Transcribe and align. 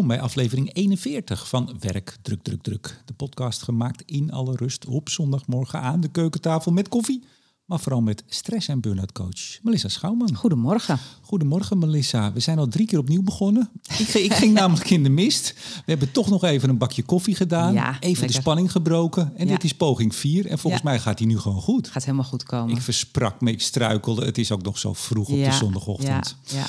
Welkom 0.00 0.18
bij 0.18 0.26
aflevering 0.28 0.70
41 0.74 1.48
van 1.48 1.76
Werk 1.80 2.16
Druk 2.22 2.42
Druk 2.42 2.62
Druk. 2.62 3.02
De 3.04 3.12
podcast 3.12 3.62
gemaakt 3.62 4.02
in 4.06 4.32
alle 4.32 4.56
rust 4.56 4.86
op 4.86 5.08
zondagmorgen 5.08 5.80
aan 5.80 6.00
de 6.00 6.08
keukentafel 6.08 6.72
met 6.72 6.88
koffie. 6.88 7.24
Maar 7.64 7.80
vooral 7.80 8.00
met 8.00 8.22
stress- 8.26 8.68
en 8.68 8.80
burn-out 8.80 9.12
coach 9.12 9.62
Melissa 9.62 9.88
Schouwman. 9.88 10.34
Goedemorgen. 10.34 10.98
Goedemorgen 11.22 11.78
Melissa. 11.78 12.32
We 12.32 12.40
zijn 12.40 12.58
al 12.58 12.68
drie 12.68 12.86
keer 12.86 12.98
opnieuw 12.98 13.22
begonnen. 13.22 13.70
Ik, 13.98 14.08
ging- 14.08 14.24
ik 14.24 14.32
ging 14.32 14.54
namelijk 14.60 14.90
in 14.90 15.02
de 15.02 15.08
mist. 15.08 15.54
We 15.74 15.90
hebben 15.90 16.12
toch 16.12 16.28
nog 16.30 16.44
even 16.44 16.68
een 16.68 16.78
bakje 16.78 17.02
koffie 17.02 17.34
gedaan. 17.34 17.72
Ja, 17.72 18.00
even 18.00 18.26
de 18.26 18.32
spanning 18.32 18.72
gebroken. 18.72 19.36
En 19.36 19.46
Ja. 19.46 19.52
dit 19.52 19.64
is 19.64 19.74
poging 19.74 20.14
4. 20.14 20.46
En 20.46 20.58
volgens 20.58 20.82
Ja. 20.82 20.88
mij 20.88 20.98
gaat 21.00 21.18
die 21.18 21.26
nu 21.26 21.38
gewoon 21.38 21.60
goed. 21.60 21.88
Gaat 21.88 22.04
helemaal 22.04 22.26
goed 22.26 22.42
komen. 22.42 22.76
Ik 22.76 22.82
versprak 22.82 23.40
me, 23.40 23.50
ik 23.50 23.60
struikelde. 23.60 24.24
Het 24.24 24.38
is 24.38 24.52
ook 24.52 24.62
nog 24.62 24.78
zo 24.78 24.92
vroeg 24.92 25.28
op 25.28 25.44
de 25.44 25.52
zondagochtend. 25.52 26.36
Ja, 26.44 26.56
ja. 26.58 26.66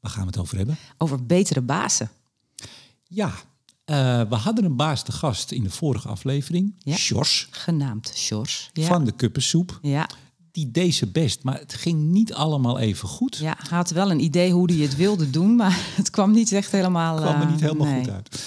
Waar 0.00 0.10
gaan 0.12 0.20
we 0.22 0.26
het 0.26 0.38
over 0.38 0.56
hebben? 0.56 0.76
Over 0.98 1.26
betere 1.26 1.60
bazen. 1.60 2.10
Ja, 3.14 3.32
eh, 3.84 4.20
we 4.28 4.34
hadden 4.34 4.64
een 4.64 4.76
baas 4.76 5.02
te 5.02 5.12
gast 5.12 5.52
in 5.52 5.62
de 5.62 5.70
vorige 5.70 6.08
aflevering. 6.08 6.74
Ja. 6.78 6.96
Sjors 6.96 7.48
Genaamd 7.50 8.12
Sjors. 8.14 8.70
Ja. 8.72 8.86
van 8.86 9.04
de 9.04 9.12
kuppensoep. 9.12 9.78
ja. 9.82 10.08
Die 10.52 10.70
deed 10.70 10.94
ze 10.94 11.06
best, 11.06 11.42
maar 11.42 11.58
het 11.58 11.74
ging 11.74 12.02
niet 12.02 12.34
allemaal 12.34 12.78
even 12.78 13.08
goed. 13.08 13.36
ja, 13.36 13.56
hij 13.68 13.76
had 13.76 13.90
wel 13.90 14.10
een 14.10 14.20
idee 14.20 14.52
hoe 14.52 14.72
hij 14.72 14.82
het 14.82 14.96
wilde 14.96 15.30
doen, 15.30 15.56
maar 15.56 15.78
het 15.96 16.10
kwam 16.10 16.32
niet 16.32 16.52
echt 16.52 16.72
helemaal... 16.72 17.16
kwam 17.16 17.34
er 17.34 17.42
eh, 17.42 17.50
niet 17.50 17.60
helemaal 17.60 17.86
nee. 17.86 17.98
goed 17.98 18.12
uit. 18.12 18.40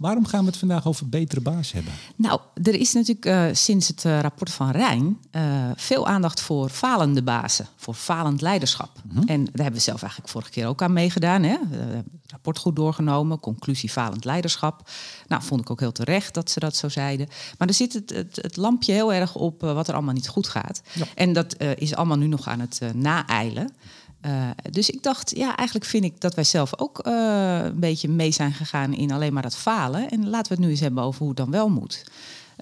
Waarom 0.00 0.26
gaan 0.26 0.40
we 0.40 0.46
het 0.46 0.56
vandaag 0.56 0.86
over 0.86 1.08
betere 1.08 1.40
baas 1.40 1.72
hebben? 1.72 1.92
Nou, 2.16 2.40
er 2.62 2.74
is 2.74 2.92
natuurlijk 2.92 3.26
eh, 3.26 3.44
sinds 3.52 3.88
het 3.88 4.04
eh, 4.04 4.20
rapport 4.20 4.50
van 4.50 4.70
Rijn 4.70 5.18
eh, 5.30 5.42
veel 5.76 6.06
aandacht 6.06 6.40
voor 6.40 6.68
falende 6.68 7.22
bazen, 7.22 7.66
voor 7.76 7.94
falend 7.94 8.40
leiderschap. 8.40 8.90
Mhm. 9.08 9.18
En 9.26 9.44
daar 9.44 9.52
hebben 9.54 9.72
we 9.72 9.80
zelf 9.80 10.00
eigenlijk 10.00 10.32
vorige 10.32 10.50
keer 10.50 10.66
ook 10.66 10.82
aan 10.82 10.92
meegedaan. 10.92 11.42
Hè? 11.42 11.56
Het 11.70 12.04
rapport 12.26 12.58
goed 12.58 12.76
doorgenomen, 12.76 13.40
conclusie 13.40 13.88
falend 13.88 14.24
leiderschap. 14.24 14.90
Nou, 15.26 15.42
vond 15.42 15.60
ik 15.60 15.70
ook 15.70 15.80
heel 15.80 15.92
terecht 15.92 16.34
dat 16.34 16.50
ze 16.50 16.60
dat 16.60 16.76
zo 16.76 16.88
zeiden. 16.88 17.28
Maar 17.58 17.68
er 17.68 17.74
zit 17.74 17.92
het, 17.92 18.10
het, 18.10 18.38
het 18.42 18.56
lampje 18.56 18.92
heel 18.92 19.12
erg 19.12 19.34
op 19.34 19.60
wat 19.60 19.88
er 19.88 19.94
allemaal 19.94 20.14
niet 20.14 20.28
goed 20.28 20.48
gaat. 20.48 20.82
Ja. 20.92 21.04
En 21.14 21.32
dat 21.32 21.56
is 21.76 21.94
allemaal 21.94 22.18
nu 22.18 22.26
nog 22.26 22.48
aan 22.48 22.60
het 22.60 22.80
naeilen. 22.94 23.72
Eh, 24.20 24.50
dus 24.70 24.90
ik 24.90 25.02
dacht, 25.02 25.36
ja, 25.36 25.56
eigenlijk 25.56 25.88
vind 25.88 26.04
ik 26.04 26.20
dat 26.20 26.34
wij 26.34 26.44
zelf 26.44 26.78
ook 26.78 26.98
eh, 26.98 27.58
een 27.64 27.80
beetje 27.80 28.08
mee 28.08 28.30
zijn 28.32 28.52
gegaan 28.52 28.92
in 28.94 29.12
alleen 29.12 29.32
maar 29.32 29.42
dat 29.42 29.56
falen. 29.56 30.10
En 30.10 30.28
laten 30.28 30.48
we 30.48 30.54
het 30.58 30.64
nu 30.64 30.70
eens 30.70 30.80
hebben 30.80 31.02
over 31.02 31.18
hoe 31.18 31.28
het 31.28 31.36
dan 31.36 31.50
wel 31.50 31.68
moet. 31.68 32.04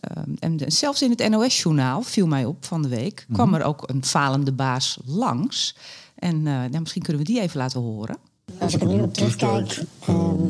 Ehm, 0.01 0.31
en 0.39 0.57
de- 0.57 0.71
zelfs 0.71 1.03
in 1.03 1.11
het 1.11 1.29
NOS-journaal, 1.29 2.03
viel 2.03 2.27
mij 2.27 2.45
op 2.45 2.65
van 2.65 2.83
de 2.83 2.89
week, 2.89 3.27
kwam 3.33 3.55
er 3.55 3.63
ook 3.65 3.89
een 3.89 4.05
falende 4.05 4.53
baas 4.53 4.99
langs. 5.05 5.77
En 6.15 6.35
eh, 6.37 6.53
nou, 6.53 6.81
misschien 6.81 7.03
kunnen 7.03 7.23
we 7.25 7.33
die 7.33 7.41
even 7.41 7.59
laten 7.59 7.81
horen. 7.81 8.17
Als 8.59 8.75
ik 8.75 8.81
er 8.81 8.87
nu 8.89 9.03
op 9.03 9.15
terugkijk, 9.15 9.83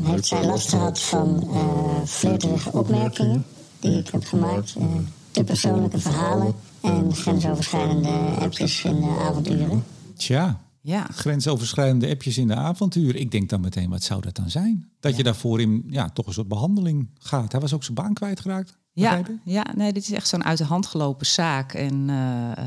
heeft 0.03 0.25
zij 0.25 0.45
last 0.45 0.69
gehad 0.69 0.99
van 0.99 1.47
eh 1.53 2.05
flirterige 2.05 2.71
opmerkingen 2.71 3.45
die 3.79 3.97
ik 3.99 4.07
heb 4.09 4.25
gemaakt. 4.25 4.75
eh, 4.77 4.85
te 5.31 5.43
persoonlijke 5.43 5.99
verhalen 5.99 6.53
en 6.81 7.15
grensoverschrijdende 7.15 8.09
appjes 8.39 8.83
in 8.83 8.95
de 9.01 9.17
avonduren. 9.29 9.83
Tja, 10.17 10.59
Ja, 10.81 11.07
grensoverschrijdende 11.11 12.09
appjes 12.09 12.37
in 12.37 12.47
de 12.47 12.55
avontuur. 12.55 13.15
Ik 13.15 13.31
denk 13.31 13.49
dan 13.49 13.61
meteen, 13.61 13.89
wat 13.89 14.03
zou 14.03 14.21
dat 14.21 14.35
dan 14.35 14.49
zijn? 14.49 14.89
Dat 14.99 15.17
je 15.17 15.23
daarvoor 15.23 15.61
in 15.61 15.83
ja, 15.87 16.09
toch 16.09 16.27
een 16.27 16.33
soort 16.33 16.47
behandeling 16.47 17.09
gaat. 17.19 17.51
Hij 17.51 17.61
was 17.61 17.73
ook 17.73 17.83
zijn 17.83 17.95
baan 17.95 18.13
kwijtgeraakt. 18.13 18.77
Ja, 18.93 19.21
ja 19.43 19.65
nee, 19.75 19.93
dit 19.93 20.03
is 20.03 20.11
echt 20.11 20.27
zo'n 20.27 20.43
uit 20.43 20.57
de 20.57 20.63
hand 20.63 20.85
gelopen 20.85 21.25
zaak. 21.25 21.73
En 21.73 22.09
eh, 22.09 22.51
eh, 22.51 22.65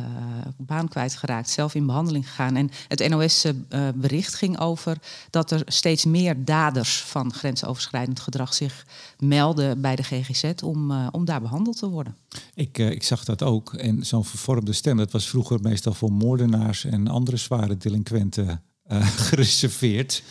baan 0.56 0.88
kwijtgeraakt, 0.88 1.50
zelf 1.50 1.74
in 1.74 1.86
behandeling 1.86 2.28
gegaan. 2.28 2.56
En 2.56 2.70
het 2.88 3.08
NOS-bericht 3.08 4.34
ging 4.34 4.58
over 4.58 4.98
dat 5.30 5.50
er 5.50 5.62
steeds 5.66 6.04
meer 6.04 6.44
daders 6.44 7.00
van 7.02 7.32
grensoverschrijdend 7.32 8.20
gedrag 8.20 8.54
zich 8.54 8.86
melden 9.18 9.80
bij 9.80 9.96
de 9.96 10.02
GGZ 10.02 10.52
om, 10.64 10.90
eh, 10.90 11.06
om 11.10 11.24
daar 11.24 11.40
behandeld 11.40 11.78
te 11.78 11.88
worden. 11.88 12.16
Ik, 12.54 12.78
eh, 12.78 12.90
ik 12.90 13.02
zag 13.02 13.24
dat 13.24 13.42
ook. 13.42 13.74
En 13.74 14.06
zo'n 14.06 14.24
vervormde 14.24 14.72
stem, 14.72 14.96
dat 14.96 15.12
was 15.12 15.28
vroeger 15.28 15.60
meestal 15.60 15.94
voor 15.94 16.12
moordenaars 16.12 16.84
en 16.84 17.08
andere 17.08 17.36
zware 17.36 17.76
delinquenten 17.76 18.62
eh, 18.82 19.06
gereserveerd. 19.26 20.22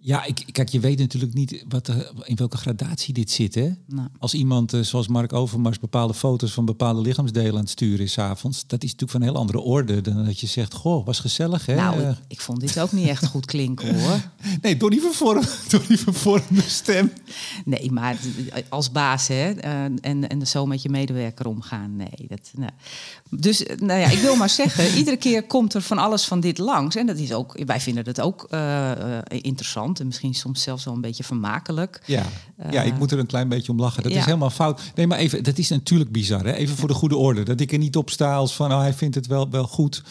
Ja, 0.00 0.24
ik, 0.24 0.44
kijk, 0.52 0.68
je 0.68 0.80
weet 0.80 0.98
natuurlijk 0.98 1.34
niet 1.34 1.64
wat 1.68 1.86
de, 1.86 2.12
in 2.24 2.36
welke 2.36 2.56
gradatie 2.56 3.14
dit 3.14 3.30
zit. 3.30 3.54
Hè? 3.54 3.70
Nou. 3.86 4.08
Als 4.18 4.34
iemand, 4.34 4.72
eh, 4.72 4.80
zoals 4.80 5.08
Mark 5.08 5.32
Overmars, 5.32 5.78
bepaalde 5.78 6.14
foto's 6.14 6.52
van 6.52 6.64
bepaalde 6.64 7.00
lichaamsdelen 7.00 7.52
aan 7.52 7.60
het 7.60 7.70
sturen 7.70 8.04
is 8.04 8.12
's 8.12 8.18
avonds, 8.18 8.66
dat 8.66 8.82
is 8.82 8.90
natuurlijk 8.90 9.10
van 9.10 9.20
een 9.20 9.28
heel 9.28 9.36
andere 9.36 9.60
orde 9.60 10.00
dan 10.00 10.24
dat 10.24 10.40
je 10.40 10.46
zegt, 10.46 10.74
goh, 10.74 11.06
was 11.06 11.20
gezellig 11.20 11.66
hè? 11.66 11.74
Nou, 11.74 12.00
Eh, 12.02 12.08
ik, 12.08 12.16
ik 12.28 12.40
vond 12.40 12.60
dit 12.60 12.80
ook 12.80 12.92
niet 12.92 13.08
echt 13.08 13.26
goed 13.26 13.46
klinken 13.46 13.98
hoor. 14.00 14.20
nee, 14.62 14.76
door 14.76 14.90
die, 14.90 15.00
vervorm, 15.00 15.42
door 15.70 15.84
die 15.88 15.98
vervormde 15.98 16.62
stem. 16.66 17.12
Nee, 17.64 17.92
maar 17.92 18.18
als 18.68 18.90
baas 18.92 19.28
hè, 19.28 19.50
eh, 19.50 19.84
en, 19.84 20.28
en 20.28 20.46
zo 20.46 20.66
met 20.66 20.82
je 20.82 20.88
medewerker 20.88 21.46
omgaan, 21.46 21.96
nee. 21.96 22.26
Dat, 22.28 22.50
nee. 22.54 22.70
Dus 23.30 23.64
eh, 23.64 23.76
nou 23.76 24.00
ja, 24.00 24.08
ik 24.08 24.18
wil 24.18 24.36
maar 24.36 24.50
zeggen, 24.50 24.94
iedere 24.98 25.16
keer 25.16 25.42
komt 25.46 25.74
er 25.74 25.82
van 25.82 25.98
alles 25.98 26.24
van 26.24 26.40
dit 26.40 26.58
langs. 26.58 26.96
En 26.96 27.06
dat 27.06 27.18
is 27.18 27.32
ook, 27.32 27.62
wij 27.66 27.80
vinden 27.80 28.04
dat 28.04 28.20
ook 28.20 28.46
eh, 28.50 28.90
eh, 28.90 29.22
interessant 29.88 30.00
en 30.00 30.06
misschien 30.06 30.34
soms 30.34 30.62
zelfs 30.62 30.84
wel 30.84 30.94
een 30.94 31.00
beetje 31.00 31.24
vermakelijk. 31.24 32.02
Ja. 32.06 32.26
ja, 32.70 32.82
ik 32.82 32.98
moet 32.98 33.12
er 33.12 33.18
een 33.18 33.26
klein 33.26 33.48
beetje 33.48 33.72
om 33.72 33.80
lachen. 33.80 34.02
Dat 34.02 34.12
ja. 34.12 34.18
is 34.18 34.24
helemaal 34.24 34.50
fout. 34.50 34.80
Nee, 34.94 35.06
maar 35.06 35.18
even, 35.18 35.44
dat 35.44 35.58
is 35.58 35.68
natuurlijk 35.68 36.12
bizar. 36.12 36.44
Hè? 36.44 36.52
Even 36.52 36.76
voor 36.76 36.88
de 36.88 36.94
goede 36.94 37.16
orde. 37.16 37.42
Dat 37.42 37.60
ik 37.60 37.72
er 37.72 37.78
niet 37.78 37.96
op 37.96 38.10
sta 38.10 38.34
als 38.34 38.54
van, 38.54 38.72
oh, 38.72 38.80
hij 38.80 38.94
vindt 38.94 39.14
het 39.14 39.26
wel, 39.26 39.50
wel 39.50 39.66
goed. 39.66 40.02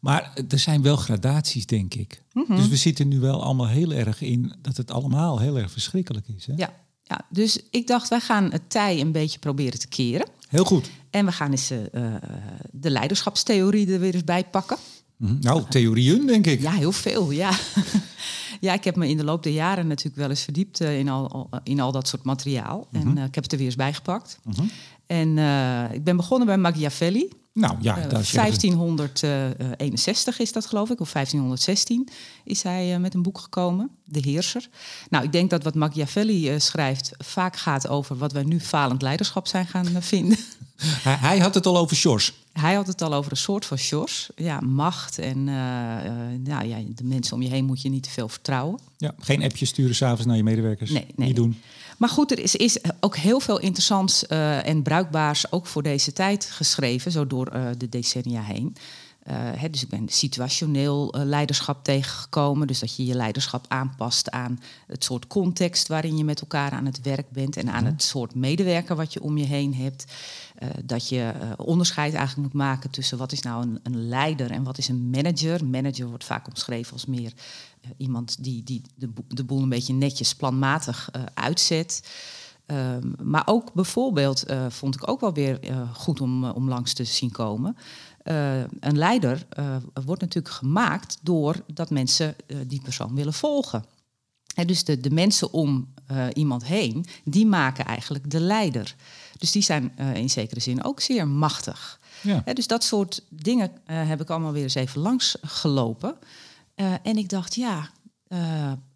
Maar 0.00 0.32
er 0.48 0.58
zijn 0.58 0.82
wel 0.82 0.96
gradaties, 0.96 1.66
denk 1.66 1.94
ik. 1.94 2.22
Mhm. 2.32 2.56
Dus 2.56 2.68
we 2.68 2.76
zitten 2.76 3.08
nu 3.08 3.20
wel 3.20 3.42
allemaal 3.42 3.68
heel 3.68 3.92
erg 3.92 4.20
in 4.20 4.54
dat 4.62 4.76
het 4.76 4.90
allemaal 4.90 5.38
heel 5.38 5.58
erg 5.58 5.70
verschrikkelijk 5.70 6.28
is. 6.28 6.46
Hè? 6.46 6.52
Ja, 6.56 6.74
ja, 7.02 7.20
dus 7.30 7.60
ik 7.70 7.86
dacht, 7.86 8.08
wij 8.08 8.20
gaan 8.20 8.50
het 8.50 8.70
tij 8.70 9.00
een 9.00 9.12
beetje 9.12 9.38
proberen 9.38 9.78
te 9.78 9.88
keren. 9.88 10.28
Heel 10.48 10.64
goed. 10.64 10.90
En 11.10 11.24
we 11.24 11.32
gaan 11.32 11.50
eens 11.50 11.70
eh, 11.70 12.14
eh, 12.14 12.22
de 12.70 12.90
leiderschapstheorie 12.90 13.92
er 13.92 14.00
weer 14.00 14.14
eens 14.14 14.24
bij 14.24 14.44
pakken. 14.44 14.76
Mhm. 15.16 15.36
Nou, 15.40 15.62
theorieën, 15.68 16.26
denk 16.26 16.46
ik. 16.46 16.60
Ja, 16.60 16.70
heel 16.70 16.92
veel, 16.92 17.30
ja. 17.30 17.50
ja, 18.60 18.72
ik 18.72 18.84
heb 18.84 18.96
me 18.96 19.08
in 19.08 19.16
de 19.16 19.24
loop 19.24 19.42
der 19.42 19.52
jaren 19.52 19.86
natuurlijk 19.86 20.16
wel 20.16 20.28
eens 20.30 20.42
verdiept 20.42 20.80
eh, 20.80 20.98
in, 20.98 21.08
al, 21.08 21.30
al- 21.32 21.48
in 21.64 21.80
al 21.80 21.92
dat 21.92 22.08
soort 22.08 22.22
materiaal. 22.22 22.86
En 22.92 23.18
eh, 23.18 23.24
ik 23.24 23.34
heb 23.34 23.42
het 23.44 23.52
er 23.52 23.58
weer 23.58 23.66
eens 23.66 23.76
bijgepakt. 23.76 24.38
En 25.06 25.38
eh, 25.38 25.84
ik 25.92 26.04
ben 26.04 26.16
begonnen 26.16 26.46
bij 26.46 26.58
Machiavelli. 26.58 27.28
Nou 27.52 27.76
ja, 27.80 27.96
Eh, 27.96 28.02
je- 28.02 28.08
1561 28.32 30.38
is 30.38 30.52
dat, 30.52 30.66
geloof 30.66 30.90
ik, 30.90 31.00
of 31.00 31.12
1516 31.12 32.08
is 32.44 32.62
hij 32.62 32.94
eh, 32.94 33.00
met 33.00 33.14
een 33.14 33.22
boek 33.22 33.38
gekomen, 33.38 33.90
De 34.04 34.20
Heerser. 34.20 34.68
Nou, 35.10 35.24
ik 35.24 35.32
denk 35.32 35.50
dat 35.50 35.62
wat 35.62 35.74
Machiavelli 35.74 36.50
eh, 36.50 36.58
schrijft 36.60 37.10
vaak 37.18 37.56
gaat 37.56 37.88
over 37.88 38.16
wat 38.16 38.32
wij 38.32 38.42
nu 38.42 38.60
falend 38.60 39.02
leiderschap 39.02 39.46
zijn 39.46 39.66
gaan 39.66 39.86
eh, 39.86 39.96
vinden. 40.02 40.38
Hij, 40.78 41.14
hij 41.14 41.38
had 41.38 41.54
het 41.54 41.66
al 41.66 41.76
over 41.78 41.96
Sjors. 41.96 42.32
Hij 42.60 42.74
had 42.74 42.86
het 42.86 43.02
al 43.02 43.14
over 43.14 43.30
een 43.30 43.36
soort 43.36 43.64
van 43.66 43.78
sjors, 43.78 44.30
ja, 44.36 44.60
macht 44.60 45.18
en 45.18 45.48
eh, 45.48 46.06
eh, 46.06 46.12
nou, 46.44 46.66
ja, 46.66 46.76
de 46.94 47.04
mensen 47.04 47.36
om 47.36 47.42
je 47.42 47.48
heen 47.48 47.64
moet 47.64 47.82
je 47.82 47.88
niet 47.88 48.02
te 48.02 48.10
veel 48.10 48.28
vertrouwen. 48.28 48.80
Ja, 48.96 49.14
geen 49.18 49.42
appjes 49.42 49.68
sturen 49.68 49.94
s'avonds 49.94 50.26
naar 50.26 50.36
je 50.36 50.42
medewerkers. 50.42 50.90
Nee, 50.90 51.06
nee. 51.16 51.26
Niet 51.26 51.36
doen. 51.36 51.60
Maar 51.98 52.08
goed, 52.08 52.30
er 52.30 52.38
is, 52.38 52.56
is 52.56 52.78
ook 53.00 53.16
heel 53.16 53.40
veel 53.40 53.58
interessants 53.58 54.26
eh, 54.26 54.66
en 54.66 54.82
bruikbaars 54.82 55.52
ook 55.52 55.66
voor 55.66 55.82
deze 55.82 56.12
tijd 56.12 56.44
geschreven, 56.44 57.12
zo 57.12 57.26
door 57.26 57.50
de 57.78 57.88
decennia 57.88 58.42
heen. 58.42 58.76
Hè, 59.32 59.70
dus 59.70 59.82
ik 59.82 59.88
ben 59.88 60.08
situationeel 60.08 61.14
leiderschap 61.16 61.84
tegengekomen. 61.84 62.66
Dus 62.66 62.78
dat 62.78 62.96
je 62.96 63.06
je 63.06 63.14
leiderschap 63.14 63.64
aanpast 63.68 64.30
aan 64.30 64.60
het 64.86 65.04
soort 65.04 65.26
context 65.26 65.88
waarin 65.88 66.16
je 66.16 66.24
met 66.24 66.40
elkaar 66.40 66.70
aan 66.70 66.86
het 66.86 67.00
werk 67.02 67.30
bent. 67.30 67.56
En 67.56 67.70
aan 67.70 67.84
het 67.84 68.02
soort 68.02 68.34
medewerker 68.34 68.96
wat 68.96 69.12
je 69.12 69.22
om 69.22 69.38
je 69.38 69.44
heen 69.44 69.74
hebt. 69.74 70.04
Eh, 70.56 70.68
dat 70.84 71.08
je 71.08 71.32
eh, 71.40 71.50
onderscheid 71.56 72.14
eigenlijk 72.14 72.48
moet 72.48 72.62
maken 72.62 72.90
tussen 72.90 73.18
wat 73.18 73.32
is 73.32 73.42
nou 73.42 73.62
een, 73.62 73.80
een 73.82 74.08
leider 74.08 74.50
en 74.50 74.62
wat 74.62 74.78
is 74.78 74.88
een 74.88 75.10
manager. 75.10 75.66
Manager 75.66 76.06
wordt 76.06 76.24
vaak 76.24 76.46
omschreven 76.46 76.92
als 76.92 77.06
meer 77.06 77.32
eh, 77.80 77.90
iemand 77.96 78.44
die, 78.44 78.62
die 78.62 78.82
de, 78.94 79.08
de 79.28 79.44
boel 79.44 79.62
een 79.62 79.68
beetje 79.68 79.92
netjes 79.92 80.34
planmatig 80.34 81.10
uitzet. 81.34 82.08
Ehm, 82.66 83.12
maar 83.22 83.42
ook 83.46 83.72
bijvoorbeeld 83.72 84.44
vond 84.68 84.94
ik 84.94 85.08
ook 85.08 85.20
wel 85.20 85.32
weer 85.32 85.60
goed 85.92 86.20
om, 86.20 86.44
om 86.44 86.68
langs 86.68 86.92
te 86.92 87.04
zien 87.04 87.30
komen. 87.30 87.76
Een 88.80 88.98
leider 88.98 89.46
wordt 90.04 90.20
natuurlijk 90.20 90.54
gemaakt 90.54 91.18
doordat 91.22 91.90
mensen 91.90 92.36
die 92.66 92.80
persoon 92.82 93.14
willen 93.14 93.32
volgen. 93.32 93.84
Dus 94.64 94.84
de, 94.84 95.00
de 95.00 95.10
mensen 95.10 95.52
om 95.52 95.88
eh, 96.06 96.26
iemand 96.32 96.64
heen, 96.64 97.06
die 97.24 97.46
maken 97.46 97.84
eigenlijk 97.84 98.30
de 98.30 98.40
leider. 98.40 98.94
Dus 99.38 99.52
die 99.52 99.62
zijn 99.62 99.92
eh, 99.96 100.14
in 100.14 100.30
zekere 100.30 100.60
zin 100.60 100.84
ook 100.84 101.00
zeer 101.00 101.28
machtig. 101.28 102.00
Ja. 102.22 102.42
Dus 102.52 102.66
dat 102.66 102.84
soort 102.84 103.22
dingen 103.28 103.70
eh, 103.84 104.08
heb 104.08 104.20
ik 104.20 104.30
allemaal 104.30 104.52
weer 104.52 104.62
eens 104.62 104.74
even 104.74 105.00
langs 105.00 105.36
gelopen. 105.42 106.16
En 107.02 107.16
ik 107.16 107.28
dacht, 107.28 107.54
ja, 107.54 107.90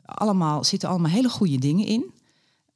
allemaal, 0.05 0.65
zitten 0.65 0.89
allemaal 0.89 1.11
hele 1.11 1.29
goede 1.29 1.59
dingen 1.59 1.87
in. 1.87 2.13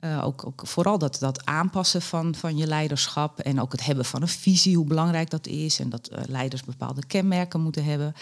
Uh, 0.05 0.25
ook, 0.25 0.47
ook, 0.47 0.63
vooral 0.67 0.99
dat, 0.99 1.17
dat 1.21 1.47
aanpassen 1.47 2.03
van, 2.03 2.35
van 2.35 2.57
je 2.57 2.67
leiderschap 2.67 3.39
en 3.39 3.61
ook 3.61 3.73
het 3.73 3.85
hebben 3.85 4.05
van 4.05 4.23
een 4.23 4.29
visie, 4.29 4.77
hoe 4.77 4.87
belangrijk 4.87 5.31
dat 5.31 5.47
is. 5.47 5.79
En 5.79 5.91
dat 5.91 6.11
uh, 6.13 6.19
leiders 6.27 6.63
bepaalde 6.63 7.07
kenmerken 7.07 7.61
moeten 7.61 7.85
hebben. 7.85 8.15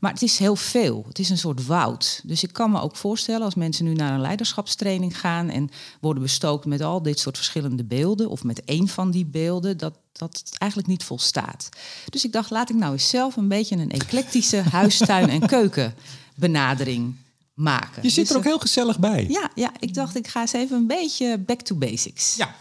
Maar 0.00 0.12
het 0.12 0.22
is 0.22 0.38
heel 0.38 0.56
veel. 0.56 1.04
Het 1.08 1.18
is 1.18 1.30
een 1.30 1.38
soort 1.38 1.66
woud. 1.66 2.20
Dus 2.24 2.42
ik 2.42 2.52
kan 2.52 2.70
me 2.70 2.80
ook 2.80 2.96
voorstellen 2.96 3.42
als 3.42 3.54
mensen 3.54 3.84
nu 3.84 3.92
naar 3.92 4.12
een 4.12 4.20
leiderschapstraining 4.20 5.20
gaan 5.20 5.48
en 5.48 5.70
worden 6.00 6.22
bestookt 6.22 6.64
met 6.64 6.80
al 6.80 7.02
dit 7.02 7.18
soort 7.18 7.36
verschillende 7.36 7.84
beelden, 7.84 8.28
of 8.28 8.44
met 8.44 8.64
één 8.64 8.88
van 8.88 9.10
die 9.10 9.26
beelden, 9.26 9.76
dat, 9.76 9.94
dat 10.12 10.42
het 10.44 10.58
eigenlijk 10.58 10.90
niet 10.90 11.04
volstaat. 11.04 11.68
Dus 12.08 12.24
ik 12.24 12.32
dacht, 12.32 12.50
laat 12.50 12.70
ik 12.70 12.76
nou 12.76 12.92
eens 12.92 13.08
zelf 13.08 13.36
een 13.36 13.48
beetje 13.48 13.76
een 13.76 13.90
eclectische 13.90 14.62
huistuin- 14.70 15.30
en 15.30 15.46
keukenbenadering 15.46 17.14
maken. 17.60 18.02
Je 18.02 18.08
zit 18.08 18.24
Dus, 18.24 18.30
er 18.30 18.36
ook 18.36 18.44
heel 18.44 18.58
gezellig 18.58 18.98
bij. 18.98 19.26
Ja, 19.28 19.50
ja, 19.54 19.72
ik 19.78 19.94
dacht, 19.94 20.16
ik 20.16 20.28
ga 20.28 20.40
eens 20.40 20.52
even 20.52 20.76
een 20.76 20.86
beetje 20.86 21.38
back 21.38 21.60
to 21.60 21.74
basics. 21.74 22.36
Ja. 22.36 22.54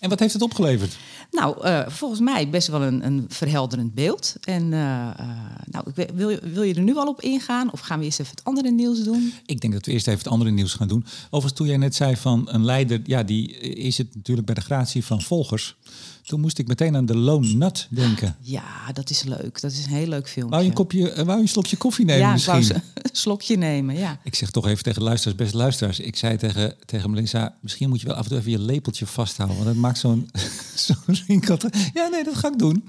En 0.00 0.08
wat 0.08 0.18
heeft 0.18 0.32
het 0.32 0.42
opgeleverd? 0.42 0.96
Nou, 1.30 1.66
uh, 1.66 1.88
volgens 1.88 2.20
mij 2.20 2.50
best 2.50 2.68
wel 2.68 2.82
een, 2.82 3.06
een 3.06 3.24
verhelderend 3.28 3.94
beeld. 3.94 4.36
En 4.40 4.62
uh, 4.62 4.70
uh, 4.70 5.26
nou, 5.64 5.84
ik 5.94 6.10
wil, 6.14 6.28
je, 6.28 6.40
wil 6.42 6.62
je 6.62 6.74
er 6.74 6.82
nu 6.82 6.96
al 6.96 7.06
op 7.06 7.20
ingaan? 7.20 7.72
Of 7.72 7.80
gaan 7.80 7.98
we 7.98 8.04
eerst 8.04 8.20
even 8.20 8.34
het 8.34 8.44
andere 8.44 8.70
nieuws 8.70 9.02
doen? 9.02 9.32
Ik 9.46 9.60
denk 9.60 9.72
dat 9.72 9.86
we 9.86 9.92
eerst 9.92 10.06
even 10.06 10.18
het 10.18 10.28
andere 10.28 10.50
nieuws 10.50 10.74
gaan 10.74 10.88
doen. 10.88 11.04
Overigens, 11.24 11.52
toen 11.52 11.66
jij 11.66 11.76
net 11.76 11.94
zei 11.94 12.16
van 12.16 12.48
een 12.50 12.64
leider, 12.64 13.00
ja, 13.04 13.22
die 13.22 13.58
is 13.60 13.98
het 13.98 14.14
natuurlijk 14.14 14.46
bij 14.46 14.54
de 14.54 14.60
gratie 14.60 15.04
van 15.04 15.22
volgers. 15.22 15.76
Toen 16.22 16.40
moest 16.40 16.58
ik 16.58 16.66
meteen 16.66 16.96
aan 16.96 17.06
de 17.06 17.16
Lone 17.16 17.52
Nut 17.52 17.86
denken. 17.90 18.36
Ja, 18.40 18.92
dat 18.92 19.10
is 19.10 19.22
leuk. 19.22 19.60
Dat 19.60 19.72
is 19.72 19.84
een 19.84 19.92
heel 19.92 20.06
leuk 20.06 20.28
filmpje. 20.28 20.50
Wou 20.50 20.62
je 20.62 20.68
een, 20.68 20.74
kopje, 20.74 21.24
wou 21.24 21.36
je 21.36 21.42
een 21.42 21.48
slokje 21.48 21.76
koffie 21.76 22.04
nemen 22.04 22.26
ja, 22.26 22.32
misschien? 22.32 22.62
Ja, 22.62 22.74
een 22.94 23.10
slokje 23.12 23.56
nemen, 23.56 23.94
ja. 23.94 24.18
Ik 24.24 24.34
zeg 24.34 24.50
toch 24.50 24.66
even 24.66 24.82
tegen 24.82 25.02
luisteraars, 25.02 25.38
beste 25.38 25.56
luisteraars. 25.56 26.00
Ik 26.00 26.16
zei 26.16 26.36
tegen, 26.36 26.74
tegen 26.84 27.10
Melissa, 27.10 27.54
misschien 27.60 27.88
moet 27.88 28.00
je 28.00 28.06
wel 28.06 28.16
af 28.16 28.22
en 28.22 28.28
toe 28.28 28.38
even 28.38 28.50
je 28.50 28.58
lepeltje 28.58 29.06
vasthouden. 29.06 29.56
Want 29.56 29.68
dat 29.68 29.78
maakt 29.78 29.98
zo'n 29.98 30.30
zo'n 30.86 31.16
rinkel. 31.26 31.58
Ja, 31.94 32.08
nee, 32.08 32.24
dat 32.24 32.36
ga 32.36 32.48
ik 32.48 32.58
doen. 32.58 32.84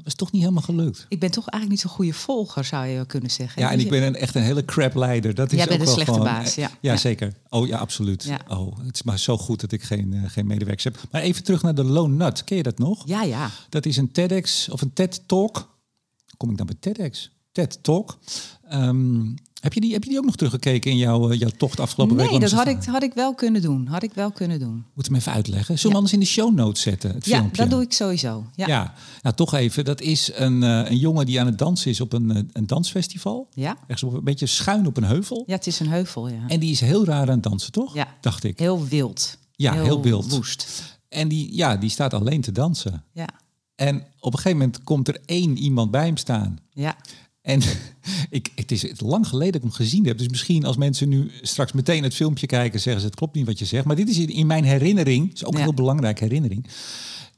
Dat 0.00 0.12
was 0.12 0.18
toch 0.18 0.32
niet 0.32 0.42
helemaal 0.42 0.62
gelukt. 0.62 1.06
Ik 1.08 1.20
ben 1.20 1.30
toch 1.30 1.48
eigenlijk 1.48 1.70
niet 1.70 1.80
zo'n 1.80 1.98
goede 1.98 2.12
volger, 2.12 2.64
zou 2.64 2.86
je 2.86 3.06
kunnen 3.06 3.30
zeggen. 3.30 3.62
Ja, 3.62 3.70
en 3.70 3.80
ik 3.80 3.90
ben 3.90 4.02
een, 4.02 4.16
echt 4.16 4.34
een 4.34 4.42
hele 4.42 4.64
crap 4.64 4.94
leider. 4.94 5.34
Dat 5.34 5.52
is 5.52 5.58
Jij 5.58 5.66
bent 5.66 5.80
ook 5.80 5.86
een 5.86 5.92
slechte 5.92 6.12
gewoon, 6.12 6.26
baas, 6.26 6.54
ja. 6.54 6.70
Ja, 6.80 6.96
zeker. 6.96 7.34
Oh 7.48 7.66
ja, 7.66 7.78
absoluut. 7.78 8.24
Ja. 8.24 8.40
Oh, 8.48 8.78
het 8.78 8.94
is 8.94 9.02
maar 9.02 9.18
zo 9.18 9.38
goed 9.38 9.60
dat 9.60 9.72
ik 9.72 9.82
geen, 9.82 10.12
uh, 10.12 10.22
geen 10.26 10.46
medewerkers 10.46 10.84
heb. 10.84 10.96
Maar 11.10 11.22
even 11.22 11.44
terug 11.44 11.62
naar 11.62 11.74
de 11.74 11.84
Lone 11.84 12.24
Nut. 12.24 12.44
Ken 12.44 12.56
je 12.56 12.62
dat 12.62 12.78
nog? 12.78 13.02
Ja, 13.06 13.22
ja. 13.22 13.50
Dat 13.68 13.86
is 13.86 13.96
een 13.96 14.12
TEDx 14.12 14.68
of 14.68 14.82
een 14.82 14.92
TED 14.92 15.22
Talk. 15.26 15.78
Kom 16.36 16.50
ik 16.50 16.56
dan 16.56 16.66
bij 16.66 16.76
TEDx? 16.80 17.30
TED 17.52 17.78
Talk. 17.82 18.18
Um, 18.72 19.34
heb, 19.60 19.72
je 19.72 19.80
die, 19.80 19.92
heb 19.92 20.02
je 20.02 20.08
die 20.08 20.18
ook 20.18 20.24
nog 20.24 20.36
teruggekeken 20.36 20.90
in 20.90 20.96
jouw, 20.96 21.32
uh, 21.32 21.38
jouw 21.38 21.50
tocht 21.56 21.80
afgelopen 21.80 22.16
nee, 22.16 22.24
week? 22.24 22.40
Nee, 22.40 22.48
dat 22.48 22.58
had 22.58 22.66
ik, 22.66 22.84
had 22.84 23.02
ik 23.02 23.14
wel 23.14 23.34
kunnen 23.34 23.62
doen. 23.62 23.86
Had 23.86 24.02
ik 24.02 24.14
wel 24.14 24.30
kunnen 24.30 24.58
doen. 24.58 24.84
Moet 24.94 25.06
hem 25.06 25.14
even 25.14 25.32
uitleggen. 25.32 25.74
Zullen 25.78 25.90
we 25.90 25.96
anders 25.96 26.12
in 26.12 26.20
de 26.20 26.26
show 26.26 26.54
notes 26.54 26.82
zetten? 26.82 27.14
Het 27.14 27.26
ja, 27.26 27.38
filmpje? 27.38 27.62
dat 27.62 27.70
doe 27.70 27.82
ik 27.82 27.92
sowieso. 27.92 28.44
Ja, 28.54 28.66
ja. 28.66 28.94
nou 29.22 29.34
toch 29.34 29.54
even. 29.54 29.84
Dat 29.84 30.00
is 30.00 30.30
een, 30.34 30.62
uh, 30.62 30.90
een 30.90 30.98
jongen 30.98 31.26
die 31.26 31.40
aan 31.40 31.46
het 31.46 31.58
dansen 31.58 31.90
is 31.90 32.00
op 32.00 32.12
een, 32.12 32.36
uh, 32.36 32.42
een 32.52 32.66
dansfestival. 32.66 33.48
Ja. 33.54 33.76
Echt 33.86 33.98
zo 33.98 34.14
een 34.14 34.24
beetje 34.24 34.46
schuin 34.46 34.86
op 34.86 34.96
een 34.96 35.04
heuvel. 35.04 35.44
Ja, 35.46 35.54
het 35.54 35.66
is 35.66 35.80
een 35.80 35.88
heuvel, 35.88 36.28
ja. 36.28 36.44
En 36.46 36.60
die 36.60 36.70
is 36.70 36.80
heel 36.80 37.04
raar 37.04 37.22
aan 37.22 37.28
het 37.28 37.42
dansen, 37.42 37.72
toch? 37.72 37.94
Ja. 37.94 38.08
Dacht 38.20 38.44
ik. 38.44 38.58
Heel 38.58 38.86
wild. 38.86 39.38
Ja, 39.52 39.72
heel, 39.72 39.84
heel 39.84 40.02
wild. 40.02 40.30
Woest. 40.30 40.98
En 41.08 41.28
die, 41.28 41.56
ja, 41.56 41.76
die 41.76 41.90
staat 41.90 42.14
alleen 42.14 42.40
te 42.40 42.52
dansen. 42.52 43.04
Ja. 43.12 43.28
En 43.74 44.04
op 44.20 44.32
een 44.32 44.38
gegeven 44.38 44.58
moment 44.58 44.84
komt 44.84 45.08
er 45.08 45.20
één 45.24 45.56
iemand 45.56 45.90
bij 45.90 46.04
hem 46.04 46.16
staan. 46.16 46.58
Ja. 46.70 46.96
En 47.42 47.60
ik, 48.30 48.48
het 48.54 48.72
is 48.72 48.86
lang 48.96 49.26
geleden 49.26 49.52
dat 49.52 49.62
ik 49.62 49.66
hem 49.68 49.76
gezien 49.86 50.06
heb. 50.06 50.18
Dus 50.18 50.28
misschien 50.28 50.64
als 50.64 50.76
mensen 50.76 51.08
nu 51.08 51.30
straks 51.42 51.72
meteen 51.72 52.02
het 52.02 52.14
filmpje 52.14 52.46
kijken, 52.46 52.80
zeggen 52.80 53.00
ze 53.02 53.06
het 53.08 53.16
klopt 53.16 53.34
niet 53.34 53.46
wat 53.46 53.58
je 53.58 53.64
zegt. 53.64 53.84
Maar 53.84 53.96
dit 53.96 54.08
is 54.08 54.18
in 54.18 54.46
mijn 54.46 54.64
herinnering, 54.64 55.32
is 55.32 55.44
ook 55.44 55.52
Ja. 55.52 55.58
een 55.58 55.64
heel 55.64 55.74
belangrijke 55.74 56.24
herinnering. 56.24 56.66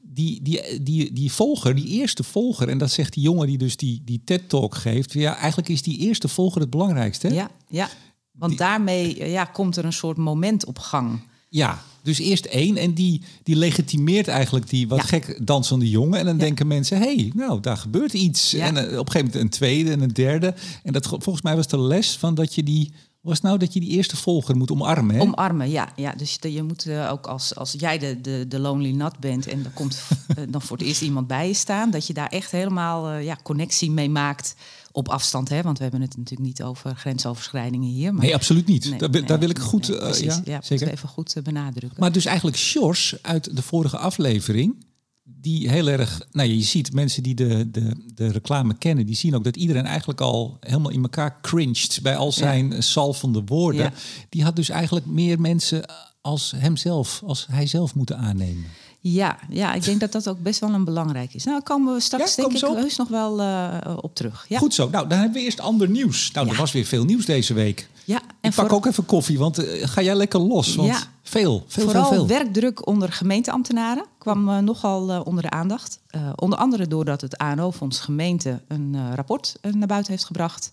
Die, 0.01 0.41
die, 0.41 0.83
die, 0.83 1.13
die 1.13 1.31
volger, 1.31 1.75
die 1.75 1.87
eerste 1.87 2.23
volger, 2.23 2.69
en 2.69 2.77
dat 2.77 2.91
zegt 2.91 3.13
die 3.13 3.23
jongen 3.23 3.47
die 3.47 3.57
dus 3.57 3.77
die, 3.77 4.01
die 4.05 4.21
TED-talk 4.25 4.75
geeft. 4.75 5.13
Ja, 5.13 5.35
eigenlijk 5.37 5.69
is 5.69 5.81
die 5.81 5.97
eerste 5.97 6.27
volger 6.27 6.61
het 6.61 6.69
belangrijkste. 6.69 7.27
hè? 7.27 7.33
Ja, 7.33 7.49
ja. 7.69 7.89
Want 8.31 8.51
Die- 8.51 8.59
daarmee 8.59 9.29
ja, 9.29 9.45
komt 9.45 9.75
er 9.77 9.85
een 9.85 9.93
soort 9.93 10.17
moment 10.17 10.65
op 10.65 10.79
gang. 10.79 11.19
Ja, 11.53 11.81
dus 12.01 12.19
eerst 12.19 12.45
één 12.45 12.77
en 12.77 12.93
die, 12.93 13.21
die 13.43 13.55
legitimeert 13.55 14.27
eigenlijk 14.27 14.69
die 14.69 14.87
wat 14.87 14.99
Ja. 14.99 15.05
gek 15.05 15.39
dansende 15.41 15.89
jongen. 15.89 16.19
En 16.19 16.25
dan 16.25 16.33
Ja. 16.35 16.39
denken 16.39 16.67
mensen, 16.67 16.97
hé, 16.97 17.15
hey, 17.15 17.31
nou, 17.35 17.59
daar 17.59 17.77
gebeurt 17.77 18.13
iets. 18.13 18.51
Ja. 18.51 18.65
En 18.65 18.77
eh, 18.77 18.83
op 18.83 19.05
een 19.05 19.11
gegeven 19.11 19.19
moment 19.19 19.35
een 19.35 19.49
tweede 19.49 19.91
en 19.91 20.01
een 20.01 20.13
derde. 20.13 20.53
En 20.83 20.93
dat, 20.93 21.07
volgens 21.07 21.41
mij 21.41 21.55
was 21.55 21.67
de 21.67 21.79
les 21.79 22.17
van 22.17 22.35
dat 22.35 22.55
je 22.55 22.63
die, 22.63 22.91
was 23.21 23.41
nou 23.41 23.57
dat 23.57 23.73
je 23.73 23.79
die 23.79 23.89
eerste 23.89 24.15
volger 24.17 24.57
moet 24.57 24.71
omarmen. 24.71 25.15
Hè? 25.15 25.21
Omarmen, 25.21 25.69
ja. 25.69 25.91
ja 25.95 26.13
dus 26.17 26.37
je, 26.41 26.53
je 26.53 26.63
moet 26.63 26.85
eh, 26.85 27.11
ook 27.11 27.27
als, 27.27 27.55
als 27.55 27.75
jij 27.77 27.97
de, 27.97 28.21
de, 28.21 28.45
de 28.47 28.59
lonely 28.59 28.91
nut 28.91 29.19
bent 29.19 29.47
en 29.47 29.65
er 29.65 29.71
komt 29.73 29.97
eh, 30.27 30.43
dan 30.49 30.61
voor 30.61 30.77
het 30.77 30.85
eerst 30.85 31.01
iemand 31.01 31.27
bij 31.27 31.47
je 31.47 31.53
staan, 31.53 31.91
dat 31.91 32.07
je 32.07 32.13
daar 32.13 32.29
echt 32.29 32.51
helemaal 32.51 33.13
ja, 33.17 33.37
connectie 33.43 33.91
mee 33.91 34.09
maakt 34.09 34.55
op 34.93 35.09
afstand. 35.09 35.49
Hè? 35.49 35.61
Want 35.61 35.77
we 35.77 35.83
hebben 35.83 36.01
het 36.01 36.17
natuurlijk 36.17 36.47
niet 36.47 36.63
over 36.63 36.95
grensoverschrijdingen 36.95 37.89
hier. 37.89 38.13
Maar 38.13 38.23
nee, 38.23 38.33
absoluut 38.33 38.67
niet. 38.67 38.89
Nee, 38.89 38.99
daar, 38.99 39.09
nee, 39.09 39.23
daar 39.23 39.39
wil 39.39 39.49
ik 39.49 39.59
goed, 39.59 39.87
nee, 39.87 39.97
eh, 39.97 40.03
precies. 40.03 40.39
ja, 40.45 40.61
zeker. 40.61 40.87
even 40.87 41.09
goed 41.09 41.35
eh, 41.35 41.43
benadrukken. 41.43 41.99
Maar 41.99 42.11
dus 42.11 42.25
eigenlijk 42.25 42.57
Sjors 42.57 43.15
uit 43.21 43.55
de 43.55 43.61
vorige 43.61 43.97
aflevering, 43.97 44.85
die 45.23 45.69
heel 45.69 45.87
erg, 45.87 46.27
nou 46.31 46.49
je 46.49 46.61
ziet 46.61 46.93
mensen 46.93 47.23
die 47.23 47.35
de, 47.35 47.71
de, 47.71 47.95
de 48.15 48.27
reclame 48.27 48.77
kennen, 48.77 49.05
die 49.05 49.15
zien 49.15 49.35
ook 49.35 49.43
dat 49.43 49.55
iedereen 49.55 49.85
eigenlijk 49.85 50.21
al 50.21 50.57
helemaal 50.59 50.91
in 50.91 51.01
elkaar 51.01 51.41
cringed 51.41 51.99
bij 52.01 52.15
al 52.15 52.31
zijn 52.31 52.71
ja. 52.71 52.81
salvende 52.81 53.43
woorden. 53.45 53.93
Die 54.29 54.43
had 54.43 54.55
dus 54.55 54.69
eigenlijk 54.69 55.05
meer 55.05 55.39
mensen 55.39 55.85
als 56.21 56.53
hemzelf, 56.55 57.21
als 57.25 57.47
hij 57.51 57.67
zelf 57.67 57.95
moeten 57.95 58.17
aannemen. 58.17 58.65
Ja, 59.05 59.37
ja, 59.49 59.73
ik 59.73 59.83
denk 59.83 59.99
dat 59.99 60.11
dat 60.11 60.27
ook 60.27 60.39
best 60.41 60.59
wel 60.59 60.73
een 60.73 60.83
belangrijk 60.83 61.33
is. 61.33 61.43
Nou, 61.43 61.57
daar 61.57 61.67
komen 61.67 61.93
we 61.93 61.99
straks 61.99 62.35
Ja, 62.35 62.41
denk 62.41 62.53
ik 62.53 62.57
zo 62.59 62.69
op. 62.69 62.75
heus 62.75 62.95
nog 62.95 63.07
wel 63.07 63.41
eh, 63.41 63.97
op 64.01 64.15
terug. 64.15 64.45
Ja, 64.49 64.57
Goed 64.57 64.73
zo, 64.73 64.89
nou 64.89 65.07
dan 65.07 65.17
hebben 65.17 65.37
we 65.37 65.43
eerst 65.43 65.59
ander 65.59 65.89
nieuws. 65.89 66.31
Nou, 66.31 66.49
er 66.49 66.55
was 66.55 66.71
weer 66.71 66.85
veel 66.85 67.03
nieuws 67.05 67.25
deze 67.25 67.53
week. 67.53 67.87
ja. 68.05 68.21
Ik 68.41 68.53
pak 68.53 68.73
ook 68.73 68.85
even 68.85 69.05
koffie, 69.05 69.37
want 69.39 69.57
eh, 69.57 69.87
ga 69.87 70.01
jij 70.01 70.15
lekker 70.15 70.39
los? 70.39 70.75
Want 70.75 70.87
Ja. 70.89 70.99
veel, 71.23 71.63
veel, 71.67 71.83
Vooral 71.83 72.03
veel, 72.05 72.13
veel. 72.13 72.27
werkdruk 72.27 72.87
onder 72.87 73.11
gemeenteambtenaren 73.11 74.05
kwam 74.17 74.49
eh, 74.49 74.57
nogal 74.57 75.21
onder 75.21 75.43
de 75.43 75.49
aandacht. 75.49 75.99
Onder 76.35 76.59
andere 76.59 76.87
doordat 76.87 77.21
het 77.21 77.37
ANO-fonds 77.37 77.99
gemeente 77.99 78.61
een 78.67 79.15
rapport 79.15 79.55
naar 79.61 79.87
buiten 79.87 80.11
heeft 80.11 80.25
gebracht. 80.25 80.69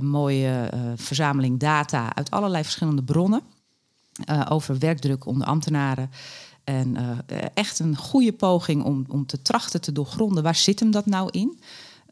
Mooie 0.00 0.70
verzameling 0.96 1.58
data 1.60 2.14
uit 2.14 2.30
allerlei 2.30 2.62
verschillende 2.62 3.02
bronnen 3.02 3.40
over 4.48 4.78
werkdruk 4.78 5.26
onder 5.26 5.46
ambtenaren. 5.46 6.10
En 6.64 6.96
eh, 7.26 7.38
echt 7.54 7.78
een 7.78 7.96
goede 7.96 8.32
poging 8.32 8.84
om, 8.84 9.04
om 9.08 9.26
te 9.26 9.42
trachten 9.42 9.80
te 9.80 9.92
doorgronden 9.92 10.42
waar 10.42 10.54
zit 10.54 10.80
hem 10.80 10.90
dat 10.90 11.06
nou 11.06 11.28
in. 11.30 11.60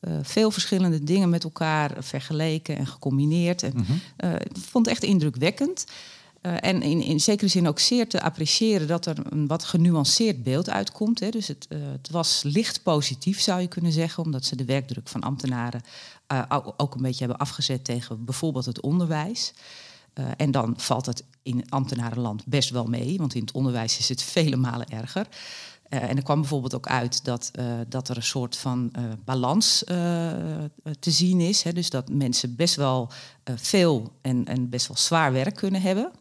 Eh, 0.01 0.13
veel 0.23 0.51
verschillende 0.51 1.05
dingen 1.05 1.29
met 1.29 1.45
elkaar 1.45 1.97
vergeleken 1.99 2.77
en 2.77 2.87
gecombineerd. 2.87 3.63
En, 3.63 3.75
eh, 4.17 4.35
ik 4.35 4.57
vond 4.57 4.87
het 4.87 4.95
echt 4.95 5.05
indrukwekkend. 5.05 5.87
En 6.41 6.83
in, 6.83 7.03
in 7.03 7.21
zekere 7.21 7.51
zin 7.51 7.69
ook 7.69 7.79
zeer 7.79 8.09
te 8.09 8.23
appreciëren 8.23 8.87
dat 8.87 9.07
er 9.07 9.17
een 9.31 9.47
wat 9.47 9.65
genuanceerd 9.65 10.43
beeld 10.43 10.71
uitkomt. 10.71 11.21
Hè. 11.21 11.31
Dus 11.31 11.49
het, 11.49 11.67
het 11.69 12.11
was 12.11 12.43
licht 12.43 12.83
positief, 12.83 13.41
zou 13.41 13.61
je 13.61 13.69
kunnen 13.69 13.93
zeggen, 13.93 14.25
omdat 14.25 14.45
ze 14.45 14.57
de 14.57 14.65
werkdruk 14.65 15.09
van 15.09 15.21
ambtenaren 15.21 15.83
ook 16.77 16.95
een 16.95 17.03
beetje 17.03 17.25
hebben 17.25 17.39
afgezet 17.39 17.85
tegen 17.85 18.25
bijvoorbeeld 18.25 18.65
het 18.65 18.81
onderwijs. 18.81 19.53
Eh, 20.15 20.25
en 20.37 20.51
dan 20.51 20.75
valt 20.77 21.07
het 21.07 21.25
in 21.43 21.65
ambtenarenland 21.69 22.47
best 22.47 22.71
wel 22.71 22.85
mee, 22.85 23.19
want 23.19 23.35
in 23.35 23.41
het 23.41 23.53
onderwijs 23.53 23.99
is 23.99 24.09
het 24.09 24.23
vele 24.37 24.57
malen 24.57 24.89
erger. 24.89 25.27
Eh, 25.89 26.03
en 26.03 26.17
er 26.17 26.23
kwam 26.23 26.41
bijvoorbeeld 26.41 26.75
ook 26.75 26.87
uit 26.87 27.25
dat, 27.25 27.51
eh, 27.53 27.65
dat 27.89 28.09
er 28.09 28.17
een 28.17 28.23
soort 28.23 28.57
van 28.57 28.93
balans 29.25 29.83
te 30.99 31.11
zien 31.11 31.41
is. 31.41 31.63
Hè? 31.63 31.73
Dus 31.73 31.91
dat 31.91 32.09
mensen 32.09 32.57
best 32.57 32.75
wel 32.75 33.11
veel 33.45 34.13
en, 34.21 34.45
en 34.45 34.69
best 34.69 34.87
wel 34.87 34.97
zwaar 34.97 35.33
werk 35.33 35.55
kunnen 35.55 35.83
hebben. 35.83 36.13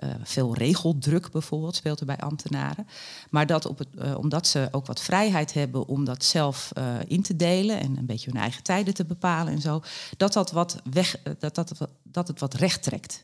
Eh, 0.00 0.08
veel 0.22 0.54
regeldruk 0.54 1.30
bijvoorbeeld 1.30 1.76
speelt 1.76 2.00
er 2.00 2.06
bij 2.06 2.18
ambtenaren. 2.18 2.86
Maar 3.30 3.46
dat 3.46 3.66
op 3.66 3.78
het, 3.78 3.88
eh, 3.98 4.18
omdat 4.18 4.46
ze 4.46 4.68
ook 4.70 4.86
wat 4.86 5.00
vrijheid 5.00 5.52
hebben 5.52 5.86
om 5.86 6.04
dat 6.04 6.24
zelf 6.24 6.70
eh, 6.74 6.84
in 7.06 7.22
te 7.22 7.36
delen 7.36 7.80
en 7.80 7.96
een 7.96 8.06
beetje 8.06 8.30
hun 8.30 8.40
eigen 8.40 8.62
tijden 8.62 8.94
te 8.94 9.04
bepalen 9.04 9.52
en 9.52 9.60
zo, 9.60 9.82
dat, 10.16 10.32
dat, 10.32 10.50
wat 10.50 10.76
weg, 10.90 11.16
dat, 11.38 11.54
dat, 11.54 11.72
dat 12.02 12.28
het 12.28 12.40
wat 12.40 12.54
recht 12.54 12.82
trekt. 12.82 13.22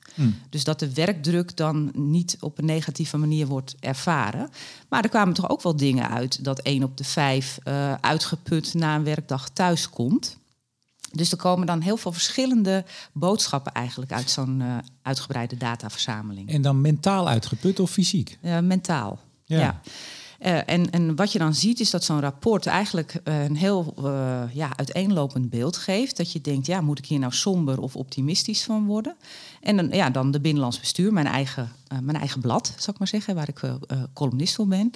Dus 0.50 0.64
dat 0.64 0.78
de 0.78 0.94
werkdruk 0.94 1.56
dan 1.56 1.90
niet 1.94 2.36
op 2.40 2.58
een 2.58 2.64
negatieve 2.64 3.16
manier 3.16 3.46
wordt 3.46 3.74
ervaren. 3.80 4.50
Maar 4.88 5.02
er 5.02 5.10
kwamen 5.10 5.34
toch 5.34 5.50
ook 5.50 5.62
wel 5.62 5.76
dingen 5.76 6.10
uit 6.10 6.44
dat 6.44 6.58
één 6.58 6.82
op 6.82 6.96
de 6.96 7.04
vijf 7.04 7.58
uitgeput 8.00 8.74
na 8.74 8.94
een 8.94 9.04
werkdag 9.04 9.48
thuis 9.48 9.90
komt. 9.90 10.38
Dus 11.16 11.32
er 11.32 11.38
komen 11.38 11.66
dan 11.66 11.80
heel 11.80 11.96
veel 11.96 12.12
verschillende 12.12 12.84
boodschappen 13.12 13.72
eigenlijk 13.72 14.12
uit 14.12 14.30
zo'n 14.30 14.60
eh, 14.60 14.76
uitgebreide 15.02 15.56
dataverzameling. 15.56 16.48
En 16.50 16.62
dan 16.62 16.80
mentaal 16.80 17.28
uitgeput 17.28 17.80
of 17.80 17.90
fysiek? 17.90 18.38
Mentaal. 18.62 19.18
Ja. 19.44 19.58
Ja. 19.58 19.80
Uh, 20.42 20.56
en, 20.66 20.90
en 20.90 21.16
wat 21.16 21.32
je 21.32 21.38
dan 21.38 21.54
ziet 21.54 21.80
is 21.80 21.90
dat 21.90 22.04
zo'n 22.04 22.20
rapport 22.20 22.66
eigenlijk 22.66 23.20
uh, 23.24 23.44
een 23.44 23.56
heel 23.56 23.94
uh, 23.98 24.42
ja, 24.52 24.76
uiteenlopend 24.76 25.50
beeld 25.50 25.76
geeft. 25.76 26.16
Dat 26.16 26.32
je 26.32 26.40
denkt, 26.40 26.66
ja, 26.66 26.80
moet 26.80 26.98
ik 26.98 27.06
hier 27.06 27.18
nou 27.18 27.32
somber 27.32 27.80
of 27.80 27.96
optimistisch 27.96 28.62
van 28.62 28.86
worden? 28.86 29.16
En 29.60 29.76
dan, 29.76 29.88
ja, 29.88 30.10
dan 30.10 30.30
de 30.30 30.40
Binnenlands 30.40 30.80
Bestuur, 30.80 31.12
mijn 31.12 31.26
eigen, 31.26 31.72
mijn 32.02 32.16
eigen 32.16 32.40
blad, 32.40 32.74
zal 32.78 32.92
ik 32.92 32.98
maar 32.98 33.08
zeggen, 33.08 33.34
waar 33.34 33.48
ik 33.48 33.60
columnist 34.14 34.54
voor 34.54 34.66
ben. 34.66 34.90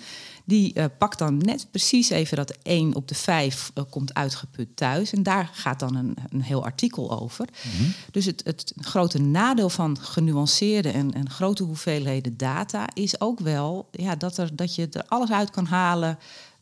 Die 0.45 0.89
pakt 0.89 1.19
dan 1.19 1.37
net 1.37 1.67
precies 1.71 2.11
even 2.11 2.37
dat 2.37 2.57
één 2.63 2.95
op 2.95 3.09
de 3.09 3.15
vijf 3.15 3.73
komt 3.91 4.15
uitgeput 4.15 4.77
thuis. 4.77 5.13
En 5.13 5.23
daar 5.23 5.51
gaat 5.53 5.81
dan 5.81 5.97
een, 5.97 6.17
een 6.31 6.43
heel 6.43 6.65
artikel 6.65 7.21
over. 7.21 7.49
Mm-hmm. 7.65 7.93
Dus 8.11 8.25
het, 8.25 8.43
het 8.45 8.73
grote 8.81 9.21
nadeel 9.21 9.71
van 9.71 9.99
genuanceerde 9.99 10.91
en, 10.91 11.13
en 11.15 11.31
grote 11.31 11.63
hoeveelheden 11.63 12.37
data 12.37 12.89
is 12.95 13.21
ook 13.21 13.41
wel 13.41 13.89
ja, 13.91 14.17
dat, 14.17 14.39
er, 14.39 14.57
dat 14.57 14.75
je 14.75 14.89
er 14.91 15.05
alles 15.09 15.30
uit 15.33 15.51
kan 15.51 15.67
halen. 15.67 16.19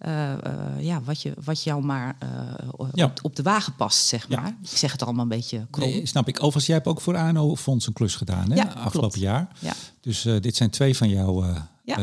Uh, 0.06 0.32
uh, 0.32 0.37
ja, 0.78 1.02
wat, 1.02 1.22
je, 1.22 1.32
wat 1.44 1.62
jou 1.62 1.84
maar 1.84 2.16
ja. 2.92 3.04
op, 3.04 3.18
op, 3.22 3.37
de 3.37 3.42
wagen 3.42 3.75
past, 3.75 4.06
zeg 4.06 4.28
maar. 4.28 4.56
Ik 4.62 4.68
zeg 4.76 4.92
het 4.92 5.02
allemaal 5.02 5.22
een 5.22 5.28
beetje 5.28 5.66
krom. 5.70 5.88
Nee, 5.88 6.06
snap 6.06 6.28
ik. 6.28 6.37
Overigens, 6.37 6.66
jij 6.66 6.75
hebt 6.75 6.88
ook 6.88 7.00
voor 7.00 7.16
ANO-fonds 7.16 7.87
een 7.87 7.92
klus 7.92 8.14
gedaan, 8.14 8.50
hè? 8.50 8.56
Ja, 8.56 8.62
afgelopen 8.62 8.90
klopt. 8.92 9.18
jaar. 9.18 9.48
Ja. 9.58 9.72
Dus 10.00 10.22
dit 10.22 10.56
zijn 10.56 10.70
twee 10.70 10.96
van 10.96 11.08
jouw 11.08 11.44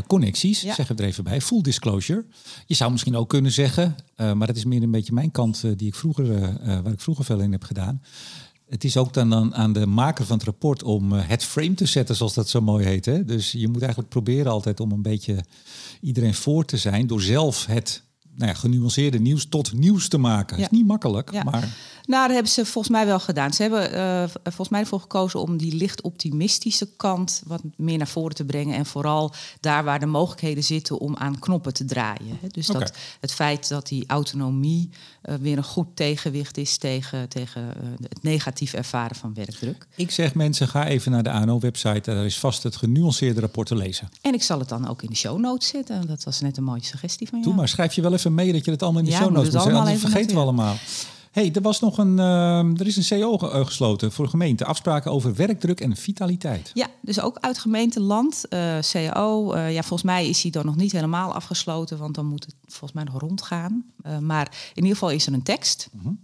connecties, 0.08 0.62
ja. 0.62 0.74
zeg 0.74 0.90
er 0.90 1.04
even 1.04 1.24
bij. 1.24 1.42
Full 1.42 1.62
disclosure. 1.62 2.26
Je 2.66 2.76
zou 2.76 2.92
misschien 2.92 3.16
ook 3.16 3.30
kunnen 3.30 3.52
zeggen, 3.52 3.96
maar 4.16 4.48
dat 4.48 4.56
is 4.56 4.66
meer 4.66 4.84
een 4.84 4.92
beetje 4.92 5.14
mijn 5.14 5.32
kant 5.32 5.62
die 5.78 5.88
ik 5.88 5.96
vroeger, 5.96 6.58
waar 6.84 6.94
ik 6.94 7.02
vroeger 7.02 7.26
veel 7.26 7.40
in 7.40 7.52
heb 7.52 7.64
gedaan. 7.64 8.02
Het 8.70 8.84
is 8.84 8.98
ook 8.98 9.14
dan, 9.14 9.56
aan 9.56 9.74
de 9.74 9.86
maker 9.86 10.26
van 10.26 10.36
het 10.38 10.46
rapport 10.46 10.84
om 10.84 11.12
het 11.12 11.44
frame 11.44 11.74
te 11.74 11.86
zetten, 11.86 12.16
zoals 12.16 12.34
dat 12.34 12.50
zo 12.50 12.62
mooi 12.62 12.86
heet. 12.86 13.06
Hè? 13.06 13.26
Dus 13.26 13.52
je 13.52 13.68
moet 13.68 13.82
eigenlijk 13.82 14.10
proberen 14.10 14.52
altijd 14.52 14.80
om 14.80 14.92
een 14.92 15.02
beetje 15.02 15.44
iedereen 16.02 16.34
voor 16.34 16.66
te 16.66 16.78
zijn 16.78 17.08
door 17.08 17.22
zelf 17.22 17.66
het 17.66 18.05
nou 18.36 18.52
ja, 18.52 18.58
genuanceerde 18.58 19.20
nieuws 19.20 19.46
tot 19.50 19.74
nieuws 19.74 20.08
te 20.08 20.18
maken. 20.18 20.58
Ja. 20.58 20.64
is 20.64 20.70
niet 20.70 20.88
makkelijk, 20.88 21.32
ja. 21.32 21.44
maar... 21.44 21.94
Nou, 22.08 22.24
dat 22.24 22.34
hebben 22.34 22.52
ze 22.52 22.66
volgens 22.66 22.94
mij 22.94 23.06
wel 23.06 23.20
gedaan. 23.20 23.54
Ze 23.54 23.62
hebben 23.62 23.94
uh, 23.94 24.24
volgens 24.44 24.70
mij 24.70 24.80
ervoor 24.80 25.00
gekozen 25.00 25.42
om 25.42 25.58
die 25.58 25.76
licht 25.76 26.02
optimistische 26.02 26.88
kant 26.98 27.42
wat 27.46 27.62
meer 27.76 27.98
naar 27.98 28.08
voren 28.08 28.36
te 28.36 28.46
brengen. 28.46 28.76
En 28.76 28.86
vooral 28.86 29.34
daar 29.60 29.84
waar 29.84 30.00
de 30.00 30.06
mogelijkheden 30.06 30.64
zitten 30.64 31.00
om 31.00 31.16
aan 31.16 31.40
knoppen 31.40 31.74
te 31.74 31.86
draaien. 31.86 32.40
Dus 32.52 32.68
dat 32.68 32.94
het 33.20 33.34
feit 33.34 33.68
dat 33.68 33.88
die 33.88 34.04
autonomie 34.08 34.90
uh, 35.24 35.36
weer 35.36 35.58
een 35.58 35.64
goed 35.64 35.88
tegenwicht 35.94 36.58
is 36.58 36.78
tegen, 36.78 37.30
tegen 37.30 37.62
uh, 37.62 37.90
het 38.10 38.24
negatief 38.24 38.74
ervaren 38.74 39.16
van 39.16 39.34
werkdruk. 39.34 39.88
Ik 39.96 40.12
zeg 40.12 40.34
mensen, 40.34 40.68
ga 40.68 40.88
even 40.88 41.12
naar 41.12 41.24
de 41.24 41.30
ANO-website. 41.30 42.14
Daar 42.14 42.26
is 42.26 42.40
vast 42.40 42.64
het 42.64 42.76
genuanceerde 42.76 43.40
rapport 43.40 43.68
te 43.68 43.76
lezen. 43.76 44.10
En 44.22 44.34
ik 44.34 44.44
zal 44.44 44.60
het 44.60 44.70
dan 44.70 44.88
ook 44.88 45.02
in 45.02 45.10
de 45.10 45.16
show 45.16 45.40
notes 45.40 45.68
zetten. 45.68 46.08
Dat 46.08 46.24
was 46.24 46.42
net 46.42 46.58
een 46.58 46.64
mooie 46.64 46.86
suggestie 46.86 47.28
van 47.28 47.40
jou. 47.40 47.52
Doe 47.52 47.60
maar, 47.60 47.70
schrijf 47.70 47.94
je 47.94 48.02
wel 48.02 48.14
even 48.14 48.25
mee 48.34 48.52
dat 48.52 48.66
je 48.66 48.72
het 48.72 48.84
allemaal 48.84 49.02
in 49.02 49.08
de 49.08 49.14
ja, 49.14 49.18
show 49.18 49.32
notes 49.32 49.54
moet 49.54 49.62
zetten. 49.62 49.80
Anders 49.80 50.00
vergeten 50.00 50.36
we 50.36 50.42
allemaal 50.42 50.76
hey, 51.36 51.52
er 51.54 51.62
was 51.62 51.80
nog 51.80 51.98
een, 51.98 52.18
uh, 52.18 52.80
er 52.80 52.88
is 52.88 53.12
een 53.12 53.20
CO 53.20 53.38
eh, 53.38 53.66
gesloten 53.66 54.12
voor 54.12 54.28
gemeente. 54.28 54.66
Afspraken 54.66 55.12
over 55.12 55.36
werkdruk 55.36 55.80
en 55.80 55.96
vitaliteit. 55.96 56.72
Ja, 56.74 56.88
dus 57.02 57.20
ook 57.20 57.38
uit 57.40 57.58
gemeenteland. 57.58 58.44
Uh, 58.50 58.78
CO, 58.92 59.54
uh, 59.54 59.74
ja, 59.74 59.82
volgens 59.82 60.04
mij 60.04 60.30
is 60.30 60.42
die 60.42 60.52
dan 60.52 60.66
nog 60.66 60.76
niet 60.76 60.92
helemaal 60.92 61.34
afgesloten, 61.34 61.98
want 61.98 62.16
dan 62.16 62.26
moet 62.26 62.46
het 62.46 62.56
volgens 62.66 62.92
mij 62.92 63.04
nog 63.04 63.22
rondgaan. 63.22 63.86
maar 64.22 64.52
in 64.74 64.84
ieder 64.84 64.92
geval 64.92 65.12
is 65.12 65.28
er 65.28 65.34
een 65.34 65.44
tekst. 65.44 65.90
Uh 65.94 66.02
mhm. 66.02 66.08
-huh. 66.08 66.18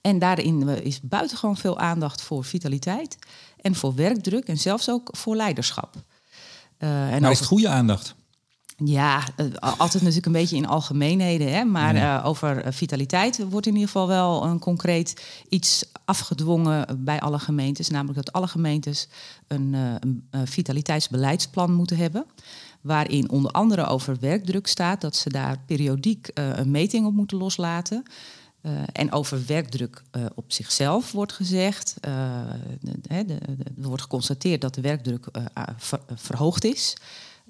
En 0.00 0.18
daarin 0.18 0.68
is 0.68 1.00
buitengewoon 1.00 1.56
veel 1.56 1.78
aandacht 1.78 2.22
voor 2.22 2.44
vitaliteit 2.44 3.18
en 3.60 3.74
voor 3.74 3.94
werkdruk 3.94 4.44
en 4.48 4.58
zelfs 4.58 4.90
ook 4.90 5.08
voor 5.12 5.36
leiderschap. 5.36 5.94
en 6.78 7.20
nou, 7.20 7.32
is 7.32 7.38
het 7.38 7.48
goede 7.48 7.68
aandacht? 7.68 8.14
Ja, 8.84 9.24
eh, 9.36 9.46
altijd 9.60 10.02
natuurlijk 10.02 10.26
een 10.26 10.32
beetje 10.32 10.56
in 10.56 10.66
algemeenheden. 10.66 11.52
Hè? 11.52 11.64
Maar 11.64 11.94
uh, 11.94 12.22
over 12.24 12.64
eh, 12.64 12.72
vitaliteit 12.72 13.48
wordt 13.48 13.66
in 13.66 13.72
ieder 13.72 13.88
geval 13.88 14.06
wel 14.06 14.44
een 14.44 14.58
concreet 14.58 15.26
iets 15.48 15.84
afgedwongen 16.04 17.04
bij 17.04 17.20
alle 17.20 17.38
gemeentes. 17.38 17.88
Namelijk 17.88 18.24
dat 18.24 18.32
alle 18.32 18.48
gemeentes 18.48 19.08
een, 19.46 19.72
een 20.30 20.46
vitaliteitsbeleidsplan 20.46 21.72
moeten 21.72 21.96
hebben. 21.96 22.26
Waarin 22.80 23.30
onder 23.30 23.50
andere 23.50 23.86
over 23.86 24.16
werkdruk 24.20 24.66
staat 24.66 25.00
dat 25.00 25.16
ze 25.16 25.30
daar 25.30 25.58
periodiek 25.66 26.30
een 26.34 26.70
meting 26.70 27.06
op 27.06 27.12
moeten 27.12 27.38
loslaten. 27.38 28.02
Uh, 28.62 28.72
en 28.92 29.12
over 29.12 29.46
werkdruk 29.46 30.02
uh, 30.12 30.24
op 30.34 30.52
zichzelf 30.52 31.12
wordt 31.12 31.32
gezegd. 31.32 31.96
Er 32.00 32.60
wordt 33.74 34.02
geconstateerd 34.02 34.60
dat 34.60 34.74
de 34.74 34.80
werkdruk 34.80 35.26
ver, 35.76 36.00
verhoogd 36.14 36.64
is. 36.64 36.96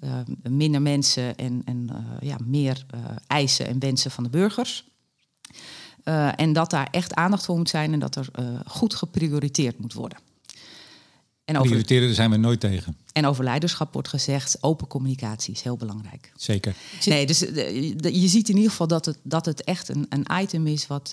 Uh, 0.05 0.19
minder 0.43 0.83
mensen 0.83 1.37
en, 1.37 1.63
en 1.65 1.89
uh, 1.91 2.29
ja, 2.29 2.37
meer 2.45 2.87
uh, 2.95 3.01
eisen 3.27 3.67
en 3.67 3.79
wensen 3.79 4.11
van 4.11 4.25
de 4.25 4.31
burgers. 4.31 4.85
en 6.37 6.53
dat 6.53 6.71
daar 6.71 6.89
echt 6.91 7.15
aandacht 7.15 7.45
voor 7.45 7.57
moet 7.57 7.69
zijn 7.69 7.93
en 7.93 7.99
dat 7.99 8.17
er 8.17 8.29
goed 8.67 8.95
geprioriteerd 8.95 9.79
moet 9.79 9.93
worden. 9.93 10.19
En 11.45 11.55
over, 11.55 11.69
Prioriteren 11.69 12.15
zijn 12.15 12.31
we 12.31 12.37
nooit 12.37 12.61
tegen. 12.61 12.97
En 13.13 13.27
over 13.27 13.45
leiderschap 13.45 13.93
wordt 13.93 14.09
gezegd, 14.09 14.63
open 14.63 14.87
communicatie 14.87 15.55
is 15.55 15.61
heel 15.63 15.77
belangrijk. 15.77 16.33
Zeker. 16.37 16.75
Nee, 17.05 17.27
dus 17.27 17.39
je 17.39 18.29
ziet 18.29 18.49
in 18.49 18.55
ieder 18.55 18.71
geval 18.71 18.87
dat 18.87 19.05
het, 19.05 19.19
dat 19.23 19.47
het 19.47 19.65
echt 19.65 19.89
een, 19.89 20.07
een 20.09 20.27
item 20.41 20.67
is 20.67 20.87
wat, 20.87 21.13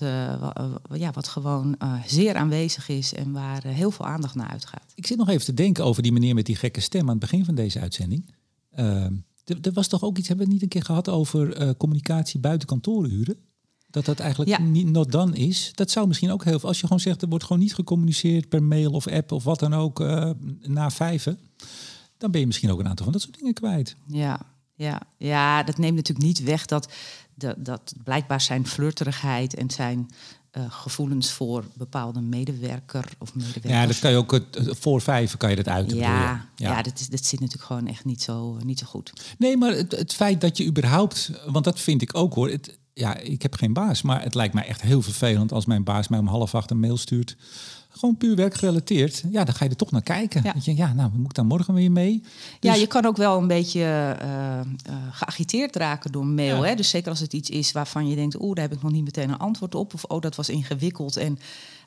ja, 0.93 1.11
wat 1.11 1.27
gewoon 1.27 1.77
zeer 2.05 2.35
aanwezig 2.35 2.89
is 2.89 3.13
en 3.13 3.31
waar 3.31 3.63
heel 3.67 3.91
veel 3.91 4.05
aandacht 4.05 4.35
naar 4.35 4.49
uitgaat. 4.49 4.91
Ik 4.95 5.07
zit 5.07 5.17
nog 5.17 5.29
even 5.29 5.45
te 5.45 5.53
denken 5.53 5.83
over 5.83 6.03
die 6.03 6.11
meneer 6.11 6.35
met 6.35 6.45
die 6.45 6.55
gekke 6.55 6.81
stem 6.81 7.01
aan 7.01 7.09
het 7.09 7.19
begin 7.19 7.45
van 7.45 7.55
deze 7.55 7.79
uitzending. 7.79 8.25
Uh, 8.79 9.05
er 9.61 9.73
was 9.73 9.87
toch 9.87 10.03
ook 10.03 10.17
iets, 10.17 10.27
hebben 10.27 10.45
we 10.45 10.53
niet 10.53 10.61
een 10.61 10.67
keer 10.67 10.83
gehad 10.83 11.09
over 11.09 11.61
uh, 11.61 11.69
communicatie 11.77 12.39
buiten 12.39 12.67
kantooruren? 12.67 13.37
Dat 13.89 14.05
dat 14.05 14.19
eigenlijk 14.19 14.49
ja. 14.51 14.59
niet 14.59 14.87
not 14.87 15.11
dan 15.11 15.35
is. 15.35 15.71
Dat 15.73 15.91
zou 15.91 16.07
misschien 16.07 16.31
ook 16.31 16.43
heel 16.43 16.59
veel. 16.59 16.69
Als 16.69 16.79
je 16.79 16.83
gewoon 16.83 17.01
zegt, 17.01 17.21
er 17.21 17.27
wordt 17.27 17.43
gewoon 17.43 17.61
niet 17.61 17.73
gecommuniceerd 17.75 18.49
per 18.49 18.63
mail 18.63 18.91
of 18.91 19.07
app 19.07 19.31
of 19.31 19.43
wat 19.43 19.59
dan 19.59 19.73
ook 19.73 19.99
uh, 19.99 20.29
na 20.61 20.89
vijven. 20.91 21.39
Dan 22.17 22.31
ben 22.31 22.39
je 22.39 22.45
misschien 22.45 22.71
ook 22.71 22.79
een 22.79 22.87
aantal 22.87 23.03
van 23.03 23.13
dat 23.13 23.21
soort 23.21 23.37
dingen 23.37 23.53
kwijt. 23.53 23.95
Ja, 24.07 24.39
ja, 24.75 25.01
ja 25.17 25.63
dat 25.63 25.77
neemt 25.77 25.95
natuurlijk 25.95 26.25
niet 26.25 26.43
weg 26.43 26.65
dat, 26.65 26.93
dat, 27.35 27.65
dat 27.65 27.93
blijkbaar 28.03 28.41
zijn 28.41 28.67
flirterigheid 28.67 29.53
en 29.53 29.69
zijn 29.69 30.09
uh, 30.57 30.63
gevoelens 30.69 31.31
voor 31.31 31.63
bepaalde 31.73 32.21
medewerker 32.21 33.05
of 33.17 33.35
medewerkers. 33.35 33.73
Ja, 33.73 33.85
dat 33.85 33.99
kan 33.99 34.11
je 34.11 34.17
ook 34.17 34.39
voor 34.79 35.01
vijf 35.01 35.37
kan 35.37 35.49
je 35.49 35.55
dat 35.55 35.67
uiten. 35.67 35.97
Ja, 35.97 36.31
ja. 36.55 36.69
ja 36.69 36.81
dat, 36.81 36.99
is, 36.99 37.07
dat 37.07 37.25
zit 37.25 37.39
natuurlijk 37.39 37.67
gewoon 37.67 37.87
echt 37.87 38.05
niet 38.05 38.21
zo, 38.21 38.57
niet 38.63 38.79
zo 38.79 38.85
goed. 38.85 39.13
Nee, 39.37 39.57
maar 39.57 39.71
het, 39.71 39.91
het 39.91 40.13
feit 40.13 40.41
dat 40.41 40.57
je 40.57 40.65
überhaupt, 40.65 41.31
want 41.47 41.65
dat 41.65 41.79
vind 41.79 42.01
ik 42.01 42.15
ook 42.15 42.33
hoor. 42.33 42.49
Het, 42.49 42.77
ja, 42.93 43.17
ik 43.17 43.41
heb 43.41 43.53
geen 43.53 43.73
baas, 43.73 44.01
maar 44.01 44.23
het 44.23 44.35
lijkt 44.35 44.53
mij 44.53 44.65
echt 44.65 44.81
heel 44.81 45.01
vervelend 45.01 45.51
als 45.51 45.65
mijn 45.65 45.83
baas 45.83 46.07
mij 46.07 46.19
om 46.19 46.27
half 46.27 46.55
acht 46.55 46.71
een 46.71 46.79
mail 46.79 46.97
stuurt 46.97 47.35
gewoon 47.93 48.17
puur 48.17 48.35
werkgerelateerd, 48.35 49.23
ja, 49.31 49.43
dan 49.43 49.53
ga 49.53 49.63
je 49.63 49.69
er 49.69 49.75
toch 49.75 49.91
naar 49.91 50.01
kijken. 50.01 50.41
Ja, 50.43 50.53
je, 50.63 50.75
ja 50.75 50.93
nou, 50.93 51.09
moet 51.15 51.25
ik 51.25 51.33
dan 51.33 51.45
morgen 51.45 51.73
weer 51.73 51.91
mee? 51.91 52.23
Ja, 52.59 52.71
dus 52.71 52.81
je 52.81 52.87
kan 52.87 53.05
ook 53.05 53.17
wel 53.17 53.37
een 53.37 53.47
beetje 53.47 53.79
uh, 53.79 54.27
uh, 54.89 54.95
geagiteerd 55.11 55.75
raken 55.75 56.11
door 56.11 56.25
mail. 56.25 56.61
Hè? 56.61 56.75
Dus 56.75 56.89
zeker 56.89 57.09
als 57.09 57.19
het 57.19 57.33
iets 57.33 57.49
is 57.49 57.71
waarvan 57.71 58.07
je 58.07 58.15
denkt, 58.15 58.41
oeh, 58.41 58.55
daar 58.55 58.67
heb 58.67 58.73
ik 58.73 58.83
nog 58.83 58.91
niet 58.91 59.03
meteen 59.03 59.29
een 59.29 59.37
antwoord 59.37 59.75
op. 59.75 59.93
Of 59.93 60.03
oh, 60.03 60.21
dat 60.21 60.35
was 60.35 60.49
ingewikkeld. 60.49 61.17
En 61.17 61.39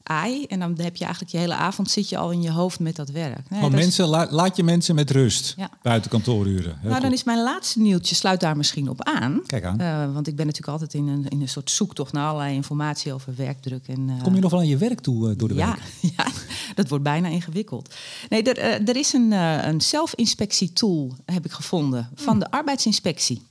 ai. 0.06 0.44
En 0.44 0.58
dan 0.58 0.78
heb 0.80 0.96
je 0.96 1.04
eigenlijk 1.04 1.32
je 1.32 1.38
hele 1.38 1.54
avond 1.54 1.90
zit 1.90 2.08
je 2.08 2.16
al 2.16 2.30
in 2.30 2.42
je 2.42 2.50
hoofd 2.50 2.80
met 2.80 2.96
dat 2.96 3.08
werk. 3.08 3.50
Nee, 3.50 3.70
mensen, 3.70 4.06
laat 4.30 4.56
je 4.56 4.62
mensen 4.62 4.94
met 4.94 5.10
rust 5.10 5.54
buiten 5.82 6.10
kantooruren. 6.10 6.78
nou, 6.82 7.00
dan 7.00 7.12
is 7.12 7.24
mijn 7.24 7.42
laatste 7.42 7.80
nieuwtje, 7.80 8.14
sluit 8.14 8.40
daar 8.40 8.56
misschien 8.56 8.88
op 8.88 9.02
aan. 9.02 9.42
Kijk 9.46 9.64
aan. 9.64 9.80
Uh, 9.80 10.14
want 10.14 10.26
ik 10.26 10.36
ben 10.36 10.46
natuurlijk 10.46 10.72
altijd 10.72 10.94
in 10.94 11.08
een, 11.08 11.28
in 11.28 11.40
een 11.40 11.48
soort 11.48 11.70
zoektocht 11.70 12.12
naar 12.12 12.28
allerlei 12.28 12.54
informatie 12.54 13.12
over 13.12 13.34
werkdruk. 13.36 13.88
En, 13.88 14.08
uh, 14.08 14.22
Kom 14.22 14.34
je 14.34 14.40
nog 14.40 14.50
wel 14.50 14.60
aan 14.60 14.66
je 14.66 14.76
werk 14.76 15.00
toe 15.00 15.30
uh, 15.30 15.38
door 15.38 15.48
de 15.48 15.54
ja, 15.54 15.76
week? 16.00 16.12
Ja, 16.16 16.26
dat 16.74 16.88
wordt 16.88 17.04
bijna 17.04 17.28
ingewikkeld. 17.28 17.94
Nee, 18.28 18.42
er, 18.42 18.88
er 18.88 18.96
is 18.96 19.12
een, 19.12 19.32
een 19.32 19.80
zelfinspectietool, 19.80 21.14
heb 21.24 21.44
ik 21.44 21.52
gevonden, 21.52 22.08
van 22.14 22.28
hmm. 22.28 22.38
de 22.38 22.50
arbeidsinspectie. 22.50 23.42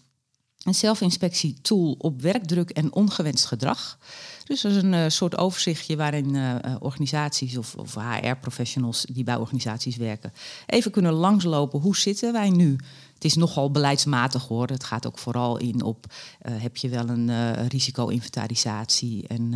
Een 0.64 0.76
zelfinspectietool 0.76 1.96
op 1.98 2.22
werkdruk 2.22 2.70
en 2.70 2.94
ongewenst 2.94 3.46
gedrag. 3.46 3.98
Dus 4.46 4.62
dat 4.62 4.72
is 4.72 4.84
een 4.84 4.94
uh, 4.94 5.06
soort 5.08 5.38
overzichtje 5.38 5.96
waarin 5.96 6.34
uh, 6.34 6.56
organisaties 6.80 7.58
of, 7.58 7.76
of 7.76 7.96
HR-professionals 7.96 9.06
die 9.12 9.24
bij 9.24 9.36
organisaties 9.36 9.96
werken 9.96 10.34
even 10.66 10.92
kunnen 10.92 11.14
langslopen. 11.14 11.80
Hoe 11.80 11.96
zitten 11.96 12.34
wij 12.34 12.50
nu? 12.50 12.76
Het 13.14 13.24
is 13.24 13.36
nogal 13.36 13.72
beleidsmatig 13.72 14.48
hoor. 14.48 14.68
Het 14.68 14.84
gaat 14.84 15.08
ook 15.08 15.18
vooral 15.18 15.58
in 15.58 15.84
op 15.84 16.06
heb 16.42 16.78
je 16.78 16.90
wel 16.90 17.10
een 17.10 17.68
risico-inventarisatie 17.68 19.28
en 19.28 19.54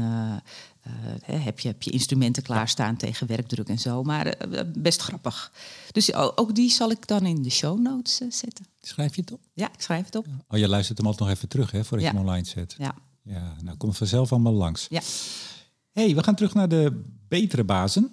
heb, 1.22 1.60
je, 1.60 1.68
heb 1.68 1.82
je 1.82 1.92
instrumenten 1.92 2.44
klaarstaan 2.44 2.96
tegen 2.96 3.28
werkdruk 3.28 3.68
en 3.68 3.80
zo. 3.80 4.04
Maar 4.04 4.36
best 4.78 5.02
grappig. 5.02 5.52
Dus 5.92 6.14
ook 6.14 6.56
die 6.56 6.70
zal 6.70 6.92
ik 6.92 7.08
dan 7.08 7.26
in 7.26 7.42
de 7.42 7.50
show 7.50 7.80
notes 7.80 8.16
zetten. 8.30 8.66
Schrijf 8.82 9.16
je 9.16 9.22
het 9.22 9.32
op? 9.32 9.40
Ja, 9.54 9.72
ik 9.74 9.82
schrijf 9.82 10.06
het 10.06 10.16
op. 10.16 10.26
Oh, 10.48 10.60
je 10.60 10.68
luistert 10.68 10.98
hem 10.98 11.08
altijd 11.08 11.28
nog 11.28 11.38
even 11.38 11.50
terug 11.50 11.72
hè, 11.72 11.84
voordat 11.84 12.06
ja. 12.06 12.12
je 12.12 12.18
hem 12.18 12.26
online 12.26 12.46
zet. 12.46 12.76
Ja. 12.78 12.96
Ja, 13.24 13.56
nou 13.62 13.78
komt 13.78 13.98
vanzelf 13.98 14.32
allemaal 14.32 14.54
langs. 14.54 14.88
Ja. 14.90 15.02
hey, 15.92 16.16
we 16.16 16.24
gaan 16.24 16.36
terug 16.36 16.54
naar 16.54 16.70
de 16.70 17.04
betere 17.28 17.64
bazen. 17.64 18.12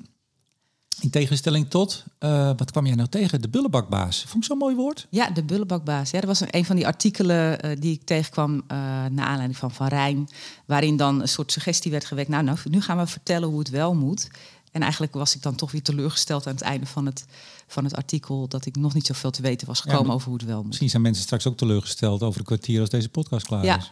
In 1.01 1.11
tegenstelling 1.11 1.71
tot, 1.71 2.05
uh, 2.21 2.51
wat 2.57 2.71
kwam 2.71 2.87
jij 2.87 2.95
nou 2.95 3.09
tegen? 3.09 3.43
De 3.43 3.49
bullenbakbaas. 3.49 4.25
Vond 4.29 4.43
ik 4.43 4.49
zo'n 4.49 4.59
mooi 4.59 4.75
woord? 4.75 5.07
Ja, 5.11 5.31
de 5.31 5.43
bullenbakbaas. 5.43 6.11
Ja, 6.11 6.21
dat 6.21 6.29
was 6.29 6.43
een 6.51 6.65
van 6.65 6.77
die 6.77 6.87
artikelen 6.87 7.67
uh, 7.67 7.77
die 7.81 7.93
ik 7.93 8.03
tegenkwam 8.03 8.55
uh, 8.55 8.63
naar 9.07 9.27
aanleiding 9.27 9.57
van 9.57 9.71
Van 9.71 9.87
Rijn. 9.87 10.29
Waarin 10.67 10.97
dan 10.97 11.21
een 11.21 11.29
soort 11.29 11.53
suggestie 11.53 11.91
werd 11.91 12.05
gewekt. 12.05 12.29
Nou, 12.29 12.45
nou, 12.45 12.59
nu 12.65 12.81
gaan 12.81 12.99
we 12.99 13.07
vertellen 13.07 13.49
hoe 13.49 13.59
het 13.59 13.71
wel 13.71 13.95
moet. 13.95 14.29
En 14.77 14.83
eigenlijk 14.83 15.15
was 15.15 15.35
ik 15.35 15.43
dan 15.43 15.55
toch 15.55 15.73
weer 15.73 15.83
teleurgesteld 15.83 16.47
aan 16.47 16.53
het 16.53 16.63
einde 16.63 16.87
van 16.87 17.07
het, 17.07 17.25
van 17.67 17.85
het 17.85 17.97
artikel 17.97 18.49
dat 18.49 18.67
ik 18.67 18.77
nog 18.77 18.95
niet 18.95 19.07
zoveel 19.07 19.31
te 19.31 19.43
weten 19.43 19.67
was 19.67 19.81
gekomen 19.81 20.15
over 20.15 20.29
hoe 20.29 20.37
het 20.37 20.47
wel 20.47 20.57
moet. 20.57 20.67
Misschien 20.67 20.91
zijn 20.91 21.03
mensen 21.03 21.23
straks 21.23 21.47
ook 21.47 21.57
teleurgesteld 21.57 22.23
over 22.23 22.41
een 22.41 22.47
kwartier 22.47 22.81
als 22.81 22.89
deze 22.89 23.09
podcast 23.09 23.47
klaar 23.47 23.65
ja. 23.65 23.77
is. 23.77 23.91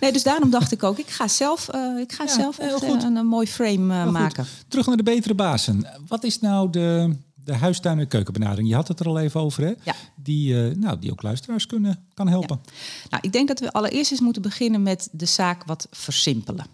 Nee, 0.00 0.12
dus 0.12 0.22
daarom 0.22 0.50
dacht 0.50 0.72
ik 0.72 0.82
ook, 0.82 0.98
ik 0.98 1.10
ga 1.10 1.28
zelf, 1.28 1.74
uh, 1.74 2.00
ik 2.00 2.12
ga 2.12 2.26
zelf 2.26 2.58
echt, 2.58 2.82
uh, 2.82 2.88
een, 2.88 3.16
een, 3.16 3.26
mooi 3.26 3.46
frame 3.46 4.04
uh, 4.04 4.10
maken. 4.10 4.46
Terug 4.68 4.86
naar 4.86 4.96
de 4.96 5.02
betere 5.02 5.34
bazen. 5.34 5.86
Wat 6.08 6.24
is 6.24 6.40
nou 6.40 6.70
de, 6.70 7.16
de 7.34 7.54
huistuin- 7.54 7.98
en 7.98 8.08
keukenbenadering? 8.08 8.68
Je 8.68 8.74
had 8.74 8.88
het 8.88 9.00
er 9.00 9.06
al 9.06 9.18
even 9.18 9.40
over, 9.40 9.62
hè? 9.62 9.72
Ja. 9.82 9.94
Die, 10.14 10.54
nou, 10.76 10.98
die 10.98 11.10
ook 11.10 11.22
luisteraars 11.22 11.66
kunnen, 11.66 12.04
kan 12.14 12.28
helpen. 12.28 12.60
Ja. 12.64 12.72
Nou, 13.10 13.22
ik 13.22 13.32
denk 13.32 13.48
dat 13.48 13.60
we 13.60 13.72
allereerst 13.72 14.10
eens 14.10 14.20
moeten 14.20 14.42
beginnen 14.42 14.82
met 14.82 15.08
de 15.12 15.26
zaak 15.26 15.64
wat 15.64 15.86
versimpelen. 15.90 16.66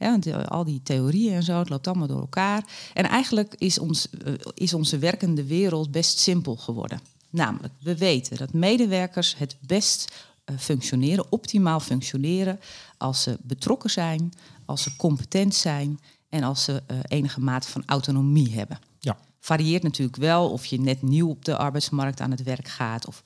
Ja, 0.00 0.10
want 0.10 0.48
al 0.48 0.64
die 0.64 0.80
theorieën 0.82 1.34
en 1.34 1.42
zo, 1.42 1.58
het 1.58 1.68
loopt 1.68 1.86
allemaal 1.86 2.06
door 2.06 2.20
elkaar. 2.20 2.64
En 2.94 3.04
eigenlijk 3.04 3.54
is, 3.58 3.78
ons, 3.78 4.08
uh, 4.26 4.34
is 4.54 4.74
onze 4.74 4.98
werkende 4.98 5.44
wereld 5.44 5.90
best 5.90 6.18
simpel 6.18 6.56
geworden. 6.56 7.00
Namelijk, 7.30 7.72
we 7.82 7.96
weten 7.96 8.36
dat 8.36 8.52
medewerkers 8.52 9.36
het 9.36 9.56
best 9.60 10.12
uh, 10.50 10.58
functioneren, 10.58 11.32
optimaal 11.32 11.80
functioneren, 11.80 12.60
als 12.98 13.22
ze 13.22 13.38
betrokken 13.42 13.90
zijn, 13.90 14.32
als 14.64 14.82
ze 14.82 14.96
competent 14.96 15.54
zijn 15.54 16.00
en 16.28 16.42
als 16.42 16.64
ze 16.64 16.82
enige 17.08 17.40
mate 17.40 17.68
van 17.68 17.82
autonomie 17.86 18.54
hebben. 18.54 18.78
Ja. 19.00 19.16
Varieert 19.40 19.82
natuurlijk 19.82 20.16
wel 20.16 20.50
of 20.50 20.66
je 20.66 20.80
net 20.80 21.02
nieuw 21.02 21.28
op 21.28 21.44
de 21.44 21.56
arbeidsmarkt 21.56 22.20
aan 22.20 22.30
het 22.30 22.42
werk 22.42 22.68
gaat 22.68 23.06
of 23.06 23.22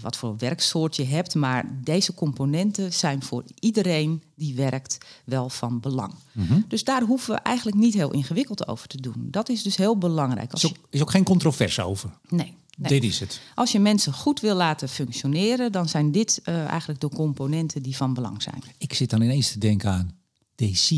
wat 0.00 0.16
voor 0.16 0.36
werksoort 0.36 0.96
je 0.96 1.04
hebt. 1.04 1.34
Maar 1.34 1.64
deze 1.84 2.14
componenten 2.14 2.92
zijn 2.92 3.22
voor 3.22 3.44
iedereen 3.60 4.22
die 4.34 4.54
werkt 4.54 4.98
wel 5.24 5.48
van 5.48 5.80
belang. 5.80 6.14
Mhm. 6.32 6.60
Dus 6.68 6.84
daar 6.84 7.02
hoeven 7.02 7.34
we 7.34 7.40
eigenlijk 7.40 7.76
niet 7.76 7.94
heel 7.94 8.12
ingewikkeld 8.12 8.68
over 8.68 8.88
te 8.88 9.00
doen. 9.00 9.28
Dat 9.30 9.48
is 9.48 9.62
dus 9.62 9.76
heel 9.76 9.98
belangrijk. 9.98 10.52
Er 10.52 10.56
is 10.56 10.66
ook, 10.66 10.76
is 10.90 11.00
ook 11.00 11.10
geen 11.10 11.24
controverse 11.24 11.82
over. 11.82 12.10
Nee. 12.28 12.54
Nee. 12.76 12.90
Dit 13.00 13.04
is 13.10 13.20
het. 13.20 13.40
Als 13.54 13.72
je 13.72 13.78
mensen 13.78 14.12
goed 14.12 14.40
wil 14.40 14.54
laten 14.54 14.88
functioneren, 14.88 15.72
dan 15.72 15.88
zijn 15.88 16.12
dit 16.12 16.40
uh, 16.44 16.64
eigenlijk 16.64 17.00
de 17.00 17.08
componenten 17.08 17.82
die 17.82 17.96
van 17.96 18.14
belang 18.14 18.42
zijn. 18.42 18.62
Ik 18.78 18.94
zit 18.94 19.10
dan 19.10 19.20
ineens 19.20 19.52
te 19.52 19.58
denken 19.58 19.90
aan 19.90 20.10
DC 20.54 20.90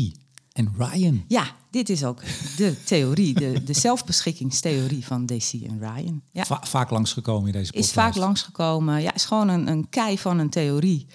en 0.51 0.73
Ryan. 0.77 1.23
Ja, 1.27 1.55
dit 1.69 1.89
is 1.89 2.03
ook 2.03 2.21
de 2.57 2.83
theorie, 2.83 3.33
de, 3.33 3.63
de 3.63 3.73
zelfbeschikkingstheorie 3.73 5.05
van 5.05 5.25
Deci 5.25 5.65
en 5.65 5.79
Ryan. 5.79 6.21
Ja. 6.31 6.45
Va 6.45 6.61
vaak 6.63 6.89
langsgekomen 6.89 7.47
in 7.47 7.53
deze 7.53 7.71
podcast. 7.71 7.89
Is 7.89 7.93
vaak 7.93 8.15
langsgekomen. 8.15 9.01
Ja, 9.01 9.13
is 9.13 9.25
gewoon 9.25 9.47
een, 9.47 9.67
een 9.67 9.89
kei 9.89 10.17
van 10.17 10.39
een 10.39 10.49
theorie. 10.49 11.07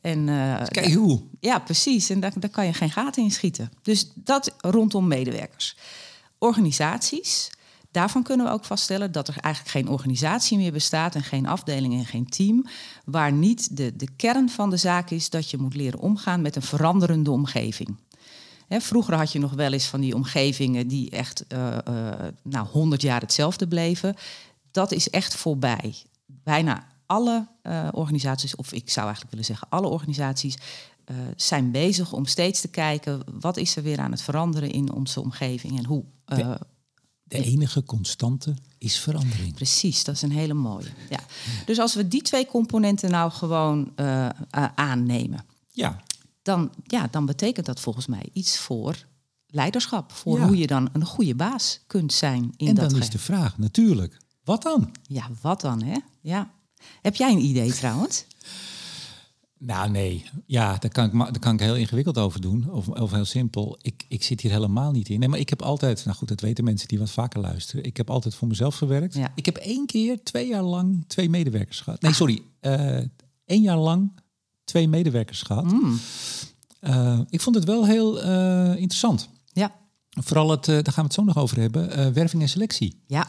En, 0.00 0.26
uh, 0.26 0.62
Kijk 0.64 0.94
hoe. 0.94 1.22
Ja, 1.40 1.58
precies. 1.58 2.10
En 2.10 2.20
daar, 2.20 2.32
daar 2.38 2.50
kan 2.50 2.66
je 2.66 2.72
geen 2.72 2.90
gaten 2.90 3.22
in 3.22 3.30
schieten. 3.30 3.72
Dus 3.82 4.12
dat 4.14 4.54
rondom 4.58 5.06
medewerkers. 5.06 5.76
Organisaties. 6.38 7.50
Daarvan 7.90 8.22
kunnen 8.22 8.46
we 8.46 8.52
ook 8.52 8.64
vaststellen 8.64 9.12
dat 9.12 9.28
er 9.28 9.36
eigenlijk 9.38 9.74
geen 9.74 9.88
organisatie 9.88 10.58
meer 10.58 10.72
bestaat 10.72 11.14
en 11.14 11.22
geen 11.22 11.46
afdeling 11.46 11.94
en 11.94 12.06
geen 12.06 12.28
team, 12.28 12.66
waar 13.04 13.32
niet 13.32 13.76
de, 13.76 13.96
de 13.96 14.08
kern 14.16 14.48
van 14.48 14.70
de 14.70 14.76
zaak 14.76 15.10
is 15.10 15.30
dat 15.30 15.50
je 15.50 15.56
moet 15.56 15.74
leren 15.74 15.98
omgaan 15.98 16.42
met 16.42 16.56
een 16.56 16.62
veranderende 16.62 17.30
omgeving. 17.30 17.96
He, 18.72 18.80
vroeger 18.80 19.14
had 19.14 19.32
je 19.32 19.38
nog 19.38 19.52
wel 19.52 19.72
eens 19.72 19.86
van 19.86 20.00
die 20.00 20.14
omgevingen 20.14 20.88
die 20.88 21.10
echt 21.10 21.44
uh, 21.48 21.76
uh, 21.88 22.10
nou, 22.42 22.66
100 22.66 23.02
jaar 23.02 23.20
hetzelfde 23.20 23.68
bleven. 23.68 24.14
Dat 24.70 24.92
is 24.92 25.10
echt 25.10 25.34
voorbij. 25.34 25.94
Bijna 26.26 26.86
alle 27.06 27.46
uh, 27.62 27.88
organisaties, 27.90 28.56
of 28.56 28.72
ik 28.72 28.90
zou 28.90 29.06
eigenlijk 29.06 29.30
willen 29.30 29.46
zeggen 29.46 29.68
alle 29.70 29.86
organisaties, 29.86 30.56
zijn 31.36 31.70
bezig 31.70 32.12
om 32.12 32.26
steeds 32.26 32.60
te 32.60 32.68
kijken 32.68 33.22
wat 33.40 33.56
is 33.56 33.76
er 33.76 33.82
weer 33.82 33.98
aan 33.98 34.10
het 34.10 34.22
veranderen 34.22 34.70
in 34.70 34.92
onze 34.92 35.20
omgeving 35.20 35.78
en 35.78 35.84
hoe. 35.84 36.04
De, 36.24 36.58
de 37.22 37.44
enige 37.44 37.84
constante 37.84 38.54
is 38.78 38.98
verandering. 38.98 39.54
Precies, 39.54 40.04
dat 40.04 40.14
is 40.14 40.22
een 40.22 40.32
hele 40.32 40.54
mooie. 40.54 40.88
Ja. 41.10 41.20
Dus 41.66 41.78
als 41.78 41.94
we 41.94 42.08
die 42.08 42.22
twee 42.22 42.46
componenten 42.46 43.10
nou 43.10 43.30
gewoon 43.30 43.92
aannemen. 44.74 45.44
Ja, 45.70 46.02
dan, 46.42 46.72
ja, 46.84 47.08
dan 47.10 47.26
betekent 47.26 47.66
dat 47.66 47.80
volgens 47.80 48.06
mij 48.06 48.28
iets 48.32 48.58
voor 48.58 49.06
leiderschap. 49.46 50.12
Voor 50.12 50.38
Ja. 50.38 50.46
hoe 50.46 50.56
je 50.56 50.66
dan 50.66 50.88
een 50.92 51.04
goede 51.04 51.34
baas 51.34 51.80
kunt 51.86 52.12
zijn 52.12 52.52
in 52.56 52.68
en 52.68 52.74
dat 52.74 52.90
dan 52.90 53.00
is 53.00 53.10
de 53.10 53.18
vraag 53.18 53.58
natuurlijk, 53.58 54.16
wat 54.44 54.62
dan? 54.62 54.90
Ja, 55.02 55.30
wat 55.40 55.60
dan, 55.60 55.82
hè? 55.82 55.96
Ja. 56.20 56.50
Heb 57.02 57.14
jij 57.14 57.32
een 57.32 57.44
idee 57.44 57.72
trouwens? 57.80 58.24
Nou 59.58 59.90
nee, 59.90 60.24
ja, 60.46 60.76
daar 60.78 60.90
kan 60.90 61.04
ik, 61.04 61.12
daar 61.12 61.38
kan 61.38 61.54
ik 61.54 61.60
heel 61.60 61.76
ingewikkeld 61.76 62.18
over 62.18 62.40
doen. 62.40 62.70
Of, 62.70 62.88
of 62.88 63.10
heel 63.10 63.24
simpel. 63.24 63.78
Ik, 63.82 64.04
ik 64.08 64.22
zit 64.22 64.40
hier 64.40 64.50
helemaal 64.50 64.90
niet 64.92 65.08
in. 65.08 65.18
Nee, 65.18 65.28
maar 65.28 65.38
ik 65.38 65.48
heb 65.48 65.62
altijd, 65.62 66.04
nou 66.04 66.16
goed, 66.16 66.28
dat 66.28 66.40
weten 66.40 66.64
mensen 66.64 66.88
die 66.88 66.98
wat 66.98 67.10
vaker 67.10 67.40
luisteren. 67.40 67.84
Ik 67.84 67.96
heb 67.96 68.10
altijd 68.10 68.34
voor 68.34 68.48
mezelf 68.48 68.76
gewerkt. 68.76 69.14
Ja. 69.14 69.32
Ik 69.34 69.46
heb 69.46 69.56
één 69.56 69.86
keer, 69.86 70.22
twee 70.22 70.46
jaar 70.46 70.62
lang, 70.62 71.04
twee 71.06 71.28
medewerkers 71.30 71.80
gehad. 71.80 72.00
Nee, 72.02 72.12
sorry, 72.12 72.42
eh 72.60 72.98
één 73.44 73.62
jaar 73.62 73.76
lang 73.78 74.12
twee 74.64 74.88
medewerkers 74.88 75.42
gehad. 75.42 75.64
Mm. 75.72 75.98
Eh, 76.80 77.20
ik 77.28 77.40
vond 77.40 77.56
het 77.56 77.64
wel 77.64 77.86
heel 77.86 78.22
eh, 78.22 78.68
interessant. 78.70 79.28
Ja. 79.52 79.72
Vooral 80.10 80.50
het, 80.50 80.68
eh, 80.68 80.74
daar 80.74 80.84
gaan 80.84 80.94
we 80.94 81.02
het 81.02 81.12
zo 81.12 81.24
nog 81.24 81.36
over 81.38 81.60
hebben, 81.60 82.12
werving 82.12 82.42
en 82.42 82.48
selectie. 82.48 83.02
Ja. 83.06 83.26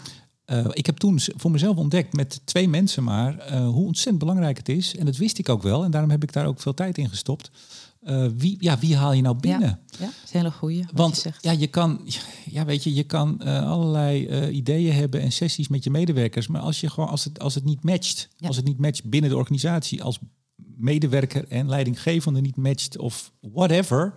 Ik 0.73 0.85
heb 0.85 0.97
toen 0.97 1.19
voor 1.19 1.51
mezelf 1.51 1.77
ontdekt 1.77 2.13
met 2.13 2.41
twee 2.45 2.67
mensen 2.67 3.03
maar 3.03 3.53
hoe 3.57 3.85
ontzettend 3.85 4.19
belangrijk 4.19 4.57
het 4.57 4.69
is. 4.69 4.95
En 4.95 5.05
dat 5.05 5.17
wist 5.17 5.37
ik 5.37 5.49
ook 5.49 5.61
wel. 5.61 5.83
En 5.83 5.91
daarom 5.91 6.09
heb 6.09 6.23
ik 6.23 6.33
daar 6.33 6.45
ook 6.45 6.59
veel 6.59 6.73
tijd 6.73 6.97
in 6.97 7.09
gestopt. 7.09 7.51
Wie, 8.37 8.55
ja, 8.59 8.79
wie 8.79 8.95
haal 8.95 9.13
je 9.13 9.21
nou 9.21 9.39
binnen? 9.39 9.67
Ja, 9.69 9.79
ja, 9.99 10.05
dat 10.05 10.13
is 10.23 10.33
een 10.33 10.39
hele 10.39 10.51
goeie. 10.51 10.77
je 10.77 10.85
Want 10.93 11.17
zegt. 11.17 11.43
ja, 11.43 11.51
je 11.51 11.67
kan, 11.67 12.01
ja, 12.45 12.65
weet 12.65 12.83
je, 12.83 12.93
je 12.93 13.03
kan 13.03 13.39
allerlei 13.41 14.49
ideeën 14.49 14.93
hebben 14.93 15.21
en 15.21 15.31
sessies 15.31 15.67
met 15.67 15.83
je 15.83 15.89
medewerkers. 15.89 16.47
Maar 16.47 16.61
als, 16.61 16.79
je 16.79 16.89
gewoon, 16.89 17.09
als, 17.09 17.23
het, 17.23 17.39
als 17.39 17.55
het 17.55 17.63
niet 17.63 17.83
matcht, 17.83 18.29
Ja. 18.37 18.47
als 18.47 18.55
het 18.55 18.65
niet 18.65 18.79
matcht 18.79 19.09
binnen 19.09 19.29
de 19.29 19.37
organisatie, 19.37 20.03
als 20.03 20.19
medewerker 20.77 21.47
en 21.47 21.69
leidinggevende 21.69 22.41
niet 22.41 22.55
matcht 22.55 22.97
of 22.97 23.31
whatever, 23.39 24.13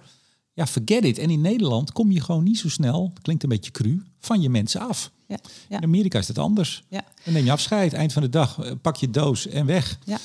ja, 0.52 0.66
forget 0.66 1.04
it. 1.04 1.18
En 1.18 1.30
in 1.30 1.40
Nederland 1.40 1.92
kom 1.92 2.10
je 2.12 2.20
gewoon 2.20 2.44
niet 2.44 2.58
zo 2.58 2.68
snel, 2.68 3.12
klinkt 3.22 3.42
een 3.42 3.48
beetje 3.48 3.70
cru, 3.70 4.02
van 4.18 4.40
je 4.40 4.48
mensen 4.50 4.80
af. 4.80 5.10
Ja, 5.28 5.38
ja, 5.68 5.76
In 5.76 5.84
Amerika 5.84 6.18
is 6.18 6.26
dat 6.26 6.38
anders. 6.38 6.82
ja, 6.88 7.04
Dan 7.24 7.34
neem 7.34 7.44
je 7.44 7.52
afscheid, 7.52 7.92
eind 7.92 8.12
van 8.12 8.22
de 8.22 8.28
dag, 8.28 8.58
eh, 8.58 8.72
pak 8.82 8.96
je 8.96 9.10
doos 9.10 9.46
en 9.46 9.66
weg. 9.66 9.98
ja. 10.04 10.18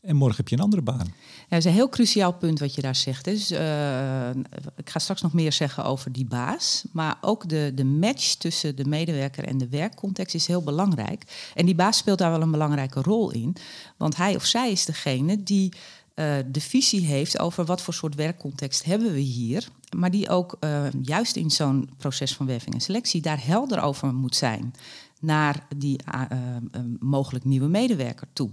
En 0.00 0.16
morgen 0.16 0.36
heb 0.36 0.48
je 0.48 0.56
een 0.56 0.62
andere 0.62 0.82
baan. 0.82 1.06
Ja, 1.06 1.44
dat 1.48 1.58
is 1.58 1.64
een 1.64 1.72
heel 1.72 1.88
cruciaal 1.88 2.32
punt 2.32 2.58
wat 2.58 2.74
je 2.74 2.82
daar 2.82 2.94
zegt. 2.94 3.24
Dus, 3.24 3.50
eh, 3.50 4.30
ik 4.76 4.90
ga 4.90 4.98
straks 4.98 5.22
nog 5.22 5.32
meer 5.32 5.52
zeggen 5.52 5.84
over 5.84 6.12
die 6.12 6.26
baas. 6.26 6.84
Maar 6.92 7.18
ook 7.20 7.48
de, 7.48 7.72
de 7.74 7.84
match 7.84 8.34
tussen 8.34 8.76
de 8.76 8.84
medewerker 8.84 9.44
en 9.44 9.58
de 9.58 9.68
werkcontext 9.68 10.34
is 10.34 10.46
heel 10.46 10.62
belangrijk. 10.62 11.50
En 11.54 11.66
die 11.66 11.74
baas 11.74 11.96
speelt 11.96 12.18
daar 12.18 12.30
wel 12.30 12.42
een 12.42 12.50
belangrijke 12.50 13.02
rol 13.02 13.30
in. 13.30 13.56
Want 13.96 14.16
hij 14.16 14.36
of 14.36 14.44
zij 14.44 14.70
is 14.70 14.84
degene 14.84 15.42
die 15.42 15.72
eh, 16.14 16.36
de 16.46 16.60
visie 16.60 17.04
heeft 17.04 17.38
over 17.38 17.64
wat 17.64 17.82
voor 17.82 17.94
soort 17.94 18.14
werkcontext 18.14 18.84
hebben 18.84 19.12
we 19.12 19.20
hier. 19.20 19.68
Maar 19.96 20.10
die 20.10 20.28
ook 20.28 20.56
eh, 20.60 20.84
juist 21.02 21.36
in 21.36 21.50
zo'n 21.50 21.90
proces 21.96 22.34
van 22.34 22.46
werving 22.46 22.74
en 22.74 22.80
selectie 22.80 23.20
daar 23.22 23.46
helder 23.46 23.80
over 23.80 24.14
moet 24.14 24.36
zijn 24.36 24.74
naar 25.20 25.66
die 25.76 25.98
eh, 26.04 26.22
eh, 26.30 26.80
mogelijk 26.98 27.44
nieuwe 27.44 27.68
medewerker 27.68 28.26
toe. 28.32 28.50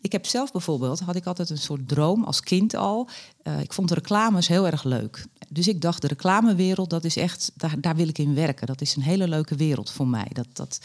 Ik 0.00 0.12
heb 0.12 0.26
zelf 0.26 0.52
bijvoorbeeld, 0.52 1.00
had 1.00 1.16
ik 1.16 1.26
altijd 1.26 1.50
een 1.50 1.58
soort 1.58 1.88
droom 1.88 2.24
als 2.24 2.40
kind 2.40 2.74
al. 2.74 3.08
Eh, 3.42 3.60
ik 3.60 3.72
vond 3.72 3.90
reclames 3.90 4.48
heel 4.48 4.66
erg 4.66 4.84
leuk. 4.84 5.26
Dus 5.48 5.68
ik 5.68 5.80
dacht, 5.80 6.02
de 6.02 6.08
reclamewereld, 6.08 6.90
dat 6.90 7.04
is 7.04 7.16
echt, 7.16 7.52
daar, 7.54 7.80
daar 7.80 7.96
wil 7.96 8.08
ik 8.08 8.18
in 8.18 8.34
werken. 8.34 8.66
Dat 8.66 8.80
is 8.80 8.96
een 8.96 9.02
hele 9.02 9.28
leuke 9.28 9.56
wereld 9.56 9.90
voor 9.90 10.08
mij. 10.08 10.28
Dat, 10.32 10.46
dat, 10.52 10.78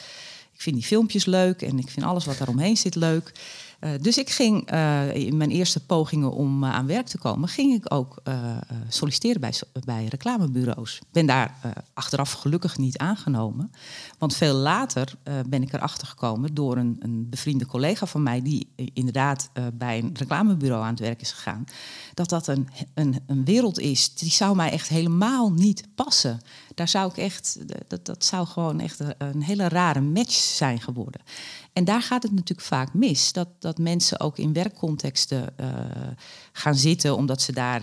ik 0.54 0.62
vind 0.62 0.76
die 0.76 0.86
filmpjes 0.86 1.26
leuk 1.26 1.62
en 1.62 1.80
ik 1.80 1.90
vind 1.90 2.06
alles 2.06 2.26
wat 2.26 2.38
daaromheen 2.38 2.78
zit 2.78 2.96
leuk. 2.96 3.32
Eh, 3.80 3.92
dus 4.02 4.18
ik 4.18 4.30
ging 4.30 4.66
eh, 4.66 5.16
in 5.16 5.38
mijn 5.38 5.50
eerste 5.50 5.86
pogingen 5.86 6.32
om 6.32 6.64
eh, 6.64 6.74
aan 6.74 6.86
werk 6.86 7.08
te 7.08 7.18
komen, 7.18 7.50
ging 7.50 7.74
ik 7.74 7.94
ook 7.94 8.20
eh, 8.24 8.34
eh, 8.34 8.58
solliciteren 8.88 9.42
bij, 9.42 9.54
bij 9.86 10.06
reclamebureaus. 10.06 11.00
Ben 11.12 11.26
daar 11.26 11.58
eh, 11.62 11.72
achteraf 11.94 12.32
gelukkig 12.32 12.78
niet 12.78 12.98
aangenomen. 12.98 13.72
Want 14.20 14.36
veel 14.36 14.54
later 14.54 15.14
eh, 15.24 15.34
ben 15.48 15.62
ik 15.62 15.74
erachter 15.74 16.08
gekomen 16.08 16.54
door 16.54 16.78
een, 16.78 16.96
een 17.00 17.30
bevriende 17.30 17.66
collega 17.66 18.06
van 18.06 18.24
mij, 18.24 18.42
die 18.42 18.68
eh, 18.76 18.88
inderdaad 18.94 19.50
eh, 19.54 19.64
bij 19.74 20.00
een 20.00 20.16
reclamebureau 20.18 20.84
aan 20.84 20.90
het 20.90 21.00
werk 21.00 21.22
is 21.22 21.32
gegaan, 21.32 21.66
dat 22.14 22.30
dat 22.30 22.48
een, 22.48 22.68
een, 22.94 23.24
een 23.28 23.46
wereld 23.46 23.80
is 23.80 24.14
die 24.14 24.32
zou 24.32 24.56
mij 24.56 24.72
echt 24.72 24.88
helemaal 24.88 25.52
niet 25.52 25.88
passen. 25.96 26.40
Daar 26.76 26.88
zou 26.88 27.10
ik 27.10 27.18
echt, 27.18 27.60
dat, 27.88 28.06
dat 28.06 28.26
zou 28.26 28.48
gewoon 28.48 28.80
echt 28.80 29.00
een 29.18 29.44
hele 29.44 29.68
rare 29.68 30.02
match 30.02 30.34
zijn 30.34 30.82
geworden. 30.82 31.22
En 31.74 31.86
daar 31.86 32.02
gaat 32.02 32.24
het 32.24 32.32
natuurlijk 32.32 32.68
vaak 32.68 32.94
mis. 32.94 33.34
Dat, 33.34 33.48
dat 33.60 33.78
mensen 33.78 34.20
ook 34.20 34.38
in 34.38 34.54
werkcontexten 34.54 35.54
gaan 36.52 36.76
zitten 36.76 37.16
omdat 37.16 37.42
ze 37.42 37.52
daar 37.52 37.82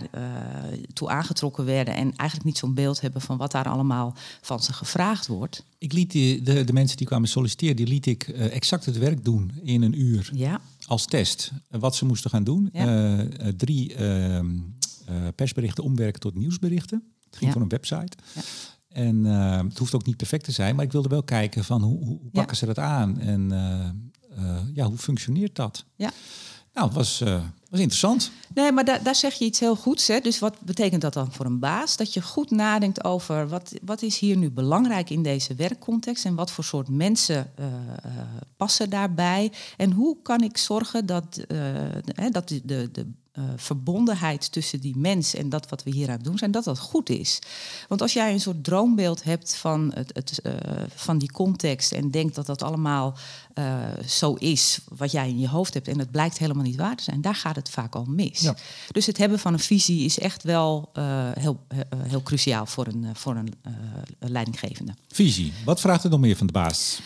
toe 0.93 1.09
aangetrokken 1.09 1.65
werden 1.65 1.93
en 1.95 2.13
eigenlijk 2.15 2.43
niet 2.43 2.57
zo'n 2.57 2.73
beeld 2.73 3.01
hebben 3.01 3.21
van 3.21 3.37
wat 3.37 3.51
daar 3.51 3.69
allemaal 3.69 4.15
van 4.41 4.63
ze 4.63 4.73
gevraagd 4.73 5.27
wordt. 5.27 5.63
Ik 5.77 5.93
liet 5.93 6.11
die, 6.11 6.26
de, 6.35 6.63
de 6.63 6.73
mensen 6.73 6.97
die 6.97 7.07
kwamen 7.07 7.29
solliciteren, 7.29 7.75
die 7.75 7.87
liet 7.87 8.05
ik 8.05 8.27
uh, 8.27 8.55
exact 8.55 8.85
het 8.85 8.97
werk 8.97 9.23
doen 9.23 9.51
in 9.63 9.81
een 9.81 10.01
uur. 10.01 10.29
Ja. 10.33 10.61
Als 10.85 11.05
test. 11.05 11.51
Wat 11.69 11.95
ze 11.95 12.05
moesten 12.05 12.29
gaan 12.29 12.43
doen. 12.43 12.69
Ja. 12.73 13.27
drie 13.57 13.95
ehm, 13.95 14.59
persberichten 15.35 15.83
omwerken 15.83 16.19
tot 16.19 16.35
nieuwsberichten. 16.35 17.03
Het 17.25 17.37
ging 17.37 17.45
ja. 17.45 17.51
voor 17.51 17.61
een 17.61 17.69
website. 17.69 18.17
Ja. 18.35 18.41
En 18.87 19.23
het 19.25 19.77
hoeft 19.77 19.95
ook 19.95 20.05
niet 20.05 20.17
perfect 20.17 20.43
te 20.43 20.51
zijn, 20.51 20.75
maar 20.75 20.85
ik 20.85 20.91
wilde 20.91 21.09
wel 21.09 21.23
kijken 21.23 21.63
van 21.63 21.81
hoe, 21.81 22.05
hoe 22.05 22.19
pakken 22.31 22.57
ze 22.57 22.65
dat 22.65 22.79
aan 22.79 23.19
en 23.19 23.49
ja, 24.73 24.85
hoe 24.85 24.97
functioneert 24.97 25.55
dat? 25.55 25.85
Ja. 25.95 26.11
Nou, 26.77 26.89
het 26.89 26.97
was, 26.97 27.19
was 27.69 27.79
interessant. 27.79 28.31
Nee, 28.53 28.71
maar 28.71 28.85
daar, 28.85 29.03
daar 29.03 29.15
zeg 29.15 29.33
je 29.33 29.45
iets 29.45 29.59
heel 29.59 29.75
goeds. 29.75 30.07
Hè? 30.07 30.19
Dus 30.19 30.39
wat 30.39 30.61
betekent 30.61 31.01
dat 31.01 31.13
dan 31.13 31.31
voor 31.31 31.45
een 31.45 31.59
baas? 31.59 31.97
Dat 31.97 32.13
je 32.13 32.21
goed 32.21 32.51
nadenkt 32.51 33.03
over 33.03 33.47
wat, 33.47 33.73
wat 33.81 34.01
is 34.01 34.19
hier 34.19 34.37
nu 34.37 34.51
belangrijk 34.51 35.09
in 35.09 35.23
deze 35.23 35.55
werkcontext 35.55 36.25
en 36.25 36.35
wat 36.35 36.51
voor 36.51 36.63
soort 36.63 36.89
mensen 36.89 37.51
passen 38.57 38.89
daarbij. 38.89 39.51
En 39.77 39.91
hoe 39.91 40.17
kan 40.21 40.41
ik 40.41 40.57
zorgen 40.57 41.05
dat, 41.05 41.45
dat 42.31 42.47
de, 42.47 42.91
de 42.91 43.07
uh, 43.37 43.43
verbondenheid 43.55 44.51
tussen 44.51 44.79
die 44.79 44.97
mens 44.97 45.33
en 45.33 45.49
dat 45.49 45.69
wat 45.69 45.83
we 45.83 45.91
hier 45.91 46.07
aan 46.07 46.15
het 46.15 46.23
doen 46.23 46.37
zijn, 46.37 46.51
dat 46.51 46.63
dat 46.63 46.79
goed 46.79 47.09
is. 47.09 47.39
Want 47.87 48.01
als 48.01 48.13
jij 48.13 48.33
een 48.33 48.39
soort 48.39 48.63
droombeeld 48.63 49.23
hebt 49.23 49.55
van, 49.55 49.91
het, 49.95 50.11
het 50.13 50.39
uh, 50.43 50.53
van 50.95 51.17
die 51.17 51.31
context 51.31 51.91
en 51.91 52.11
denkt 52.11 52.35
dat 52.35 52.45
dat 52.45 52.63
allemaal 52.63 53.17
uh, 53.55 53.75
zo 54.07 54.33
is 54.33 54.79
wat 54.89 55.11
jij 55.11 55.29
in 55.29 55.39
je 55.39 55.47
hoofd 55.47 55.73
hebt 55.73 55.87
en 55.87 55.99
het 55.99 56.11
blijkt 56.11 56.37
helemaal 56.37 56.63
niet 56.63 56.75
waar 56.75 56.95
te 56.95 57.03
zijn, 57.03 57.21
daar 57.21 57.35
gaat 57.35 57.55
het 57.55 57.69
vaak 57.69 57.95
al 57.95 58.05
mis. 58.05 58.39
Ja. 58.39 58.55
Dus 58.91 59.05
het 59.05 59.17
hebben 59.17 59.39
van 59.39 59.53
een 59.53 59.59
visie 59.59 60.05
is 60.05 60.19
echt 60.19 60.43
wel 60.43 60.91
heel, 61.39 61.59
heel 61.97 62.23
cruciaal 62.23 62.65
voor 62.65 62.87
een, 62.87 63.05
voor 63.13 63.35
een 63.35 63.53
leidinggevende. 64.19 64.93
Visie, 65.07 65.53
wat 65.65 65.79
vraagt 65.79 66.03
er 66.03 66.09
nog 66.09 66.19
meer 66.19 66.35
van 66.35 66.47
de 66.47 66.53
baas? 66.53 66.99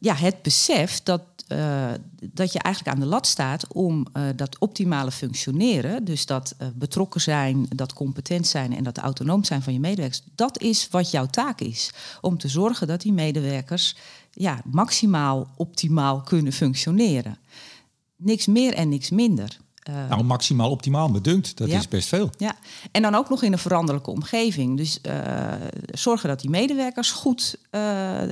Ja, 0.00 0.14
het 0.14 0.42
besef 0.42 1.02
dat 1.02 1.22
uh, 1.48 1.90
dat 2.32 2.52
je 2.52 2.58
eigenlijk 2.58 2.96
aan 2.96 3.02
de 3.02 3.08
lat 3.08 3.26
staat 3.26 3.72
om 3.72 4.06
uh, 4.16 4.22
dat 4.36 4.58
optimale 4.58 5.10
functioneren, 5.10 6.04
dus 6.04 6.26
dat 6.26 6.54
betrokken 6.74 7.20
zijn, 7.20 7.66
dat 7.68 7.92
competent 7.92 8.46
zijn 8.46 8.76
en 8.76 8.84
dat 8.84 8.98
autonoom 8.98 9.44
zijn 9.44 9.62
van 9.62 9.72
je 9.72 9.80
medewerkers, 9.80 10.22
dat 10.34 10.60
is 10.60 10.88
wat 10.90 11.10
jouw 11.10 11.26
taak 11.26 11.60
is. 11.60 11.92
Om 12.20 12.38
te 12.38 12.48
zorgen 12.48 12.86
dat 12.86 13.00
die 13.00 13.12
medewerkers 13.12 13.96
ja, 14.30 14.60
maximaal 14.64 15.48
optimaal 15.56 16.20
kunnen 16.20 16.52
functioneren. 16.52 17.38
Niks 18.16 18.46
meer 18.46 18.74
en 18.74 18.88
niks 18.88 19.10
minder. 19.10 19.58
Uh, 19.90 20.08
nou, 20.08 20.22
maximaal 20.22 20.70
optimaal, 20.70 21.08
me 21.08 21.20
dunkt. 21.20 21.56
Dat 21.56 21.68
ja. 21.68 21.78
is 21.78 21.88
best 21.88 22.08
veel. 22.08 22.30
Ja, 22.38 22.54
en 22.92 23.02
dan 23.02 23.14
ook 23.14 23.28
nog 23.28 23.42
in 23.42 23.52
een 23.52 23.58
veranderlijke 23.58 24.10
omgeving. 24.10 24.76
Dus 24.76 24.98
uh, 25.06 25.52
zorgen 25.86 26.28
dat 26.28 26.40
die 26.40 26.50
medewerkers 26.50 27.10
goed, 27.10 27.56
uh, 27.70 28.22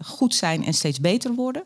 goed 0.00 0.34
zijn 0.34 0.64
en 0.64 0.74
steeds 0.74 1.00
beter 1.00 1.34
worden. 1.34 1.62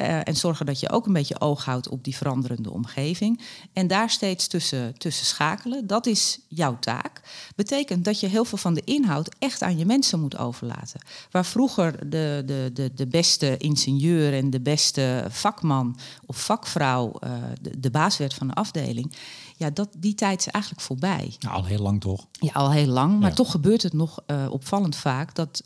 Uh, 0.00 0.28
en 0.28 0.36
zorgen 0.36 0.66
dat 0.66 0.80
je 0.80 0.90
ook 0.90 1.06
een 1.06 1.12
beetje 1.12 1.40
oog 1.40 1.64
houdt 1.64 1.88
op 1.88 2.04
die 2.04 2.16
veranderende 2.16 2.70
omgeving. 2.70 3.40
En 3.72 3.86
daar 3.86 4.10
steeds 4.10 4.46
tussen, 4.46 4.98
tussen 4.98 5.26
schakelen, 5.26 5.86
dat 5.86 6.06
is 6.06 6.38
jouw 6.48 6.78
taak. 6.78 7.20
Betekent 7.56 8.04
dat 8.04 8.20
je 8.20 8.26
heel 8.26 8.44
veel 8.44 8.58
van 8.58 8.74
de 8.74 8.82
inhoud 8.84 9.34
echt 9.38 9.62
aan 9.62 9.78
je 9.78 9.86
mensen 9.86 10.20
moet 10.20 10.38
overlaten. 10.38 11.00
Waar 11.30 11.44
vroeger 11.44 12.10
de, 12.10 12.42
de, 12.46 12.70
de, 12.74 12.90
de 12.94 13.06
beste 13.06 13.56
ingenieur 13.56 14.34
en 14.34 14.50
de 14.50 14.60
beste 14.60 15.24
vakman 15.28 15.98
of 16.26 16.44
vakvrouw 16.44 17.12
uh, 17.24 17.30
de, 17.60 17.80
de 17.80 17.90
baas 17.90 18.16
werd 18.16 18.34
van 18.34 18.46
de 18.48 18.54
afdeling. 18.54 19.12
Ja, 19.56 19.70
dat, 19.70 19.88
die 19.98 20.14
tijd 20.14 20.38
is 20.40 20.48
eigenlijk 20.48 20.84
voorbij. 20.84 21.36
Ja, 21.38 21.50
al 21.50 21.64
heel 21.64 21.82
lang 21.82 22.00
toch? 22.00 22.26
Ja, 22.32 22.52
al 22.52 22.70
heel 22.70 22.86
lang. 22.86 23.20
Maar 23.20 23.28
ja. 23.28 23.34
toch 23.34 23.50
gebeurt 23.50 23.82
het 23.82 23.92
nog 23.92 24.18
uh, 24.26 24.46
opvallend 24.50 24.96
vaak 24.96 25.34
dat, 25.34 25.62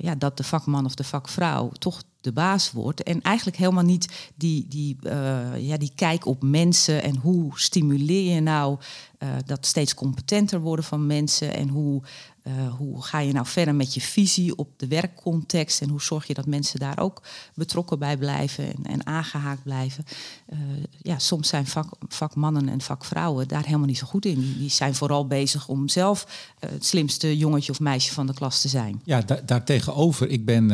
ja, 0.00 0.14
dat 0.14 0.36
de 0.36 0.44
vakman 0.44 0.84
of 0.84 0.94
de 0.94 1.04
vakvrouw 1.04 1.70
toch 1.78 2.02
de 2.22 2.32
baas 2.32 2.72
wordt. 2.72 3.02
En 3.02 3.22
eigenlijk 3.22 3.56
helemaal 3.56 3.84
niet 3.84 4.30
die, 4.34 4.66
die, 4.68 4.96
uh, 5.02 5.58
ja, 5.58 5.76
die 5.76 5.92
kijk 5.94 6.26
op 6.26 6.42
mensen 6.42 7.02
en 7.02 7.16
hoe 7.16 7.50
stimuleer 7.54 8.34
je 8.34 8.40
nou 8.40 8.78
uh, 9.18 9.28
dat 9.46 9.66
steeds 9.66 9.94
competenter 9.94 10.60
worden 10.60 10.84
van 10.84 11.06
mensen 11.06 11.54
en 11.54 11.68
hoe, 11.68 12.02
uh, 12.42 12.74
hoe 12.74 13.02
ga 13.02 13.18
je 13.18 13.32
nou 13.32 13.46
verder 13.46 13.74
met 13.74 13.94
je 13.94 14.00
visie 14.00 14.56
op 14.56 14.68
de 14.76 14.86
werkcontext 14.86 15.80
en 15.80 15.88
hoe 15.88 16.02
zorg 16.02 16.26
je 16.26 16.34
dat 16.34 16.46
mensen 16.46 16.80
daar 16.80 16.98
ook 16.98 17.22
betrokken 17.54 17.98
bij 17.98 18.16
blijven 18.16 18.64
en, 18.64 18.84
en 18.84 19.06
aangehaakt 19.06 19.62
blijven. 19.62 20.04
ja, 21.02 21.18
soms 21.18 21.48
zijn 21.48 21.66
vak, 21.66 21.88
vakmannen 22.08 22.68
en 22.68 22.80
vakvrouwen 22.80 23.48
daar 23.48 23.64
helemaal 23.64 23.86
niet 23.86 23.98
zo 23.98 24.06
goed 24.06 24.24
in. 24.24 24.54
Die, 24.58 24.70
zijn 24.70 24.94
vooral 24.94 25.26
bezig 25.26 25.68
om 25.68 25.88
zelf 25.88 26.50
het 26.58 26.84
slimste 26.84 27.36
jongetje 27.36 27.72
of 27.72 27.80
meisje 27.80 28.12
van 28.12 28.26
de 28.26 28.34
klas 28.34 28.60
te 28.60 28.68
zijn. 28.68 29.00
Ja, 29.04 29.20
da 29.20 29.40
daartegenover, 29.46 30.28
ik 30.28 30.44
ben 30.44 30.70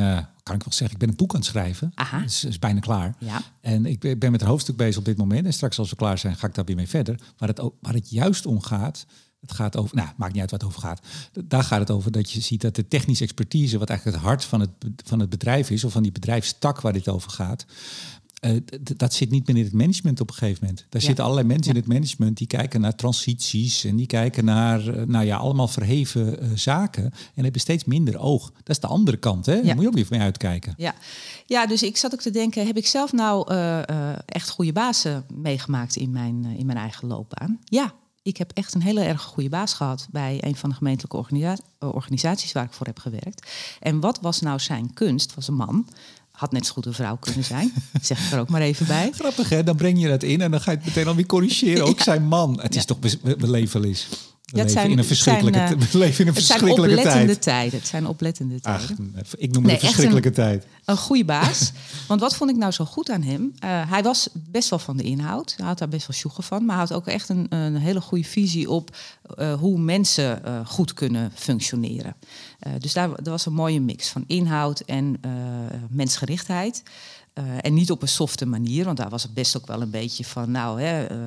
kan 0.48 0.56
ik 0.56 0.64
wel 0.64 0.72
zeggen, 0.72 0.96
ik 0.96 0.98
ben 0.98 1.08
een 1.08 1.16
boek 1.16 1.34
aan 1.34 1.40
het 1.40 1.48
schrijven. 1.48 1.92
Aha. 1.94 2.20
Het 2.20 2.30
is, 2.30 2.44
is, 2.44 2.58
bijna 2.58 2.80
klaar. 2.80 3.14
Ja. 3.18 3.42
En 3.60 3.86
ik 3.86 4.00
ben, 4.00 4.18
ben 4.18 4.30
met 4.30 4.40
een 4.40 4.46
hoofdstuk 4.46 4.76
bezig 4.76 4.98
op 4.98 5.04
dit 5.04 5.16
moment. 5.16 5.46
En 5.46 5.52
straks 5.52 5.78
als 5.78 5.90
we 5.90 5.96
klaar 5.96 6.18
zijn, 6.18 6.36
ga 6.36 6.46
ik 6.46 6.54
daar 6.54 6.64
weer 6.64 6.76
mee 6.76 6.88
verder. 6.88 7.20
Waar 7.36 7.48
het, 7.48 7.58
waar 7.80 7.94
het 7.94 8.10
juist 8.10 8.46
om 8.46 8.60
gaat, 8.60 9.06
het 9.40 9.52
gaat 9.52 9.76
over, 9.76 9.96
nou, 9.96 10.08
maakt 10.16 10.32
niet 10.32 10.40
uit 10.40 10.50
wat 10.50 10.60
het 10.60 10.70
over 10.70 10.82
gaat. 10.82 11.00
Daar 11.44 11.64
gaat 11.64 11.78
het 11.78 11.90
over 11.90 12.10
dat 12.12 12.30
je 12.30 12.40
ziet 12.40 12.60
dat 12.60 12.74
de 12.74 12.88
technische 12.88 13.24
expertise, 13.24 13.78
wat 13.78 13.88
eigenlijk 13.88 14.18
het 14.18 14.26
hart 14.28 14.44
van 14.44 14.60
het, 14.60 14.70
van 15.04 15.20
het 15.20 15.30
bedrijf 15.30 15.70
is, 15.70 15.84
of 15.84 15.92
van 15.92 16.02
die 16.02 16.12
bedrijfstak 16.12 16.80
waar 16.80 16.92
dit 16.92 17.08
over 17.08 17.30
gaat, 17.30 17.66
uh, 18.40 18.60
dat 18.96 19.14
zit 19.14 19.30
niet 19.30 19.46
meer 19.46 19.56
in 19.56 19.64
het 19.64 19.72
management 19.72 20.20
op 20.20 20.28
een 20.28 20.34
gegeven 20.34 20.58
moment. 20.60 20.86
Daar 20.88 21.00
ja. 21.00 21.06
zitten 21.06 21.24
allerlei 21.24 21.46
mensen 21.46 21.72
ja. 21.72 21.78
in 21.78 21.84
het 21.84 21.92
management 21.92 22.36
die 22.36 22.46
kijken 22.46 22.80
naar 22.80 22.94
transities 22.94 23.84
en 23.84 23.96
die 23.96 24.06
kijken 24.06 24.44
naar, 24.44 24.86
uh, 24.86 25.02
nou 25.02 25.24
ja, 25.24 25.36
allemaal 25.36 25.68
verheven 25.68 26.44
uh, 26.44 26.50
zaken 26.54 27.04
en 27.34 27.42
hebben 27.42 27.60
steeds 27.60 27.84
minder 27.84 28.18
oog. 28.18 28.50
Dat 28.50 28.68
is 28.68 28.80
de 28.80 28.86
andere 28.86 29.16
kant, 29.16 29.46
hè? 29.46 29.54
Ja. 29.54 29.62
Daar 29.62 29.74
moet 29.74 29.82
je 29.82 29.88
ook 29.88 29.94
weer 29.94 30.06
mee 30.10 30.20
uitkijken. 30.20 30.74
Ja. 30.76 30.94
ja, 31.46 31.66
dus 31.66 31.82
ik 31.82 31.96
zat 31.96 32.12
ook 32.12 32.20
te 32.20 32.30
denken, 32.30 32.66
heb 32.66 32.76
ik 32.76 32.86
zelf 32.86 33.12
nou 33.12 33.54
echt 34.26 34.48
goede 34.48 34.72
bazen 34.72 35.24
meegemaakt 35.34 35.96
in 35.96 36.10
mijn, 36.10 36.44
in 36.44 36.66
mijn 36.66 36.78
eigen 36.78 37.08
loopbaan? 37.08 37.58
Ja, 37.64 37.94
ik 38.22 38.36
heb 38.36 38.50
echt 38.54 38.74
een 38.74 38.82
hele 38.82 39.00
erg 39.00 39.22
goede 39.22 39.48
baas 39.48 39.72
gehad 39.72 40.08
bij 40.10 40.38
een 40.40 40.56
van 40.56 40.68
de 40.68 40.76
gemeentelijke 40.76 41.16
organisa 41.16 41.56
organisaties 41.78 42.52
waar 42.52 42.64
ik 42.64 42.72
voor 42.72 42.86
heb 42.86 42.98
gewerkt. 42.98 43.50
En 43.80 44.00
wat 44.00 44.20
was 44.20 44.40
nou 44.40 44.58
zijn 44.58 44.94
kunst? 44.94 45.34
Was 45.34 45.48
een 45.48 45.54
man 45.54 45.88
had 46.38 46.52
net 46.52 46.66
zo 46.66 46.72
goed 46.72 46.86
een 46.86 46.94
vrouw 46.94 47.16
kunnen 47.16 47.44
zijn. 47.44 47.72
zeg 48.02 48.26
ik 48.26 48.32
er 48.32 48.38
ook 48.38 48.48
maar 48.48 48.60
even 48.60 48.86
bij. 48.86 49.10
Grappig 49.14 49.48
hè, 49.48 49.64
dan 49.64 49.76
breng 49.76 50.00
je 50.00 50.08
dat 50.08 50.22
in 50.22 50.40
en 50.40 50.50
dan 50.50 50.60
ga 50.60 50.70
je 50.70 50.76
het 50.76 50.86
meteen 50.86 51.06
alweer 51.06 51.26
corrigeren. 51.26 51.84
Ook 51.84 51.98
ja. 51.98 52.04
zijn 52.04 52.26
man. 52.26 52.60
Het 52.60 52.74
is 52.74 52.84
toch 52.84 52.98
belevenis. 53.38 54.08
Ja, 54.50 54.56
leven 54.56 54.70
zijn, 54.70 54.90
in 54.90 54.98
een 54.98 55.04
verschrikkelijke, 55.04 55.58
zijn, 55.58 55.80
uh, 55.80 55.86
we 55.92 55.98
leven 55.98 56.20
in 56.20 56.26
een 56.26 56.34
verschrikkelijke 56.34 56.80
het 56.80 56.90
zijn 56.90 57.06
oplettende 57.06 57.38
tijd. 57.38 57.42
tijden. 57.42 57.78
Het 57.78 57.88
zijn 57.88 58.06
oplettende 58.06 58.60
tijden. 58.60 58.82
Ach, 58.82 59.36
ik 59.36 59.52
noem 59.52 59.62
het 59.62 59.72
nee, 59.72 59.74
een 59.74 59.80
verschrikkelijke 59.80 60.28
een, 60.28 60.34
tijd. 60.34 60.66
Een 60.84 60.96
goede 60.96 61.24
baas. 61.24 61.72
Want 62.08 62.20
wat 62.20 62.34
vond 62.34 62.50
ik 62.50 62.56
nou 62.56 62.72
zo 62.72 62.84
goed 62.84 63.10
aan 63.10 63.22
hem? 63.22 63.42
Uh, 63.64 63.90
hij 63.90 64.02
was 64.02 64.28
best 64.32 64.70
wel 64.70 64.78
van 64.78 64.96
de 64.96 65.02
inhoud. 65.02 65.54
Hij 65.56 65.66
had 65.66 65.78
daar 65.78 65.88
best 65.88 66.06
wel 66.06 66.16
sjoegen 66.16 66.42
van. 66.42 66.64
Maar 66.64 66.76
hij 66.76 66.84
had 66.84 66.96
ook 66.96 67.06
echt 67.06 67.28
een, 67.28 67.46
een 67.48 67.76
hele 67.76 68.00
goede 68.00 68.24
visie 68.24 68.70
op 68.70 68.96
uh, 69.38 69.54
hoe 69.54 69.78
mensen 69.78 70.42
goed 70.66 70.94
kunnen 70.94 71.32
functioneren. 71.34 72.16
Dus 72.78 72.92
daar, 72.92 73.08
daar, 73.08 73.32
was 73.32 73.46
een 73.46 73.52
mooie 73.52 73.80
mix 73.80 74.08
van 74.08 74.24
inhoud 74.26 74.80
en 74.80 75.20
mensgerichtheid. 75.88 76.82
Uh, 77.38 77.44
en 77.60 77.74
niet 77.74 77.90
op 77.90 78.02
een 78.02 78.08
softe 78.08 78.46
manier, 78.46 78.84
want 78.84 78.96
daar 78.96 79.08
was 79.08 79.22
het 79.22 79.34
best 79.34 79.56
ook 79.56 79.66
wel 79.66 79.82
een 79.82 79.90
beetje 79.90 80.24
van, 80.24 80.50
nou, 80.50 80.82
hè, 80.82 81.10
uh, 81.12 81.18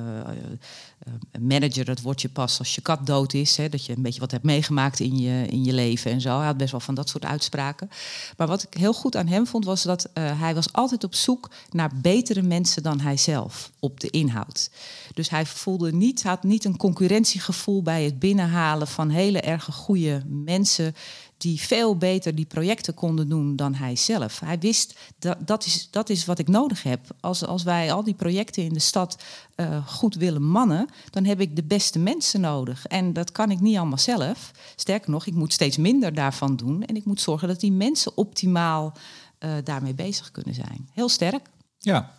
uh, 1.06 1.40
manager, 1.40 1.84
dat 1.84 2.00
wordt 2.00 2.20
je 2.20 2.28
pas 2.28 2.58
als 2.58 2.74
je 2.74 2.80
kat 2.80 3.06
dood 3.06 3.34
is. 3.34 3.56
Hè, 3.56 3.68
dat 3.68 3.86
je 3.86 3.96
een 3.96 4.02
beetje 4.02 4.20
wat 4.20 4.30
hebt 4.30 4.44
meegemaakt 4.44 5.00
in 5.00 5.18
je, 5.18 5.46
in 5.46 5.64
je 5.64 5.72
leven 5.72 6.10
en 6.10 6.20
zo. 6.20 6.36
Hij 6.36 6.46
had 6.46 6.56
best 6.56 6.70
wel 6.70 6.80
van 6.80 6.94
dat 6.94 7.08
soort 7.08 7.24
uitspraken. 7.24 7.90
Maar 8.36 8.46
wat 8.46 8.62
ik 8.62 8.74
heel 8.74 8.92
goed 8.92 9.16
aan 9.16 9.26
hem 9.26 9.46
vond, 9.46 9.64
was 9.64 9.82
dat 9.82 10.10
hij 10.12 10.54
was 10.54 10.72
altijd 10.72 11.04
op 11.04 11.14
zoek 11.14 11.50
naar 11.70 11.90
betere 11.94 12.42
mensen 12.42 12.82
dan 12.82 13.00
hij 13.00 13.16
zelf 13.16 13.70
op 13.78 14.00
de 14.00 14.10
inhoud. 14.10 14.70
Dus 15.14 15.30
hij 15.30 15.46
voelde 15.46 15.92
niet, 15.92 16.22
had 16.22 16.42
niet 16.42 16.64
een 16.64 16.76
concurrentiegevoel 16.76 17.82
bij 17.82 18.04
het 18.04 18.18
binnenhalen 18.18 18.86
van 18.86 19.08
hele 19.08 19.40
erg 19.40 19.64
goede 19.64 20.22
mensen 20.26 20.94
die 21.42 21.60
veel 21.60 21.96
beter 21.96 22.34
die 22.34 22.44
projecten 22.44 22.94
konden 22.94 23.28
doen 23.28 23.56
dan 23.56 23.74
hij 23.74 23.96
zelf. 23.96 24.40
Hij 24.40 24.58
wist 24.58 24.94
dat 25.18 25.36
dat 25.46 25.66
is, 25.66 25.88
dat 25.90 26.10
is 26.10 26.24
wat 26.24 26.38
ik 26.38 26.48
nodig 26.48 26.82
heb. 26.82 27.00
Als, 27.20 27.44
als 27.44 27.62
wij 27.62 27.92
al 27.92 28.04
die 28.04 28.14
projecten 28.14 28.64
in 28.64 28.72
de 28.72 28.78
stad 28.78 29.22
uh, 29.56 29.86
goed 29.86 30.14
willen 30.14 30.42
mannen, 30.42 30.88
dan 31.10 31.24
heb 31.24 31.40
ik 31.40 31.56
de 31.56 31.62
beste 31.62 31.98
mensen 31.98 32.40
nodig. 32.40 32.86
En 32.86 33.12
dat 33.12 33.32
kan 33.32 33.50
ik 33.50 33.60
niet 33.60 33.76
allemaal 33.76 33.98
zelf. 33.98 34.50
Sterker 34.76 35.10
nog, 35.10 35.26
ik 35.26 35.34
moet 35.34 35.52
steeds 35.52 35.76
minder 35.76 36.14
daarvan 36.14 36.56
doen. 36.56 36.84
En 36.84 36.96
ik 36.96 37.04
moet 37.04 37.20
zorgen 37.20 37.48
dat 37.48 37.60
die 37.60 37.72
mensen 37.72 38.16
optimaal 38.16 38.92
uh, 39.38 39.50
daarmee 39.64 39.94
bezig 39.94 40.30
kunnen 40.30 40.54
zijn. 40.54 40.88
Heel 40.92 41.08
sterk. 41.08 41.48
Ja. 41.78 42.14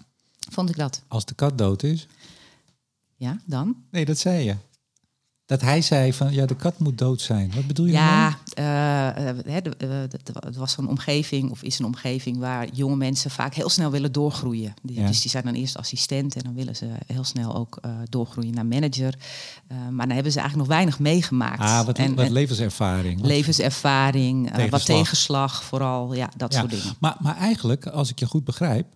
Vond 0.52 0.70
ik 0.70 0.76
dat. 0.76 1.02
Als 1.08 1.26
de 1.26 1.34
kat 1.34 1.58
dood 1.58 1.84
is. 1.84 2.08
Ja, 3.16 3.40
dan? 3.46 3.76
Nee, 3.92 4.06
dat 4.06 4.18
zei 4.18 4.44
je. 4.44 4.56
Dat 5.54 5.62
hij 5.62 5.82
zei 5.82 6.14
van 6.14 6.34
ja, 6.34 6.46
de 6.46 6.56
kat 6.56 6.80
moet 6.80 6.98
dood 6.98 7.22
zijn. 7.22 7.52
Wat 7.56 7.68
bedoel 7.68 7.86
je 7.86 7.92
Ja, 7.92 8.38
uh, 8.60 9.34
het 10.34 10.56
was 10.56 10.78
een 10.78 10.88
omgeving, 10.88 11.52
of 11.52 11.64
is 11.64 11.80
een 11.80 11.86
omgeving 11.86 12.38
waar 12.38 12.68
jonge 12.74 12.96
mensen 12.96 13.32
vaak 13.32 13.54
heel 13.54 13.70
snel 13.70 13.92
willen 13.92 14.12
doorgroeien. 14.12 14.74
Die, 14.82 15.06
Dus 15.06 15.22
die 15.22 15.30
zijn 15.30 15.44
dan 15.44 15.54
eerst 15.54 15.78
assistent 15.78 16.36
en 16.36 16.44
dan 16.44 16.54
willen 16.54 16.76
ze 16.76 16.88
heel 17.08 17.24
snel 17.24 17.56
ook 17.56 17.80
uh, 17.86 17.92
doorgroeien 18.10 18.54
naar 18.54 18.66
manager. 18.66 19.16
maar 19.68 20.08
dan 20.08 20.16
hebben 20.16 20.32
ze 20.32 20.40
eigenlijk 20.40 20.70
nog 20.70 20.78
weinig 20.78 21.00
meegemaakt. 21.00 21.60
Ah, 21.60 21.86
wat, 21.86 21.98
en, 21.98 22.16
wat 22.16 22.30
levenservaring. 22.30 23.20
Wat 23.20 23.30
levenservaring, 23.30 24.46
tegenslag. 24.46 24.70
wat 24.70 24.86
tegenslag 24.86 25.64
vooral, 25.64 26.14
ja, 26.14 26.30
dat 26.38 26.54
soort 26.54 26.70
dingen. 26.70 26.96
Maar, 27.00 27.16
maar 27.20 27.38
eigenlijk, 27.38 27.88
als 27.88 28.10
ik 28.10 28.20
je 28.20 28.26
goed 28.26 28.44
begrijp, 28.44 28.88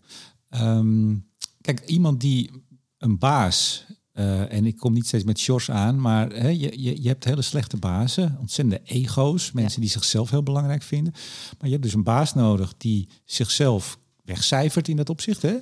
um, 0.50 1.28
kijk, 1.62 1.86
iemand 1.86 2.22
die 2.22 2.52
een 2.98 3.18
baas 3.18 3.86
uh, 4.20 4.54
en 4.54 4.66
ik 4.66 4.78
kom 4.78 4.94
niet 4.94 5.08
steeds 5.08 5.24
met 5.24 5.40
shorts 5.40 5.72
aan, 5.72 6.02
maar 6.02 6.30
hè, 6.30 6.48
je, 6.48 6.82
je, 6.82 7.02
je 7.02 7.08
hebt 7.08 7.24
hele 7.24 7.42
slechte 7.42 7.78
bazen, 7.78 8.38
ontzettende 8.40 8.82
ego's, 8.84 9.52
mensen 9.52 9.82
die 9.82 9.90
zichzelf 9.90 10.30
heel 10.30 10.44
belangrijk 10.44 10.84
vinden. 10.84 11.14
Maar 11.60 11.66
je 11.66 11.72
hebt 11.72 11.84
dus 11.84 11.94
een 11.94 12.04
baas 12.04 12.34
nodig 12.34 12.74
die 12.78 13.08
zichzelf 13.26 14.00
wegcijfert 14.24 14.88
in 14.88 14.96
dat 14.96 15.10
opzicht. 15.10 15.42
Hè? 15.42 15.56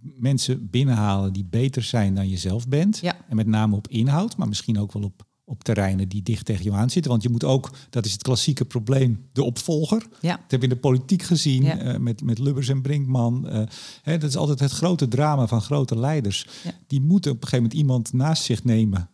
Mensen 0.00 0.70
binnenhalen 0.70 1.32
die 1.32 1.44
beter 1.44 1.82
zijn 1.82 2.14
dan 2.14 2.28
je 2.28 2.36
zelf 2.36 2.68
bent. 2.68 2.98
Ja. 2.98 3.16
En 3.28 3.36
met 3.36 3.46
name 3.46 3.76
op 3.76 3.88
inhoud, 3.88 4.36
maar 4.36 4.48
misschien 4.48 4.78
ook 4.78 4.92
wel 4.92 5.02
op 5.02 5.28
op 5.50 5.64
terreinen 5.64 6.08
die 6.08 6.22
dicht 6.22 6.44
tegen 6.44 6.64
je 6.64 6.72
aan 6.72 6.90
zitten. 6.90 7.10
Want 7.10 7.22
je 7.22 7.28
moet 7.28 7.44
ook, 7.44 7.70
dat 7.90 8.04
is 8.04 8.12
het 8.12 8.22
klassieke 8.22 8.64
probleem, 8.64 9.28
de 9.32 9.42
opvolger. 9.42 10.06
Ja. 10.20 10.36
Dat 10.36 10.50
heb 10.50 10.60
je 10.60 10.68
in 10.68 10.74
de 10.74 10.80
politiek 10.80 11.22
gezien 11.22 11.64
uh, 11.64 11.96
met, 11.96 12.22
met 12.22 12.38
Lubbers 12.38 12.68
en 12.68 12.82
Brinkman. 12.82 13.46
Uh, 13.46 13.62
hè, 14.02 14.18
dat 14.18 14.28
is 14.28 14.36
altijd 14.36 14.60
het 14.60 14.70
grote 14.70 15.08
drama 15.08 15.46
van 15.46 15.62
grote 15.62 15.98
leiders. 15.98 16.46
Ja. 16.64 16.72
Die 16.86 17.00
moeten 17.00 17.30
op 17.30 17.36
een 17.36 17.48
gegeven 17.48 17.62
moment 17.62 17.80
iemand 17.80 18.12
naast 18.12 18.42
zich 18.42 18.64
nemen 18.64 19.10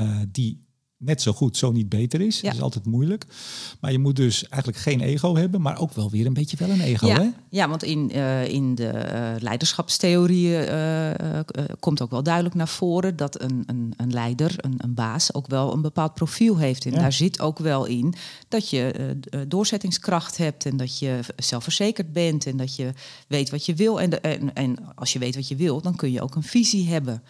uh, 0.00 0.16
die 0.28 0.66
net 1.02 1.22
zo 1.22 1.32
goed, 1.32 1.56
zo 1.56 1.72
niet 1.72 1.88
beter 1.88 2.20
is. 2.20 2.36
Ja. 2.36 2.42
Dat 2.42 2.54
is 2.54 2.62
altijd 2.62 2.86
moeilijk. 2.86 3.26
Maar 3.80 3.92
je 3.92 3.98
moet 3.98 4.16
dus 4.16 4.48
eigenlijk 4.48 4.82
geen 4.82 5.00
ego 5.00 5.36
hebben, 5.36 5.60
maar 5.60 5.78
ook 5.78 5.92
wel 5.92 6.10
weer 6.10 6.26
een 6.26 6.32
beetje 6.34 6.56
wel 6.56 6.70
een 6.70 6.80
ego. 6.80 7.06
Ja, 7.06 7.20
hè? 7.20 7.28
ja 7.48 7.68
want 7.68 7.82
in, 7.82 8.10
uh, 8.14 8.48
in 8.48 8.74
de 8.74 8.92
uh, 8.92 9.42
leiderschapstheorieën 9.42 10.68
uh, 10.68 11.10
komt 11.80 12.02
ook 12.02 12.10
wel 12.10 12.22
duidelijk 12.22 12.54
naar 12.54 12.68
voren 12.68 13.16
dat 13.16 13.42
een, 13.42 13.62
een, 13.66 13.92
een 13.96 14.12
leider, 14.12 14.54
een, 14.56 14.74
een, 14.76 14.94
baas, 14.94 15.34
ook 15.34 15.46
wel 15.46 15.72
een 15.72 15.82
bepaald 15.82 16.14
profiel 16.14 16.58
heeft. 16.58 16.84
En 16.84 16.92
Ja. 16.92 16.98
daar 16.98 17.12
zit 17.12 17.40
ook 17.40 17.58
wel 17.58 17.84
in 17.84 18.14
dat 18.48 18.70
je 18.70 19.16
doorzettingskracht 19.48 20.36
hebt 20.36 20.66
en 20.66 20.76
dat 20.76 20.98
je 20.98 21.20
zelfverzekerd 21.36 22.12
bent 22.12 22.46
en 22.46 22.56
dat 22.56 22.76
je 22.76 22.92
weet 23.26 23.50
wat 23.50 23.66
je 23.66 23.74
wil. 23.74 24.00
En, 24.00 24.10
de, 24.10 24.20
en, 24.20 24.54
en 24.54 24.76
als 24.94 25.12
je 25.12 25.18
weet 25.18 25.34
wat 25.34 25.48
je 25.48 25.56
wil, 25.56 25.80
dan 25.80 25.96
kun 25.96 26.12
je 26.12 26.22
ook 26.22 26.34
een 26.34 26.42
visie 26.42 26.88
hebben. 26.88 27.22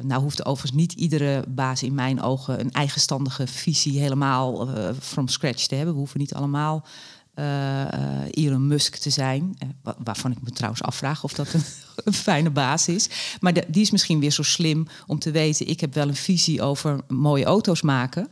Nou 0.00 0.22
hoeft 0.22 0.44
overigens 0.44 0.80
niet 0.80 0.92
iedere 0.92 1.44
baas 1.48 1.82
in 1.82 1.94
mijn 1.94 2.22
ogen 2.22 2.60
een 2.60 2.72
eigenstandige 2.72 3.46
visie 3.46 4.00
helemaal 4.00 4.68
uh, 4.68 4.90
from 5.00 5.28
scratch 5.28 5.66
te 5.66 5.74
hebben. 5.74 5.92
We 5.94 6.00
hoeven 6.00 6.20
niet 6.20 6.34
allemaal 6.34 6.86
uh, 7.34 7.84
Elon 8.30 8.66
Musk 8.66 8.96
te 8.96 9.10
zijn. 9.10 9.58
Waarvan 9.98 10.30
ik 10.30 10.42
me 10.42 10.50
trouwens 10.50 10.82
afvraag 10.82 11.24
of 11.24 11.32
dat 11.32 11.54
een, 11.54 12.12
fijne 12.28 12.50
baas 12.50 12.88
is. 12.88 13.08
Maar 13.40 13.52
die 13.52 13.82
is 13.82 13.90
misschien 13.90 14.20
weer 14.20 14.30
zo 14.30 14.42
slim 14.42 14.86
om 15.06 15.18
te 15.18 15.30
weten... 15.30 15.66
ik 15.68 15.80
heb 15.80 15.94
wel 15.94 16.08
een 16.08 16.16
visie 16.16 16.62
over 16.62 17.00
mooie 17.08 17.44
auto's 17.44 17.82
maken... 17.82 18.28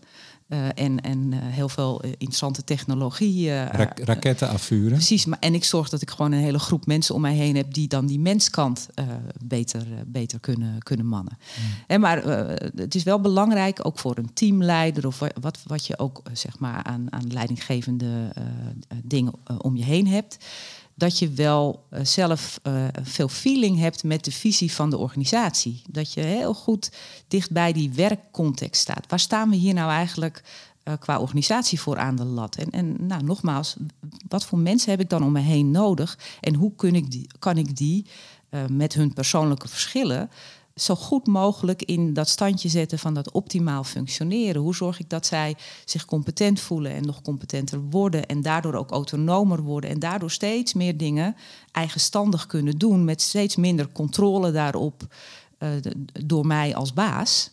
Uh, 0.52 0.66
en, 0.74 1.00
en 1.00 1.32
uh, 1.32 1.38
heel 1.42 1.68
veel 1.68 2.04
uh, 2.04 2.10
interessante 2.10 2.64
technologie. 2.64 3.54
Ra 3.54 3.92
raketten 3.94 4.48
afvuren. 4.48 4.92
Precies, 4.92 5.24
maar, 5.24 5.38
en 5.38 5.54
ik 5.54 5.64
zorg 5.64 5.88
dat 5.88 6.02
ik 6.02 6.10
gewoon 6.10 6.32
een 6.32 6.38
hele 6.38 6.58
groep 6.58 6.86
mensen 6.86 7.14
om 7.14 7.20
mij 7.20 7.34
heen 7.34 7.56
heb 7.56 7.74
die 7.74 7.88
dan 7.88 8.06
die 8.06 8.18
menskant 8.18 8.88
beter, 9.44 9.86
beter 10.06 10.40
kunnen, 10.40 10.82
kunnen 10.82 11.06
mannen. 11.06 11.38
Mm. 11.38 11.64
En 11.86 12.00
maar 12.00 12.24
het 12.76 12.94
is 12.94 13.02
wel 13.02 13.20
belangrijk, 13.20 13.86
ook 13.86 13.98
voor 13.98 14.16
een 14.16 14.32
teamleider 14.34 15.06
of 15.06 15.18
wat, 15.40 15.58
wat 15.66 15.86
je 15.86 15.98
ook 15.98 16.22
zeg 16.32 16.58
maar 16.58 16.82
aan, 16.82 17.06
aan 17.12 17.32
leidinggevende 17.32 18.32
dingen 19.04 19.32
om 19.58 19.76
je 19.76 19.84
heen 19.84 20.06
hebt 20.06 20.38
dat 21.02 21.18
je 21.18 21.30
wel 21.30 21.86
uh, 21.90 22.00
zelf 22.04 22.60
uh, 22.62 22.84
veel 23.02 23.28
feeling 23.28 23.78
hebt 23.78 24.04
met 24.04 24.24
de 24.24 24.32
visie 24.32 24.72
van 24.72 24.90
de 24.90 24.96
organisatie. 24.96 25.82
Dat 25.88 26.12
je 26.12 26.20
heel 26.20 26.54
goed 26.54 26.92
dicht 27.28 27.50
bij 27.50 27.72
die 27.72 27.92
werkcontext 27.92 28.80
staat. 28.80 29.04
Waar 29.08 29.20
staan 29.20 29.50
we 29.50 29.56
hier 29.56 29.74
nou 29.74 29.90
eigenlijk 29.90 30.42
uh, 30.84 30.94
qua 30.98 31.20
organisatie 31.20 31.80
voor 31.80 31.98
aan 31.98 32.16
de 32.16 32.24
lat? 32.24 32.56
En, 32.56 32.70
en 32.70 33.06
nou, 33.06 33.22
nogmaals, 33.22 33.76
wat 34.28 34.44
voor 34.44 34.58
mensen 34.58 34.90
heb 34.90 35.00
ik 35.00 35.08
dan 35.08 35.24
om 35.24 35.32
me 35.32 35.40
heen 35.40 35.70
nodig? 35.70 36.18
En 36.40 36.54
hoe 36.54 36.72
kun 36.76 36.94
ik 36.94 37.10
die, 37.10 37.26
kan 37.38 37.58
ik 37.58 37.76
die 37.76 38.06
met 38.68 38.94
hun 38.94 39.12
persoonlijke 39.12 39.68
verschillen 39.68 40.30
zo 40.74 40.94
goed 40.94 41.26
mogelijk 41.26 41.82
in 41.82 42.12
dat 42.12 42.28
standje 42.28 42.68
zetten 42.68 42.98
van 42.98 43.14
dat 43.14 43.30
optimaal 43.30 43.84
functioneren. 43.84 44.62
Hoe 44.62 44.74
zorg 44.74 45.00
ik 45.00 45.10
dat 45.10 45.26
zij 45.26 45.56
zich 45.84 46.04
competent 46.04 46.60
voelen 46.60 46.92
en 46.92 47.02
nog 47.02 47.22
competenter 47.22 47.80
worden 47.80 48.26
en 48.26 48.42
daardoor 48.42 48.74
ook 48.74 48.90
autonomer 48.90 49.62
worden 49.62 49.90
en 49.90 49.98
daardoor 49.98 50.30
steeds 50.30 50.72
meer 50.72 50.96
dingen 50.96 51.36
eigenstandig 51.72 52.46
kunnen 52.46 52.78
doen 52.78 53.04
met 53.04 53.20
steeds 53.20 53.56
minder 53.56 53.92
controle 53.92 54.52
daarop 54.52 55.06
uh, 55.58 55.68
door 56.24 56.46
mij 56.46 56.74
als 56.74 56.92
baas. 56.92 57.50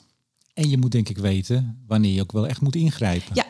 En 0.54 0.70
je 0.70 0.78
moet 0.78 0.92
denk 0.92 1.10
ik 1.10 1.18
weten 1.18 1.84
wanneer 1.88 2.14
je 2.14 2.22
ook 2.22 2.32
wel 2.32 2.48
echt 2.48 2.62
moet 2.62 2.76
ingrijpen. 2.76 3.32
Ja, 3.34 3.46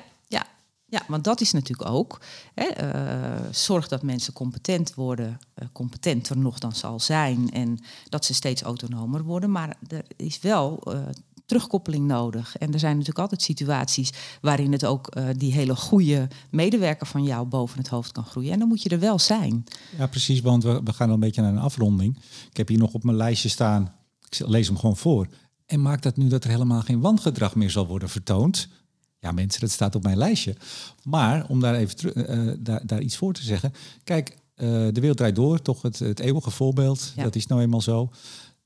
ja, 0.89 1.02
want 1.08 1.23
dat 1.23 1.41
is 1.41 1.52
natuurlijk 1.52 1.89
ook. 1.89 2.21
Hè, 2.54 2.67
uh, 2.84 3.45
zorg 3.52 3.88
dat 3.88 4.04
mensen 4.04 4.34
competent 4.34 4.93
worden, 4.93 5.39
uh, 5.56 5.67
competenter 5.71 6.38
nog 6.38 6.60
dan 6.60 6.75
zal 6.75 6.99
zijn. 6.99 7.52
En 7.52 7.80
dat 8.10 8.25
ze 8.25 8.34
steeds 8.34 8.62
autonomer 8.62 9.23
worden. 9.23 9.52
Maar 9.52 9.78
er 9.88 10.06
is 10.15 10.39
wel 10.39 10.84
uh, 10.88 10.99
terugkoppeling 11.45 12.08
nodig. 12.08 12.58
En 12.58 12.73
er 12.73 12.80
zijn 12.80 12.91
natuurlijk 12.91 13.19
altijd 13.19 13.41
situaties 13.41 14.13
waarin 14.41 14.71
het 14.71 14.86
ook 14.86 15.13
die 15.38 15.54
hele 15.54 15.75
goede 15.75 16.28
medewerker 16.49 17.08
van 17.08 17.23
jou 17.23 17.45
boven 17.45 17.78
het 17.78 17.88
hoofd 17.88 18.12
kan 18.12 18.25
groeien. 18.25 18.52
En 18.52 18.60
dan 18.60 18.67
moet 18.67 18.82
je 18.82 18.89
er 18.89 18.99
wel 18.99 19.19
zijn. 19.19 19.63
Ja, 19.97 20.08
precies, 20.08 20.41
want 20.41 20.63
we, 20.63 20.82
we 20.84 20.93
gaan 20.93 21.08
al 21.08 21.13
een 21.13 21.19
beetje 21.19 21.41
naar 21.41 21.52
een 21.52 21.60
afronding. 21.60 22.17
Ik 22.49 22.58
heb 22.58 22.67
hier 22.67 22.78
nog 22.78 22.93
op 22.93 23.04
mijn 23.04 23.17
lijstje 23.17 23.49
staan. 23.49 23.93
Ik 24.30 24.47
lees 24.47 24.67
hem 24.67 24.78
gewoon 24.78 24.97
voor. 24.97 25.28
En 25.65 25.82
maakt 25.82 26.04
dat 26.04 26.17
nu 26.17 26.28
dat 26.28 26.43
er 26.43 26.49
helemaal 26.49 26.82
geen 26.82 27.02
wangedrag 27.02 27.56
meer 27.56 27.69
zal 27.69 27.88
worden 27.88 28.10
vertoond? 28.10 28.67
Ja, 29.20 29.32
mensen, 29.32 29.62
dat 29.62 29.72
staat 29.72 29.96
op 29.96 30.04
mijn 30.04 30.18
lijstje. 30.18 30.56
Maar 31.04 31.46
om 31.48 31.60
daar 31.60 31.76
even 31.76 31.96
terug, 31.96 32.16
uh, 32.16 32.54
daar, 32.60 32.82
daar 32.86 33.02
iets 33.02 33.18
voor 33.18 33.34
te 33.34 33.44
zeggen. 33.44 33.74
Kijk, 34.04 34.30
uh, 34.30 34.38
de 34.70 35.00
wereld 35.00 35.18
draait 35.18 35.36
door, 35.36 35.62
toch 35.62 35.82
het, 35.82 36.00
het 36.00 36.20
eeuwige 36.20 36.52
voorbeeld. 36.52 37.14
Ja. 37.16 37.24
Dat 37.24 37.36
is 37.36 37.48
nou 37.48 37.62
eenmaal 37.62 37.82
zo. 37.82 38.12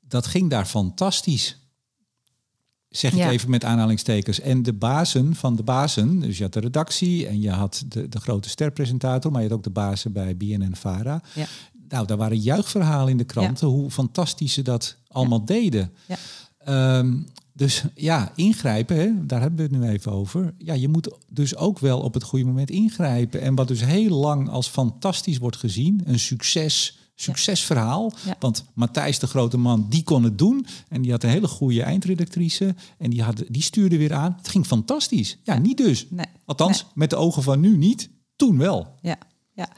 Dat 0.07 0.27
ging 0.27 0.49
daar 0.49 0.65
fantastisch. 0.65 1.57
Zeg 2.89 3.11
ik 3.11 3.17
ja. 3.17 3.31
even 3.31 3.49
met 3.49 3.63
aanhalingstekens. 3.63 4.39
En 4.39 4.63
de 4.63 4.73
bazen 4.73 5.35
van 5.35 5.55
de 5.55 5.63
bazen, 5.63 6.19
dus 6.19 6.37
je 6.37 6.43
had 6.43 6.53
de 6.53 6.59
redactie 6.59 7.27
en 7.27 7.41
je 7.41 7.49
had 7.49 7.83
de, 7.87 8.09
de 8.09 8.19
grote 8.19 8.49
sterpresentator, 8.49 9.31
maar 9.31 9.41
je 9.41 9.47
had 9.47 9.57
ook 9.57 9.63
de 9.63 9.69
bazen 9.69 10.11
bij 10.11 10.37
BNN 10.37 10.75
Vara. 10.75 11.21
Ja. 11.33 11.45
Nou, 11.87 12.07
daar 12.07 12.17
waren 12.17 12.37
juichverhalen 12.37 13.09
in 13.09 13.17
de 13.17 13.23
kranten 13.23 13.67
hoe 13.67 13.91
fantastisch 13.91 14.53
ze 14.53 14.61
dat 14.61 14.97
allemaal 15.07 15.45
deden. 15.45 15.93
Ja. 16.07 16.97
Um, 16.97 17.27
dus 17.53 17.83
ja, 17.95 18.31
ingrijpen, 18.35 18.97
hè, 18.97 19.25
daar 19.25 19.41
hebben 19.41 19.57
we 19.69 19.75
het 19.75 19.83
nu 19.83 19.89
even 19.89 20.11
over. 20.11 20.53
Ja, 20.57 20.73
je 20.73 20.87
moet 20.87 21.17
dus 21.29 21.55
ook 21.55 21.79
wel 21.79 21.99
op 21.99 22.13
het 22.13 22.23
goede 22.23 22.45
moment 22.45 22.69
ingrijpen. 22.69 23.41
En 23.41 23.55
wat 23.55 23.67
dus 23.67 23.85
heel 23.85 24.17
lang 24.17 24.49
als 24.49 24.67
fantastisch 24.67 25.37
wordt 25.37 25.57
gezien, 25.57 26.01
een 26.05 26.19
succes, 26.19 26.97
succesverhaal. 27.15 28.11
Ja. 28.25 28.35
Want 28.39 28.65
Matthijs, 28.73 29.19
de 29.19 29.27
grote 29.27 29.57
man, 29.57 29.85
die 29.89 30.03
kon 30.03 30.23
het 30.23 30.37
doen. 30.37 30.65
En 30.89 31.01
die 31.01 31.11
had 31.11 31.23
een 31.23 31.29
hele 31.29 31.47
goede 31.47 31.83
eindredactrice. 31.83 32.75
En 32.97 33.09
die, 33.09 33.21
had, 33.23 33.43
die 33.47 33.61
stuurde 33.61 33.97
weer 33.97 34.13
aan. 34.13 34.33
Het 34.37 34.47
ging 34.47 34.65
fantastisch. 34.65 35.37
Ja, 35.43 35.57
niet 35.57 35.77
dus. 35.77 36.07
Nee. 36.09 36.25
Althans, 36.45 36.81
Nee. 36.83 36.91
met 36.95 37.09
de 37.09 37.15
ogen 37.15 37.43
van 37.43 37.59
nu 37.59 37.77
niet. 37.77 38.09
Toen 38.35 38.57
wel. 38.57 38.95
Ja, 39.01 39.17
ja. 39.53 39.69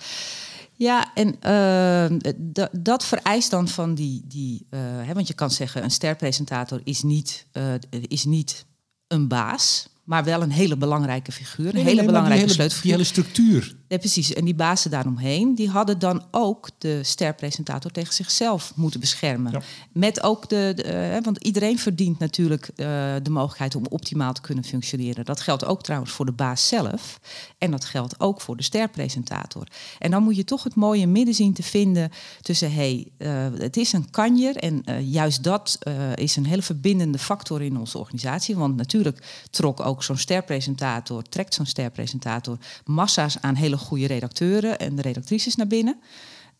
Ja, 0.77 1.11
en 1.13 1.27
uh, 1.45 2.17
d- 2.53 2.69
dat 2.71 3.05
vereist 3.05 3.51
dan 3.51 3.67
van 3.67 3.95
die. 3.95 4.23
die 4.27 4.67
uh, 4.69 4.79
hè, 4.81 5.13
want 5.13 5.27
je 5.27 5.33
kan 5.33 5.51
zeggen, 5.51 5.83
een 5.83 5.91
sterpresentator 5.91 6.81
is 6.83 7.03
niet, 7.03 7.45
uh, 7.53 7.63
is 8.07 8.25
niet 8.25 8.65
een 9.07 9.27
baas, 9.27 9.87
maar 10.03 10.23
wel 10.23 10.41
een 10.41 10.51
hele 10.51 10.77
belangrijke 10.77 11.31
figuur. 11.31 11.67
Een 11.67 11.73
Nee, 11.73 11.83
hele 11.83 11.95
nee, 11.95 12.05
belangrijke 12.05 12.49
sleutelfiguur. 12.49 12.81
Die 12.81 12.91
hele 12.91 13.03
structuur. 13.03 13.75
Ja, 13.87 13.97
precies. 13.97 14.33
En 14.33 14.45
die 14.45 14.55
bazen 14.55 14.91
daaromheen, 14.91 15.55
die 15.55 15.69
hadden 15.69 15.99
dan 15.99 16.23
ook 16.31 16.69
de 16.77 17.03
sterpresentator 17.03 17.91
tegen 17.91 18.13
zichzelf 18.13 18.73
moeten 18.75 18.99
beschermen. 18.99 19.51
Ja. 19.51 19.61
Met 19.91 20.23
ook 20.23 20.49
de, 20.49 20.71
de 20.75 21.13
uh, 21.15 21.23
want 21.23 21.43
iedereen 21.43 21.79
verdient 21.79 22.19
natuurlijk 22.19 22.69
uh, 22.75 22.85
de 23.23 23.29
mogelijkheid 23.29 23.75
om 23.75 23.85
optimaal 23.89 24.33
te 24.33 24.41
kunnen 24.41 24.63
functioneren. 24.63 25.25
Dat 25.25 25.41
geldt 25.41 25.65
ook 25.65 25.83
trouwens 25.83 26.11
voor 26.11 26.25
de 26.25 26.31
baas 26.31 26.67
zelf. 26.67 27.19
En 27.57 27.71
dat 27.71 27.85
geldt 27.85 28.19
ook 28.19 28.41
voor 28.41 28.57
de 28.57 28.63
sterpresentator. 28.63 29.67
En 29.99 30.11
dan 30.11 30.23
moet 30.23 30.35
je 30.35 30.43
toch 30.43 30.63
het 30.63 30.75
mooie 30.75 31.07
midden 31.07 31.33
zien 31.33 31.53
te 31.53 31.63
vinden 31.63 32.11
tussen, 32.41 32.71
hé, 32.73 33.07
hey, 33.17 33.51
uh, 33.51 33.59
het 33.59 33.77
is 33.77 33.93
een 33.93 34.09
kanjer. 34.09 34.55
En 34.55 34.83
juist 35.03 35.43
dat 35.43 35.79
is 36.15 36.35
een 36.35 36.45
hele 36.45 36.61
verbindende 36.61 37.17
factor 37.17 37.61
in 37.61 37.77
onze 37.77 37.97
organisatie. 37.97 38.55
Want 38.55 38.75
natuurlijk 38.75 39.45
trok 39.49 39.79
ook 39.79 40.03
zo'n 40.03 40.17
sterpresentator, 40.17 41.23
trekt 41.23 41.53
zo'n 41.53 41.65
sterpresentator 41.65 42.57
massa's 42.85 43.37
aan 43.41 43.55
hele 43.55 43.74
goede 43.77 44.07
redacteuren 44.07 44.79
en 44.79 44.95
de 44.95 45.01
redactrices 45.01 45.55
naar 45.55 45.67
binnen. 45.67 45.99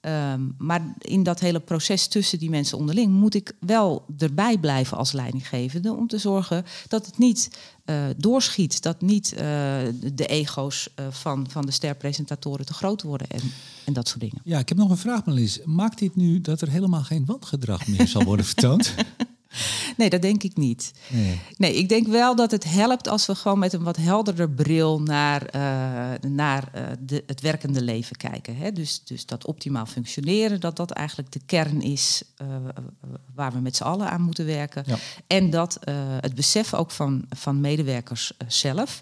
Ehm, 0.05 0.41
maar 0.57 0.93
in 0.97 1.23
dat 1.23 1.39
hele 1.39 1.59
proces 1.59 2.07
tussen 2.07 2.39
die 2.39 2.49
mensen 2.49 2.77
onderling 2.77 3.11
moet 3.11 3.33
ik 3.33 3.53
wel 3.59 4.05
erbij 4.17 4.57
blijven 4.57 4.97
als 4.97 5.11
leidinggevende 5.11 5.93
om 5.93 6.07
te 6.07 6.17
zorgen 6.17 6.65
dat 6.87 7.05
het 7.05 7.17
niet 7.17 7.49
uh, 7.85 8.05
doorschiet, 8.17 8.81
dat 8.81 9.01
niet 9.01 9.31
uh, 9.33 9.39
de 10.13 10.25
ego's 10.27 10.89
uh, 10.99 11.05
van, 11.09 11.45
van 11.49 11.65
de 11.65 11.71
sterpresentatoren 11.71 12.65
te 12.65 12.73
groot 12.73 13.01
worden 13.01 13.29
en, 13.29 13.41
en 13.85 13.93
dat 13.93 14.07
soort 14.07 14.19
dingen. 14.19 14.39
Ja, 14.43 14.59
ik 14.59 14.69
heb 14.69 14.77
nog 14.77 14.89
een 14.89 14.97
vraag, 14.97 15.25
Melis. 15.25 15.59
Maakt 15.63 15.99
dit 15.99 16.15
nu 16.15 16.41
dat 16.41 16.61
er 16.61 16.69
helemaal 16.69 17.03
geen 17.03 17.25
wangedrag 17.25 17.87
meer 17.87 18.07
zal 18.07 18.23
worden 18.23 18.45
vertoond? 18.45 18.93
Nee, 19.97 20.09
dat 20.09 20.21
denk 20.21 20.43
ik 20.43 20.57
niet. 20.57 20.91
Nee. 21.07 21.39
nee. 21.57 21.75
ik 21.75 21.89
denk 21.89 22.07
wel 22.07 22.35
dat 22.35 22.51
het 22.51 22.63
helpt 22.63 23.07
als 23.07 23.25
we 23.25 23.35
gewoon 23.35 23.59
met 23.59 23.73
een 23.73 23.83
wat 23.83 23.97
helderder 23.97 24.49
bril 24.49 25.01
naar, 25.01 25.41
uh, 25.55 26.29
naar 26.31 26.71
uh, 26.75 26.81
de, 26.99 27.23
het 27.27 27.41
werkende 27.41 27.81
leven 27.81 28.15
kijken. 28.15 28.55
Hè? 28.55 28.71
Dus, 28.71 29.01
dus 29.03 29.25
dat 29.25 29.45
optimaal 29.45 29.85
functioneren, 29.85 30.59
dat 30.59 30.75
dat 30.75 30.91
eigenlijk 30.91 31.31
de 31.31 31.41
kern 31.45 31.81
is 31.81 32.23
uh, 32.41 32.47
waar 33.35 33.51
we 33.51 33.59
met 33.59 33.75
z'n 33.75 33.83
allen 33.83 34.09
aan 34.09 34.21
moeten 34.21 34.45
werken. 34.45 34.83
Ja. 34.85 34.97
En 35.27 35.49
dat 35.49 35.79
het 36.19 36.35
besef 36.35 36.73
ook 36.73 36.91
van, 36.91 37.25
van 37.29 37.61
medewerkers 37.61 38.31
zelf 38.47 39.01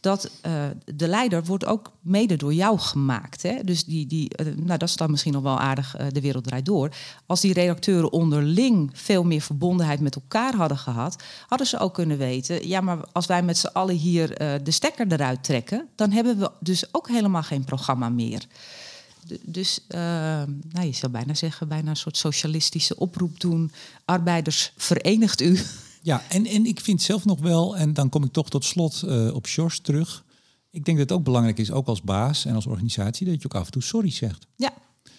dat 0.00 0.30
uh, 0.46 0.64
de 0.94 1.08
leider 1.08 1.44
wordt 1.44 1.64
ook 1.64 1.92
mede 2.00 2.36
door 2.36 2.54
jou 2.54 2.78
gemaakt. 2.78 3.42
Hè? 3.42 3.64
Dus 3.64 3.84
die, 3.84 4.06
die, 4.06 4.30
uh, 4.40 4.46
nou, 4.56 4.78
dat 4.78 4.88
is 4.88 4.96
dan 4.96 5.10
misschien 5.10 5.32
nog 5.32 5.42
wel 5.42 5.58
aardig, 5.58 6.00
uh, 6.00 6.06
de 6.12 6.20
wereld 6.20 6.44
draait 6.44 6.64
door. 6.64 6.90
Als 7.26 7.40
die 7.40 7.52
redacteuren 7.52 8.12
onderling 8.12 8.90
veel 8.92 9.24
meer 9.24 9.40
verbondenheid 9.40 10.00
met 10.00 10.14
elkaar 10.14 10.54
hadden 10.54 10.78
gehad, 10.78 11.22
hadden 11.46 11.66
ze 11.66 11.78
ook 11.78 11.94
kunnen 11.94 12.18
weten, 12.18 12.68
ja, 12.68 12.80
maar 12.80 12.98
als 13.12 13.26
wij 13.26 13.42
met 13.42 13.58
z'n 13.58 13.66
allen 13.66 13.94
hier 13.94 14.28
de 14.62 14.70
stekker 14.70 15.12
eruit 15.12 15.44
trekken, 15.44 15.88
dan 15.94 16.10
hebben 16.10 16.38
we 16.38 16.50
dus 16.60 16.94
ook 16.94 17.08
helemaal 17.08 17.42
geen 17.42 17.64
programma 17.64 18.08
meer. 18.08 18.46
dus 19.42 19.80
nou, 20.72 20.86
je 20.86 20.92
zou 20.92 21.12
bijna 21.12 21.34
zeggen, 21.34 21.68
bijna 21.68 21.90
een 21.90 21.96
soort 21.96 22.16
socialistische 22.16 22.96
oproep 22.96 23.40
doen. 23.40 23.72
Arbeiders, 24.04 24.72
verenigt 24.76 25.40
u. 25.40 25.60
Ja, 26.02 26.22
en, 26.28 26.46
en 26.46 26.66
ik 26.66 26.80
vind 26.80 27.02
zelf 27.02 27.24
nog 27.24 27.40
wel, 27.40 27.76
en 27.76 27.92
dan 27.92 28.08
kom 28.08 28.24
ik 28.24 28.32
toch 28.32 28.50
tot 28.50 28.64
slot 28.64 29.02
uh, 29.06 29.34
op 29.34 29.46
Sjors 29.46 29.80
terug. 29.80 30.24
Ik 30.70 30.84
denk 30.84 30.98
dat 30.98 31.08
het 31.08 31.18
ook 31.18 31.24
belangrijk 31.24 31.58
is, 31.58 31.70
ook 31.70 31.86
als 31.86 32.02
baas 32.02 32.44
en 32.44 32.54
als 32.54 32.66
organisatie, 32.66 33.26
dat 33.26 33.42
je 33.42 33.48
ook 33.48 33.54
af 33.54 33.66
en 33.66 33.72
toe 33.72 33.82
sorry 33.82 34.10
zegt. 34.10 34.46
Ja, 34.56 34.72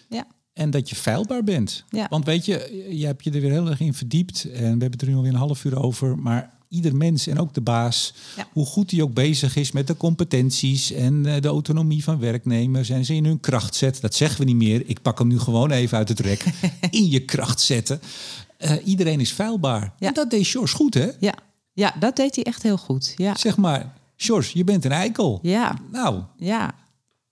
ja. 0.08 0.26
En 0.52 0.70
dat 0.70 0.88
je 0.88 0.96
feilbaar 0.96 1.44
bent. 1.44 1.84
Ja. 1.88 2.06
Want 2.10 2.24
weet 2.24 2.44
je, 2.44 2.86
je 2.90 3.06
hebt 3.06 3.24
je 3.24 3.30
er 3.30 3.40
weer 3.40 3.50
heel 3.50 3.68
erg 3.68 3.80
in 3.80 3.94
verdiept. 3.94 4.44
En 4.44 4.50
we 4.50 4.66
hebben 4.66 4.90
het 4.90 5.02
er 5.02 5.08
nu 5.08 5.14
alweer 5.14 5.32
een 5.32 5.38
half 5.38 5.64
uur 5.64 5.82
over. 5.82 6.18
Maar 6.18 6.58
ieder 6.68 6.96
mens 6.96 7.26
en 7.26 7.38
ook 7.38 7.54
de 7.54 7.60
baas, 7.60 8.14
ja. 8.36 8.48
hoe 8.52 8.66
goed 8.66 8.90
hij 8.90 9.02
ook 9.02 9.14
bezig 9.14 9.56
is 9.56 9.72
met 9.72 9.86
de 9.86 9.96
competenties 9.96 10.92
en 10.92 11.22
de 11.22 11.48
autonomie 11.48 12.04
van 12.04 12.18
werknemers 12.18 12.88
en 12.88 13.04
ze 13.04 13.14
in 13.14 13.24
hun 13.24 13.40
kracht 13.40 13.74
zet. 13.74 14.00
Dat 14.00 14.14
zeggen 14.14 14.38
we 14.38 14.44
niet 14.44 14.56
meer. 14.56 14.82
Ik 14.88 15.02
pak 15.02 15.18
hem 15.18 15.28
nu 15.28 15.38
gewoon 15.38 15.70
even 15.70 15.98
uit 15.98 16.08
het 16.08 16.20
rek. 16.20 16.44
in 16.90 17.10
je 17.10 17.20
kracht 17.20 17.60
zetten. 17.60 18.00
Uh, 18.64 18.86
iedereen 18.86 19.20
is 19.20 19.32
vuilbaar. 19.32 19.92
Ja. 19.98 20.08
En 20.08 20.14
dat 20.14 20.30
deed 20.30 20.44
Sjors 20.44 20.72
goed, 20.72 20.94
hè? 20.94 21.10
Ja. 21.20 21.34
ja, 21.72 21.94
dat 21.98 22.16
deed 22.16 22.34
hij 22.34 22.44
echt 22.44 22.62
heel 22.62 22.76
goed. 22.76 23.14
Ja. 23.16 23.36
Zeg 23.36 23.56
maar, 23.56 23.92
Sjors, 24.16 24.52
je 24.52 24.64
bent 24.64 24.84
een 24.84 24.92
eikel. 24.92 25.38
Ja. 25.42 25.78
Nou. 25.90 26.22
Ja. 26.36 26.74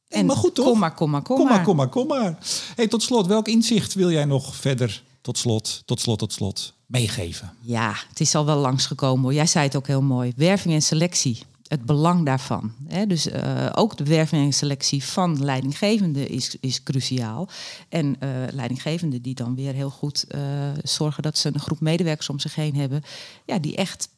En, 0.09 0.27
maar 0.27 0.37
goed 0.37 0.55
toch? 0.55 0.67
Kom 0.67 0.79
maar, 0.79 0.95
kom 0.95 1.11
maar, 1.11 1.23
kom, 1.23 1.37
kom 1.37 1.49
maar. 1.49 1.63
Kom 1.63 1.77
maar, 1.77 1.89
kom 1.89 2.07
maar. 2.07 2.39
Hey, 2.77 2.89
tot 2.89 3.03
slot, 3.03 3.27
welk 3.27 3.49
inzicht 3.49 3.95
wil 3.95 4.11
jij 4.11 4.25
nog 4.25 4.57
verder, 4.57 5.03
tot 5.21 5.39
slot, 5.39 5.83
tot 5.85 6.01
slot, 6.01 6.19
tot 6.19 6.33
slot, 6.33 6.75
meegeven? 6.87 7.53
Ja, 7.61 7.95
het 8.09 8.21
is 8.21 8.35
al 8.35 8.45
wel 8.45 8.59
langsgekomen 8.59 9.23
hoor. 9.23 9.35
Jij 9.35 9.47
zei 9.47 9.65
het 9.65 9.77
ook 9.77 9.87
heel 9.87 10.03
mooi. 10.03 10.33
Werving 10.37 10.75
en 10.75 10.83
selectie 10.83 11.43
het 11.71 11.85
belang 11.85 12.27
daarvan. 12.27 12.73
Hè? 12.87 13.07
Dus 13.07 13.27
uh, 13.27 13.67
ook 13.75 13.97
de 13.97 14.05
werving 14.05 14.45
en 14.45 14.53
selectie 14.53 15.05
van 15.05 15.45
leidinggevenden 15.45 16.29
is, 16.29 16.57
is 16.61 16.83
cruciaal. 16.83 17.49
En 17.89 18.07
uh, 18.07 18.31
leidinggevenden 18.53 19.23
die 19.23 19.35
dan 19.35 19.55
weer 19.55 19.73
heel 19.73 19.91
goed 19.91 20.25
uh, 20.35 20.41
zorgen 20.83 21.23
dat 21.23 21.39
ze 21.39 21.51
een 21.53 21.61
groep 21.61 21.81
medewerkers 21.81 22.29
om 22.29 22.39
zich 22.39 22.55
heen 22.55 22.77
hebben, 22.77 23.03
ja, 23.47 23.59
die 23.59 23.77
echt 23.77 24.09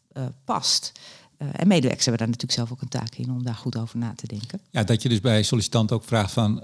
past. 0.44 0.92
en 1.36 1.68
medewerkers 1.68 2.06
hebben 2.06 2.26
daar 2.26 2.36
natuurlijk 2.36 2.58
zelf 2.58 2.72
ook 2.72 2.80
een 2.80 2.88
taak 2.88 3.14
in 3.14 3.30
om 3.30 3.42
daar 3.42 3.54
goed 3.54 3.76
over 3.76 3.98
na 3.98 4.12
te 4.16 4.26
denken. 4.26 4.60
Ja, 4.70 4.84
dat 4.84 5.02
je 5.02 5.08
dus 5.08 5.20
bij 5.20 5.42
sollicitanten 5.42 5.96
ook 5.96 6.04
vraagt 6.04 6.32
van 6.32 6.62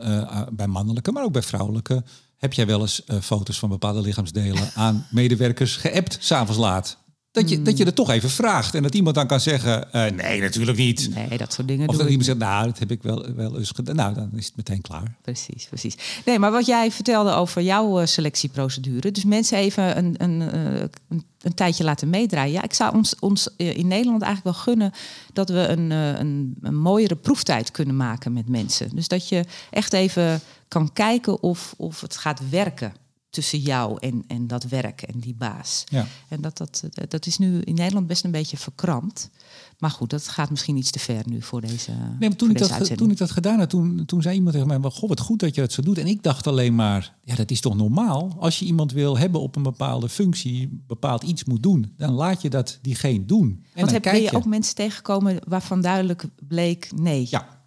bij 0.52 0.66
mannelijke, 0.66 1.12
maar 1.12 1.24
ook 1.24 1.32
bij 1.32 1.42
vrouwelijke. 1.42 2.04
Heb 2.36 2.52
jij 2.52 2.66
wel 2.66 2.80
eens 2.80 3.02
foto's 3.22 3.58
van 3.58 3.68
bepaalde 3.68 4.00
lichaamsdelen 4.00 4.70
aan 4.84 5.06
medewerkers 5.10 5.76
geappt, 5.76 6.16
s'avonds 6.20 6.60
laat? 6.60 6.98
Dat 7.30 7.48
je, 7.48 7.62
dat 7.62 7.76
je 7.76 7.84
er 7.84 7.94
toch 7.94 8.10
even 8.10 8.30
vraagt. 8.30 8.74
En 8.74 8.82
dat 8.82 8.94
iemand 8.94 9.14
dan 9.14 9.26
kan 9.26 9.40
zeggen, 9.40 9.88
uh, 9.92 10.06
nee, 10.10 10.40
natuurlijk 10.40 10.78
niet. 10.78 11.10
Nee, 11.14 11.38
dat 11.38 11.52
soort 11.52 11.68
dingen 11.68 11.88
Of 11.88 11.96
dat 11.96 12.06
iemand 12.06 12.24
zegt, 12.24 12.38
nou, 12.38 12.66
dat 12.66 12.78
heb 12.78 12.90
ik 12.90 13.02
wel, 13.02 13.34
wel 13.34 13.58
eens 13.58 13.70
gedaan. 13.70 13.96
Nou, 13.96 14.14
dan 14.14 14.30
is 14.36 14.46
het 14.46 14.56
meteen 14.56 14.80
klaar. 14.80 15.16
Precies, 15.22 15.66
precies. 15.66 15.96
Nee, 16.24 16.38
maar 16.38 16.50
wat 16.50 16.66
jij 16.66 16.90
vertelde 16.90 17.32
over 17.32 17.62
jouw 17.62 18.00
uh, 18.00 18.06
selectieprocedure. 18.06 19.10
Dus 19.10 19.24
mensen 19.24 19.58
even 19.58 19.98
een, 19.98 20.14
een, 20.18 20.40
uh, 20.40 20.80
een, 21.08 21.24
een, 21.40 21.54
tijdje 21.54 21.84
laten 21.84 22.10
meedraaien. 22.10 22.52
Ja, 22.52 22.62
ik 22.62 22.74
zou 22.74 22.94
ons, 22.94 23.14
ons 23.18 23.48
in 23.56 23.88
Nederland 23.88 24.22
eigenlijk 24.22 24.54
wel 24.54 24.64
gunnen... 24.64 24.92
dat 25.32 25.48
we 25.48 25.66
een, 25.68 25.90
een, 25.90 26.56
een 26.62 26.76
mooiere 26.76 27.16
proeftijd 27.16 27.70
kunnen 27.70 27.96
maken 27.96 28.32
met 28.32 28.48
mensen. 28.48 28.90
Dus 28.94 29.08
dat 29.08 29.28
je 29.28 29.44
echt 29.70 29.92
even 29.92 30.40
kan 30.68 30.92
kijken 30.92 31.42
of, 31.42 31.74
of 31.76 32.00
het 32.00 32.16
gaat 32.16 32.48
werken 32.50 32.92
tussen 33.38 33.58
jou 33.58 33.96
en, 34.00 34.24
en 34.26 34.46
dat 34.46 34.64
werk 34.64 35.02
en 35.02 35.18
die 35.20 35.34
baas. 35.34 35.84
Ja. 35.88 36.06
En 36.28 36.40
dat, 36.40 36.56
dat, 36.56 36.82
dat 37.08 37.26
is 37.26 37.38
nu 37.38 37.60
in 37.60 37.74
Nederland 37.74 38.06
best 38.06 38.24
een 38.24 38.30
beetje 38.30 38.56
verkrampt. 38.56 39.30
Maar 39.78 39.90
goed, 39.90 40.10
dat 40.10 40.28
gaat 40.28 40.50
misschien 40.50 40.76
iets 40.76 40.90
te 40.90 40.98
ver 40.98 41.22
nu 41.26 41.42
voor 41.42 41.60
deze. 41.60 41.90
Nee, 41.90 42.28
maar 42.28 42.36
toen, 42.36 42.50
ik 42.50 42.58
dat, 42.58 42.96
toen 42.96 43.10
ik 43.10 43.16
dat 43.16 43.30
gedaan 43.30 43.58
had, 43.58 43.70
toen, 43.70 44.02
toen 44.06 44.22
zei 44.22 44.34
iemand 44.34 44.52
tegen 44.52 44.80
mij: 44.80 44.90
Goh, 44.90 45.08
wat 45.08 45.20
goed 45.20 45.40
dat 45.40 45.54
je 45.54 45.60
dat 45.60 45.72
zo 45.72 45.82
doet. 45.82 45.98
En 45.98 46.06
ik 46.06 46.22
dacht 46.22 46.46
alleen 46.46 46.74
maar: 46.74 47.14
ja, 47.24 47.34
dat 47.34 47.50
is 47.50 47.60
toch 47.60 47.76
normaal? 47.76 48.36
Als 48.38 48.58
je 48.58 48.64
iemand 48.64 48.92
wil 48.92 49.18
hebben 49.18 49.40
op 49.40 49.56
een 49.56 49.62
bepaalde 49.62 50.08
functie, 50.08 50.82
bepaald 50.86 51.22
iets 51.22 51.44
moet 51.44 51.62
doen, 51.62 51.92
dan 51.96 52.12
laat 52.12 52.42
je 52.42 52.50
dat 52.50 52.78
diegene 52.82 53.24
doen. 53.24 53.64
En 53.74 53.80
Want 53.80 53.90
heb 53.90 54.04
je 54.04 54.36
ook 54.36 54.46
mensen 54.46 54.74
tegengekomen 54.74 55.38
waarvan 55.48 55.80
duidelijk 55.80 56.24
bleek: 56.48 56.90
nee. 56.94 57.26
Ja, 57.30 57.57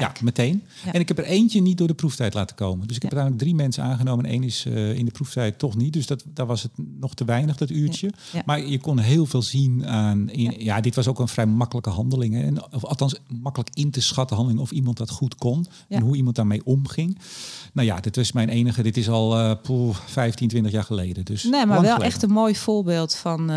ja, 0.00 0.12
meteen. 0.22 0.62
En 0.92 1.00
ik 1.00 1.08
heb 1.08 1.18
er 1.18 1.24
eentje 1.24 1.60
niet 1.60 1.78
door 1.78 1.86
de 1.86 1.94
proeftijd 1.94 2.34
laten 2.34 2.56
komen. 2.56 2.86
Dus 2.86 2.96
ik 2.96 3.02
heb 3.02 3.12
uiteindelijk 3.12 3.50
drie 3.50 3.62
mensen 3.64 3.82
aangenomen 3.82 4.24
en 4.24 4.30
één 4.30 4.42
is 4.42 4.64
uh, 4.68 4.98
in 4.98 5.04
de 5.04 5.10
proeftijd 5.10 5.58
toch 5.58 5.76
niet. 5.76 5.92
Dus 5.92 6.06
dat, 6.06 6.24
daar 6.34 6.46
was 6.46 6.62
het 6.62 6.72
nog 7.00 7.14
te 7.14 7.24
weinig, 7.24 7.56
dat 7.56 7.70
uurtje. 7.70 8.10
Maar 8.44 8.66
je 8.66 8.78
kon 8.78 8.98
heel 8.98 9.26
veel 9.26 9.42
zien 9.42 9.86
aan... 9.86 10.30
In, 10.30 10.54
ja. 10.58 10.80
dit 10.80 10.94
was 10.94 11.08
ook 11.08 11.18
een 11.18 11.28
vrij 11.28 11.46
makkelijke 11.46 11.90
handeling. 11.90 12.34
Hè. 12.34 12.42
En, 12.42 12.72
of 12.72 12.84
althans, 12.84 13.14
makkelijk 13.42 13.70
in 13.74 13.90
te 13.90 14.00
schatten 14.00 14.36
handeling 14.36 14.62
of 14.62 14.70
iemand 14.70 14.96
dat 14.96 15.10
goed 15.10 15.34
kon. 15.34 15.66
En 15.88 16.02
hoe 16.02 16.16
iemand 16.16 16.36
daarmee 16.36 16.64
omging. 16.64 17.18
Nou 17.72 17.86
ja, 17.86 18.00
dit 18.00 18.16
was 18.16 18.32
mijn 18.32 18.48
enige... 18.48 18.82
Dit 18.82 18.96
is 18.96 19.08
al 19.08 19.38
uh, 19.38 19.52
poeh, 19.62 19.96
15, 20.06 20.48
20 20.48 20.72
jaar 20.72 20.84
geleden. 20.84 21.24
Dus 21.24 21.44
nee, 21.44 21.66
maar 21.66 21.80
wel 21.80 21.98
echt 21.98 22.22
een 22.22 22.30
mooi 22.30 22.56
voorbeeld 22.56 23.14
van... 23.14 23.50
Uh, 23.50 23.56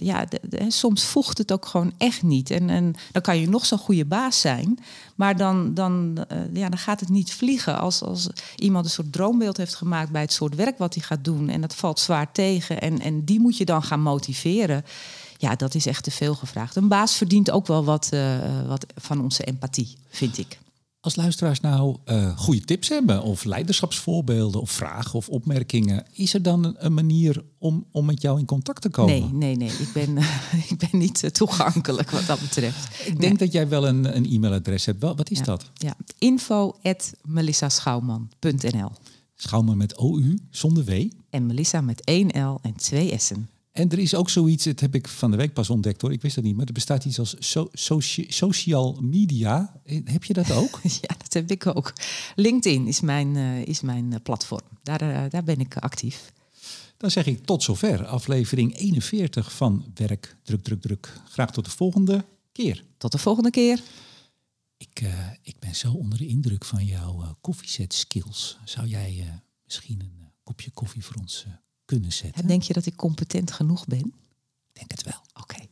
ja, 0.00 0.24
de, 0.24 0.40
de, 0.42 0.64
soms 0.68 1.04
voegt 1.04 1.38
het 1.38 1.52
ook 1.52 1.66
gewoon 1.66 1.92
echt 1.98 2.22
niet. 2.22 2.50
En, 2.50 2.70
en 2.70 2.94
dan 3.12 3.22
kan 3.22 3.38
je 3.38 3.48
nog 3.48 3.66
zo'n 3.66 3.78
goede 3.78 4.04
baas 4.04 4.40
zijn... 4.40 4.78
Maar 5.20 5.36
dan, 5.36 5.74
dan, 5.74 6.24
uh, 6.32 6.38
ja, 6.52 6.68
dan 6.68 6.78
gaat 6.78 7.00
het 7.00 7.08
niet 7.08 7.32
vliegen. 7.32 7.78
Als, 7.78 8.02
als 8.02 8.28
iemand 8.56 8.84
een 8.84 8.90
soort 8.90 9.12
droombeeld 9.12 9.56
heeft 9.56 9.74
gemaakt 9.74 10.10
bij 10.10 10.20
het 10.20 10.32
soort 10.32 10.54
werk 10.54 10.78
wat 10.78 10.94
hij 10.94 11.02
gaat 11.02 11.24
doen. 11.24 11.48
En 11.48 11.60
dat 11.60 11.74
valt 11.74 12.00
zwaar 12.00 12.32
tegen. 12.32 12.80
En, 12.80 13.00
en 13.00 13.24
die 13.24 13.40
moet 13.40 13.56
je 13.56 13.64
dan 13.64 13.82
gaan 13.82 14.02
motiveren. 14.02 14.84
Ja, 15.36 15.54
dat 15.54 15.74
is 15.74 15.86
echt 15.86 16.04
te 16.04 16.10
veel 16.10 16.34
gevraagd. 16.34 16.76
Een 16.76 16.88
baas 16.88 17.14
verdient 17.14 17.50
ook 17.50 17.66
wel 17.66 17.84
wat, 17.84 18.10
uh, 18.14 18.38
wat 18.66 18.86
van 18.96 19.20
onze 19.22 19.44
empathie, 19.44 19.96
vind 20.08 20.38
ik. 20.38 20.58
Als 21.02 21.16
luisteraars 21.16 21.60
nou 21.60 21.96
uh, 22.06 22.38
goede 22.38 22.60
tips 22.60 22.88
hebben, 22.88 23.22
of 23.22 23.44
leiderschapsvoorbeelden, 23.44 24.60
of 24.60 24.70
vragen 24.70 25.14
of 25.14 25.28
opmerkingen, 25.28 26.06
is 26.12 26.34
er 26.34 26.42
dan 26.42 26.74
een, 26.78 26.94
manier 26.94 27.44
om, 27.58 27.86
om 27.90 28.04
met 28.06 28.22
jou 28.22 28.38
in 28.38 28.44
contact 28.44 28.82
te 28.82 28.88
komen? 28.88 29.14
Nee, 29.14 29.32
nee, 29.32 29.56
nee. 29.56 29.68
Ik 29.68 29.92
ben, 29.92 30.16
ik 30.70 30.74
ben 30.78 31.00
niet 31.00 31.22
uh, 31.22 31.30
toegankelijk 31.30 32.10
wat 32.10 32.26
dat 32.26 32.40
betreft. 32.40 33.06
Ik 33.06 33.20
denk 33.20 33.38
dat 33.38 33.52
jij 33.52 33.68
wel 33.68 33.86
een, 33.86 34.16
een 34.16 34.26
e-mailadres 34.26 34.84
hebt. 34.84 35.02
Wat 35.02 35.30
is 35.30 35.38
ja, 35.38 35.44
dat? 35.44 35.70
Ja, 35.74 35.96
info 36.18 36.76
at 36.82 37.12
melissaschouwman.nl 37.22 38.90
Schouwman 39.34 39.76
met 39.76 39.96
OU, 39.96 40.38
zonder 40.50 40.84
W. 40.84 41.08
En 41.30 41.46
Melissa 41.46 41.80
met 41.80 42.04
1 42.04 42.46
L 42.46 42.58
en 42.62 42.74
2 42.76 43.18
S'en. 43.18 43.48
En 43.72 43.90
er 43.90 43.98
is 43.98 44.14
ook 44.14 44.30
zoiets, 44.30 44.64
dat 44.64 44.80
heb 44.80 44.94
ik 44.94 45.08
van 45.08 45.30
de 45.30 45.36
week 45.36 45.52
pas 45.52 45.70
ontdekt 45.70 46.00
hoor, 46.00 46.12
ik 46.12 46.22
wist 46.22 46.34
dat 46.34 46.44
niet, 46.44 46.56
maar 46.56 46.66
er 46.66 46.72
bestaat 46.72 47.04
iets 47.04 47.18
als 47.18 47.36
so, 47.72 48.00
social 48.28 48.98
media. 49.00 49.80
Heb 50.04 50.24
je 50.24 50.32
dat 50.32 50.50
ook? 50.50 50.80
ja, 51.02 51.14
dat 51.18 51.32
heb 51.32 51.50
ik 51.50 51.66
ook. 51.66 51.92
LinkedIn 52.34 52.86
is 52.86 53.00
mijn, 53.00 53.34
uh, 53.34 53.66
is 53.66 53.80
mijn 53.80 54.10
uh, 54.12 54.16
platform. 54.22 54.66
Daar, 54.82 55.02
uh, 55.02 55.30
daar 55.30 55.44
ben 55.44 55.60
ik 55.60 55.76
actief. 55.76 56.32
Dan 56.96 57.10
zeg 57.10 57.26
ik 57.26 57.44
tot 57.44 57.62
zover, 57.62 58.06
aflevering 58.06 58.76
41 58.76 59.52
van 59.52 59.92
Werk, 59.94 60.36
Druk, 60.42 60.62
Druk, 60.62 60.80
Druk. 60.80 61.20
Graag 61.24 61.52
tot 61.52 61.64
de 61.64 61.70
volgende 61.70 62.24
keer. 62.52 62.84
Tot 62.96 63.12
de 63.12 63.18
volgende 63.18 63.50
keer. 63.50 63.82
Ik, 64.76 65.02
ik 65.42 65.58
ben 65.58 65.74
zo 65.74 65.92
onder 65.92 66.18
de 66.18 66.26
indruk 66.26 66.64
van 66.64 66.84
jouw 66.84 67.36
koffieset 67.40 67.94
skills. 67.94 68.58
Zou 68.64 68.86
jij 68.86 69.40
misschien 69.64 70.00
een 70.00 70.28
kopje 70.42 70.70
koffie 70.70 71.04
voor 71.04 71.16
ons 71.16 71.46
kunnen 71.90 72.12
zetten. 72.12 72.46
Denk 72.46 72.62
je 72.62 72.72
dat 72.72 72.86
ik 72.86 72.96
competent 72.96 73.52
genoeg 73.52 73.86
ben? 73.86 74.12
Denk 74.72 74.90
het 74.90 75.02
wel. 75.02 75.20
Oké. 75.42 75.68